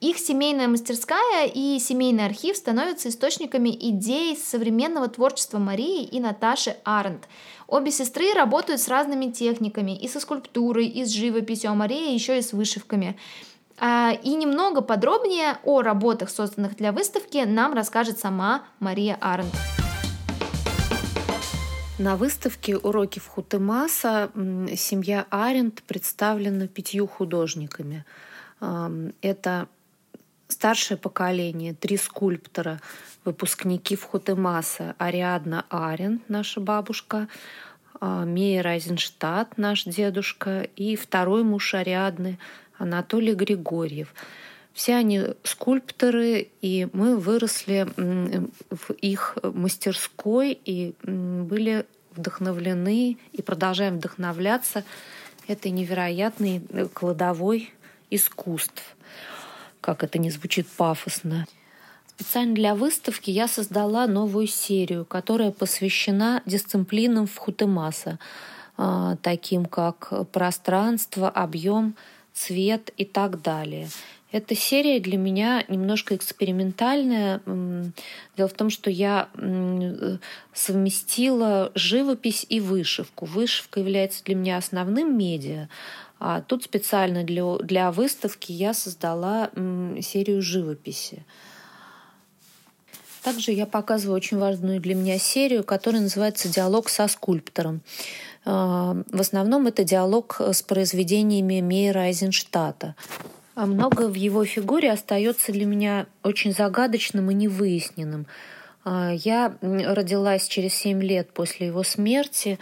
Их 0.00 0.18
семейная 0.18 0.68
мастерская 0.68 1.46
и 1.46 1.78
семейный 1.78 2.26
архив 2.26 2.56
становятся 2.56 3.08
источниками 3.08 3.70
идей 3.70 4.36
современного 4.36 5.08
творчества 5.08 5.58
Марии 5.58 6.04
и 6.04 6.20
Наташи 6.20 6.76
Арендт. 6.84 7.26
Обе 7.66 7.90
сестры 7.90 8.34
работают 8.34 8.80
с 8.80 8.88
разными 8.88 9.30
техниками, 9.32 9.96
и 9.96 10.06
со 10.06 10.20
скульптурой, 10.20 10.86
и 10.86 11.04
с 11.04 11.08
живописью, 11.08 11.70
а 11.70 11.74
Мария 11.74 12.12
еще 12.12 12.38
и 12.38 12.42
с 12.42 12.52
вышивками. 12.52 13.18
А, 13.78 14.12
и 14.22 14.34
немного 14.34 14.82
подробнее 14.82 15.58
о 15.64 15.80
работах, 15.80 16.28
созданных 16.28 16.76
для 16.76 16.92
выставки, 16.92 17.38
нам 17.38 17.72
расскажет 17.72 18.18
сама 18.18 18.64
Мария 18.80 19.16
Арендт. 19.20 19.54
На 21.98 22.16
выставке 22.16 22.76
«Уроки 22.76 23.20
в 23.20 23.26
Хутемаса» 23.26 24.30
семья 24.76 25.26
Аренд 25.30 25.82
представлена 25.82 26.66
пятью 26.66 27.06
художниками. 27.06 28.04
Это 29.22 29.68
старшее 30.48 30.98
поколение, 30.98 31.72
три 31.72 31.96
скульптора, 31.96 32.82
выпускники 33.24 33.96
в 33.96 34.04
Хутемаса. 34.04 34.94
Ариадна 34.98 35.64
Аренд, 35.70 36.28
наша 36.28 36.60
бабушка, 36.60 37.28
а, 37.98 38.24
Мия 38.24 38.62
Райзенштадт, 38.62 39.56
наш 39.56 39.84
дедушка, 39.84 40.68
и 40.76 40.96
второй 40.96 41.44
муж 41.44 41.72
Ариадны, 41.72 42.38
Анатолий 42.78 43.34
Григорьев– 43.34 44.14
все 44.76 44.96
они 44.96 45.22
скульпторы, 45.42 46.48
и 46.60 46.86
мы 46.92 47.16
выросли 47.16 47.88
в 47.96 48.92
их 48.92 49.38
мастерской 49.42 50.52
и 50.52 50.94
были 51.02 51.86
вдохновлены 52.14 53.16
и 53.32 53.40
продолжаем 53.40 53.96
вдохновляться 53.96 54.84
этой 55.48 55.70
невероятной 55.70 56.60
э, 56.68 56.88
кладовой 56.92 57.72
искусств. 58.10 58.82
Как 59.80 60.04
это 60.04 60.18
не 60.18 60.30
звучит 60.30 60.68
пафосно. 60.68 61.46
Специально 62.08 62.54
для 62.54 62.74
выставки 62.74 63.30
я 63.30 63.48
создала 63.48 64.06
новую 64.06 64.46
серию, 64.46 65.06
которая 65.06 65.52
посвящена 65.52 66.42
дисциплинам 66.44 67.26
в 67.26 67.36
Хутемаса, 67.38 68.18
а, 68.76 69.16
таким 69.22 69.64
как 69.64 70.12
пространство, 70.32 71.30
объем, 71.30 71.96
цвет 72.34 72.90
и 72.98 73.06
так 73.06 73.40
далее. 73.40 73.88
Эта 74.32 74.56
серия 74.56 74.98
для 74.98 75.16
меня 75.16 75.64
немножко 75.68 76.16
экспериментальная. 76.16 77.40
Дело 78.36 78.48
в 78.48 78.52
том, 78.52 78.70
что 78.70 78.90
я 78.90 79.28
совместила 80.52 81.70
живопись 81.74 82.44
и 82.48 82.60
вышивку. 82.60 83.24
Вышивка 83.24 83.80
является 83.80 84.24
для 84.24 84.34
меня 84.34 84.56
основным 84.56 85.16
медиа, 85.16 85.68
а 86.18 86.40
тут 86.40 86.64
специально 86.64 87.22
для, 87.24 87.56
для 87.58 87.92
выставки 87.92 88.50
я 88.52 88.74
создала 88.74 89.50
серию 90.00 90.42
живописи. 90.42 91.24
Также 93.22 93.50
я 93.50 93.66
показываю 93.66 94.16
очень 94.16 94.38
важную 94.38 94.80
для 94.80 94.94
меня 94.94 95.18
серию, 95.18 95.64
которая 95.64 96.00
называется 96.00 96.48
«Диалог 96.48 96.88
со 96.88 97.08
скульптором». 97.08 97.82
А, 98.44 98.96
в 99.10 99.20
основном 99.20 99.66
это 99.66 99.82
диалог 99.82 100.40
с 100.40 100.62
произведениями 100.62 101.60
Мейера 101.60 102.02
Айзенштата. 102.02 102.94
А 103.56 103.64
много 103.64 104.08
в 104.08 104.14
его 104.14 104.44
фигуре 104.44 104.92
остается 104.92 105.50
для 105.50 105.64
меня 105.64 106.06
очень 106.22 106.52
загадочным 106.52 107.30
и 107.30 107.34
невыясненным. 107.34 108.26
А, 108.84 109.12
я 109.12 109.54
родилась 109.62 110.46
через 110.46 110.74
семь 110.74 111.02
лет 111.02 111.30
после 111.32 111.68
его 111.68 111.82
смерти, 111.82 112.58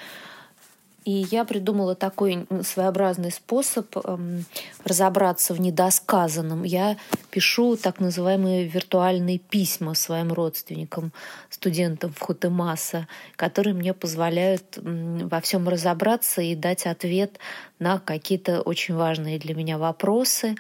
и 1.04 1.26
я 1.30 1.44
придумала 1.44 1.94
такой 1.94 2.46
своеобразный 2.62 3.30
способ 3.30 3.86
эм, 3.96 4.44
разобраться 4.84 5.52
в 5.52 5.60
недосказанном. 5.60 6.62
Я 6.62 6.96
пишу 7.30 7.76
так 7.76 8.00
называемые 8.00 8.66
виртуальные 8.66 9.38
письма 9.38 9.94
своим 9.94 10.32
родственникам, 10.32 11.12
студентам 11.50 12.12
в 12.12 12.20
Хутемаса, 12.20 13.06
которые 13.36 13.74
мне 13.74 13.92
позволяют 13.92 14.78
во 14.78 15.40
всем 15.40 15.68
разобраться 15.68 16.40
и 16.40 16.54
дать 16.54 16.86
ответ 16.86 17.38
на 17.78 17.98
какие-то 17.98 18.62
очень 18.62 18.94
важные 18.94 19.38
для 19.38 19.54
меня 19.54 19.76
вопросы. 19.76 20.54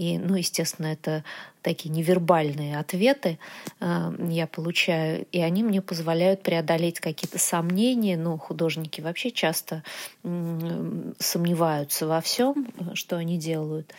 И, 0.00 0.16
ну, 0.16 0.34
естественно, 0.34 0.86
это 0.86 1.24
такие 1.60 1.90
невербальные 1.90 2.78
ответы 2.78 3.38
э, 3.80 4.12
я 4.30 4.46
получаю, 4.46 5.26
и 5.30 5.40
они 5.40 5.62
мне 5.62 5.82
позволяют 5.82 6.42
преодолеть 6.42 7.00
какие-то 7.00 7.38
сомнения. 7.38 8.16
Ну, 8.16 8.38
художники 8.38 9.02
вообще 9.02 9.30
часто 9.30 9.82
э, 10.24 11.12
сомневаются 11.18 12.06
во 12.06 12.22
всем, 12.22 12.68
что 12.94 13.18
они 13.18 13.36
делают. 13.36 13.92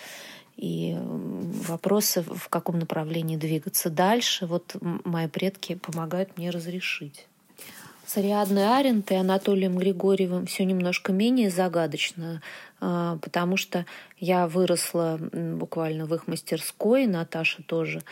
И 0.57 0.97
вопросы, 0.99 2.23
в 2.23 2.49
каком 2.49 2.79
направлении 2.79 3.37
двигаться 3.37 3.91
дальше, 3.91 4.47
вот 4.47 4.75
мои 4.81 5.27
предки 5.27 5.75
помогают 5.75 6.35
мне 6.35 6.49
разрешить. 6.49 7.27
С 8.11 8.17
Ариадной 8.17 8.77
Арент 8.77 9.09
и 9.09 9.15
Анатолием 9.15 9.77
Григорьевым 9.77 10.45
все 10.45 10.65
немножко 10.65 11.13
менее 11.13 11.49
загадочно. 11.49 12.41
А, 12.81 13.17
потому 13.21 13.55
что 13.55 13.85
я 14.19 14.47
выросла 14.47 15.17
буквально 15.31 16.05
в 16.05 16.13
их 16.13 16.27
мастерской, 16.27 17.07
Наташа 17.07 17.63
тоже, 17.63 18.03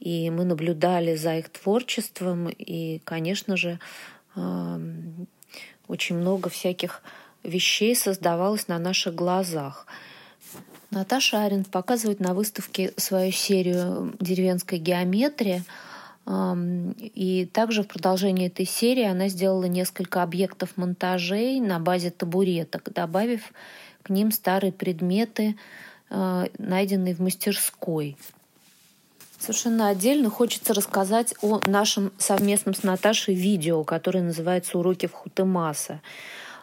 и 0.00 0.30
мы 0.30 0.46
наблюдали 0.46 1.16
за 1.16 1.36
их 1.36 1.50
творчеством, 1.50 2.48
и, 2.48 3.00
конечно 3.04 3.58
же, 3.58 3.78
очень 5.86 6.16
много 6.16 6.48
всяких 6.48 7.02
вещей 7.42 7.94
создавалось 7.94 8.68
на 8.68 8.78
наших 8.78 9.14
глазах. 9.14 9.86
Наташа 10.90 11.44
Аренд 11.44 11.68
показывает 11.68 12.20
на 12.20 12.32
выставке 12.32 12.94
свою 12.96 13.32
серию 13.32 14.14
«Деревенская 14.18 14.78
геометрия», 14.78 15.62
и 16.26 17.48
также 17.52 17.82
в 17.82 17.88
продолжении 17.88 18.46
этой 18.46 18.64
серии 18.64 19.04
она 19.04 19.28
сделала 19.28 19.64
несколько 19.64 20.22
объектов 20.22 20.76
монтажей 20.76 21.60
на 21.60 21.80
базе 21.80 22.10
табуреток, 22.10 22.92
добавив 22.92 23.52
к 24.02 24.10
ним 24.10 24.30
старые 24.30 24.72
предметы, 24.72 25.56
э, 26.10 26.46
найденные 26.58 27.14
в 27.14 27.20
мастерской. 27.20 28.16
Совершенно 29.38 29.88
отдельно 29.88 30.30
хочется 30.30 30.72
рассказать 30.72 31.34
о 31.42 31.60
нашем 31.66 32.12
совместном 32.18 32.74
с 32.74 32.84
Наташей 32.84 33.34
видео, 33.34 33.82
которое 33.82 34.22
называется 34.22 34.78
«Уроки 34.78 35.06
в 35.06 35.12
Хутемаса». 35.12 36.00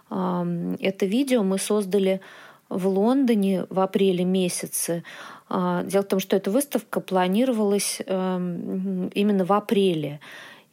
Это 0.09 1.05
видео 1.05 1.43
мы 1.43 1.59
создали 1.59 2.21
в 2.69 2.87
Лондоне 2.87 3.65
в 3.69 3.79
апреле 3.79 4.23
месяце. 4.23 5.03
А, 5.49 5.83
дело 5.83 6.03
в 6.03 6.07
том, 6.07 6.19
что 6.19 6.35
эта 6.35 6.51
выставка 6.51 6.99
планировалась 6.99 8.01
эм, 8.05 9.07
именно 9.09 9.45
в 9.45 9.51
апреле. 9.51 10.19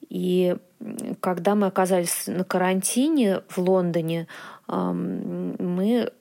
И 0.08 0.56
когда 1.20 1.54
мы 1.54 1.66
оказались 1.66 2.26
на 2.26 2.44
карантине 2.44 3.40
в 3.48 3.58
Лондоне, 3.58 4.28
мы 4.68 6.12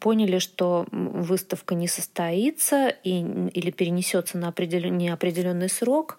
поняли, 0.00 0.38
что 0.38 0.86
выставка 0.90 1.74
не 1.74 1.88
состоится 1.88 2.88
и, 2.88 3.20
или 3.20 3.70
перенесется 3.70 4.38
на 4.38 4.48
определен, 4.48 4.96
неопределенный 4.96 5.68
срок. 5.68 6.18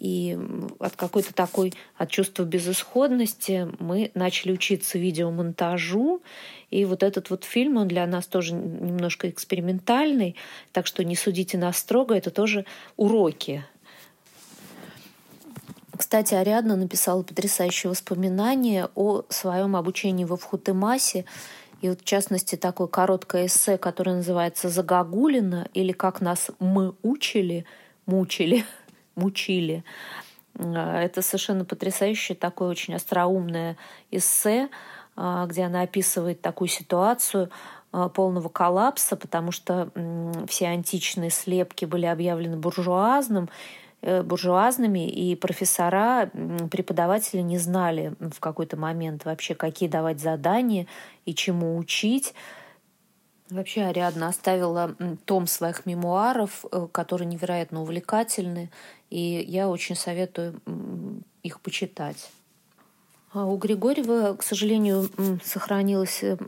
И 0.00 0.38
от 0.78 0.96
какой-то 0.96 1.34
такой, 1.34 1.74
от 1.96 2.10
чувства 2.10 2.44
безысходности 2.44 3.68
мы 3.78 4.10
начали 4.14 4.52
учиться 4.52 4.98
видеомонтажу. 4.98 6.22
И 6.70 6.84
вот 6.86 7.02
этот 7.02 7.28
вот 7.28 7.44
фильм, 7.44 7.76
он 7.76 7.88
для 7.88 8.06
нас 8.06 8.26
тоже 8.26 8.54
немножко 8.54 9.28
экспериментальный, 9.28 10.34
так 10.72 10.86
что 10.86 11.04
не 11.04 11.14
судите 11.14 11.58
нас 11.58 11.76
строго, 11.76 12.14
это 12.14 12.30
тоже 12.30 12.64
уроки. 12.96 13.64
Кстати, 15.94 16.34
Ариадна 16.34 16.76
написала 16.76 17.22
потрясающее 17.22 17.90
воспоминание 17.90 18.88
о 18.94 19.22
своем 19.28 19.76
обучении 19.76 20.24
во 20.24 20.36
Вхутемасе. 20.36 21.26
И 21.82 21.88
вот, 21.90 22.00
в 22.00 22.04
частности, 22.04 22.56
такое 22.56 22.86
короткое 22.86 23.46
эссе, 23.46 23.76
которое 23.76 24.16
называется 24.16 24.70
«Загогулина» 24.70 25.68
или 25.74 25.92
«Как 25.92 26.20
нас 26.22 26.50
мы 26.58 26.94
учили», 27.02 27.66
мучили, 28.06 28.64
мучили. 29.14 29.84
А, 30.58 31.00
это 31.00 31.22
совершенно 31.22 31.64
потрясающее, 31.64 32.36
такое 32.36 32.68
очень 32.68 32.94
остроумное 32.94 33.76
эссе, 34.10 34.68
а, 35.16 35.46
где 35.46 35.64
она 35.64 35.82
описывает 35.82 36.40
такую 36.40 36.68
ситуацию 36.68 37.50
а, 37.92 38.08
полного 38.08 38.48
коллапса, 38.48 39.16
потому 39.16 39.52
что 39.52 39.90
все 40.48 40.68
античные 40.68 41.30
слепки 41.30 41.84
были 41.84 42.06
объявлены 42.06 42.56
буржуазным, 42.56 43.48
э, 44.00 44.22
буржуазными, 44.22 45.08
и 45.08 45.36
профессора, 45.36 46.30
преподаватели 46.70 47.40
не 47.40 47.58
знали 47.58 48.14
в 48.18 48.40
какой-то 48.40 48.76
момент 48.76 49.24
вообще, 49.24 49.54
какие 49.54 49.88
давать 49.88 50.20
задания 50.20 50.86
и 51.24 51.34
чему 51.34 51.76
учить. 51.76 52.34
Вообще 53.52 53.82
Ариадна 53.82 54.28
оставила 54.28 54.96
том 55.26 55.46
своих 55.46 55.84
мемуаров, 55.84 56.64
э, 56.72 56.88
которые 56.90 57.26
невероятно 57.26 57.82
увлекательны, 57.82 58.70
и 59.10 59.44
я 59.46 59.68
очень 59.68 59.94
советую 59.94 60.60
их 61.42 61.60
почитать. 61.60 62.30
А 63.34 63.44
у 63.44 63.56
Григорьева, 63.56 64.36
к 64.36 64.42
сожалению, 64.42 65.08
сохранилось 65.44 66.22
э, 66.22 66.38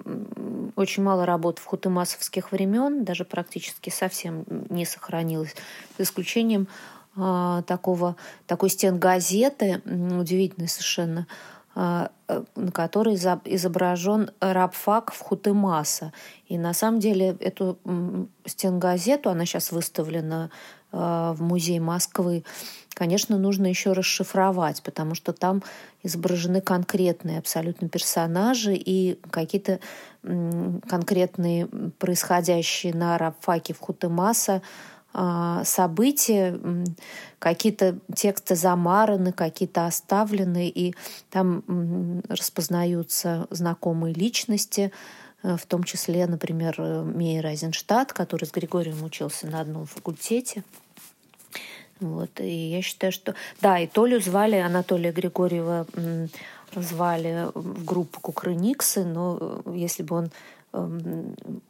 очень 0.77 1.03
мало 1.03 1.27
работ 1.27 1.59
в 1.59 1.67
хутымасовских 1.67 2.53
времен, 2.53 3.05
даже 3.05 3.25
практически 3.25 3.91
совсем 3.91 4.45
не 4.71 4.87
сохранилось, 4.87 5.55
за 5.99 6.05
исключением 6.05 6.69
а, 7.17 7.63
такого, 7.63 8.17
такой 8.47 8.71
стен 8.71 8.99
газеты, 8.99 9.83
удивительной 9.85 10.69
совершенно, 10.69 11.27
на 11.75 12.11
которой 12.73 13.17
изображен 13.17 14.31
рабфак 14.41 15.13
в 15.13 15.21
Хутымаса. 15.21 16.13
И 16.47 16.57
на 16.57 16.73
самом 16.73 17.01
деле 17.01 17.37
эту 17.41 17.79
стенгазету, 18.47 19.31
она 19.31 19.45
сейчас 19.45 19.73
выставлена 19.73 20.51
а, 20.97 21.33
в 21.33 21.43
музее 21.43 21.81
Москвы, 21.81 22.45
конечно, 22.95 23.37
нужно 23.37 23.67
еще 23.67 23.93
расшифровать, 23.93 24.83
потому 24.85 25.17
что 25.17 25.33
там 25.33 25.63
изображены 26.05 26.61
конкретные 26.61 27.39
абсолютно 27.39 27.89
персонажи 27.89 28.75
и 28.75 29.19
какие-то 29.31 29.81
конкретные 30.23 31.67
происходящие 31.99 32.95
на 32.95 33.19
рабфаке 33.19 33.75
в 33.75 33.81
Хутымаса 33.81 34.55
а, 34.55 34.63
события, 35.65 36.59
какие-то 37.39 37.99
тексты 38.15 38.57
замараны, 38.57 39.33
какие-то 39.33 39.87
оставлены, 39.87 40.69
и 40.69 40.95
там 41.31 42.23
распознаются 42.29 43.47
знакомые 43.51 44.15
личности, 44.15 44.91
э, 45.43 45.57
в 45.57 45.67
том 45.67 45.85
числе, 45.85 46.27
например, 46.27 46.81
Мейер 46.81 47.47
Айзенштадт, 47.47 48.13
который 48.13 48.47
с 48.47 48.51
Григорием 48.51 49.05
учился 49.05 49.47
на 49.47 49.61
одном 49.61 49.85
факультете. 49.87 50.65
Вот, 52.01 52.41
и 52.41 52.71
я 52.71 52.83
считаю, 52.83 53.13
что... 53.13 53.35
Да, 53.61 53.79
и 53.79 53.87
Толю 53.87 54.21
звали, 54.21 54.57
Анатолия 54.57 55.13
Григорьева 55.13 55.87
звали 56.75 57.49
в 57.55 57.85
группу 57.85 58.21
Кукрыниксы, 58.21 59.05
но 59.05 59.39
э, 59.41 59.75
если 59.77 60.03
бы 60.03 60.17
он 60.17 60.31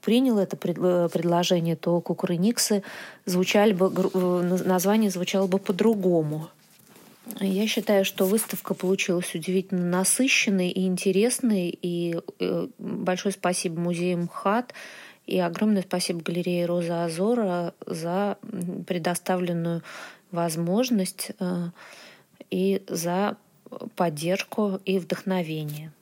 принял 0.00 0.38
это 0.38 0.56
э, 0.56 1.08
предложение, 1.12 1.76
то 1.76 2.00
кукрыниксы 2.00 2.82
звучали 3.26 3.72
бы, 3.72 3.92
э, 3.92 4.58
название 4.64 5.10
звучало 5.10 5.46
бы 5.46 5.58
по-другому. 5.58 6.48
Я 7.40 7.66
считаю, 7.66 8.04
что 8.04 8.26
выставка 8.26 8.74
получилась 8.74 9.34
удивительно 9.34 9.86
насыщенной 9.86 10.70
и 10.70 10.86
интересной. 10.86 11.76
И 11.80 12.18
э, 12.40 12.68
большое 12.78 13.32
спасибо 13.32 13.80
музею 13.80 14.18
МХАТ 14.18 14.74
и 15.26 15.38
огромное 15.38 15.82
спасибо 15.82 16.20
галерее 16.20 16.66
Роза 16.66 17.04
Азора 17.04 17.72
за 17.86 18.36
предоставленную 18.86 19.82
возможность 20.30 21.30
и 22.50 22.82
за 22.88 23.38
поддержку 23.96 24.80
и 24.84 24.98
вдохновение. 24.98 25.92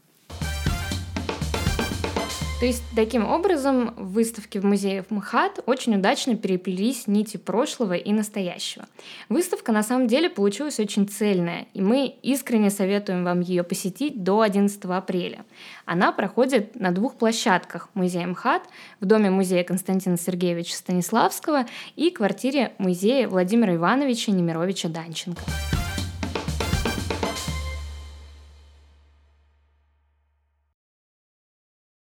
То 2.62 2.66
есть 2.66 2.84
таким 2.94 3.28
образом 3.28 3.92
в 3.96 4.12
выставке 4.12 4.60
в 4.60 4.64
музее 4.64 5.04
МХАТ 5.10 5.64
очень 5.66 5.96
удачно 5.96 6.36
переплелись 6.36 7.08
нити 7.08 7.36
прошлого 7.36 7.94
и 7.94 8.12
настоящего. 8.12 8.86
Выставка 9.28 9.72
на 9.72 9.82
самом 9.82 10.06
деле 10.06 10.30
получилась 10.30 10.78
очень 10.78 11.08
цельная, 11.08 11.66
и 11.74 11.82
мы 11.82 12.14
искренне 12.22 12.70
советуем 12.70 13.24
вам 13.24 13.40
ее 13.40 13.64
посетить 13.64 14.22
до 14.22 14.42
11 14.42 14.80
апреля. 14.84 15.44
Она 15.86 16.12
проходит 16.12 16.78
на 16.78 16.92
двух 16.92 17.16
площадках 17.16 17.88
музея 17.94 18.28
МХАТ, 18.28 18.62
в 19.00 19.06
доме 19.06 19.28
музея 19.28 19.64
Константина 19.64 20.16
Сергеевича 20.16 20.76
Станиславского 20.76 21.66
и 21.96 22.10
квартире 22.10 22.74
музея 22.78 23.26
Владимира 23.26 23.74
Ивановича 23.74 24.30
Немировича 24.30 24.88
Данченко. 24.88 25.42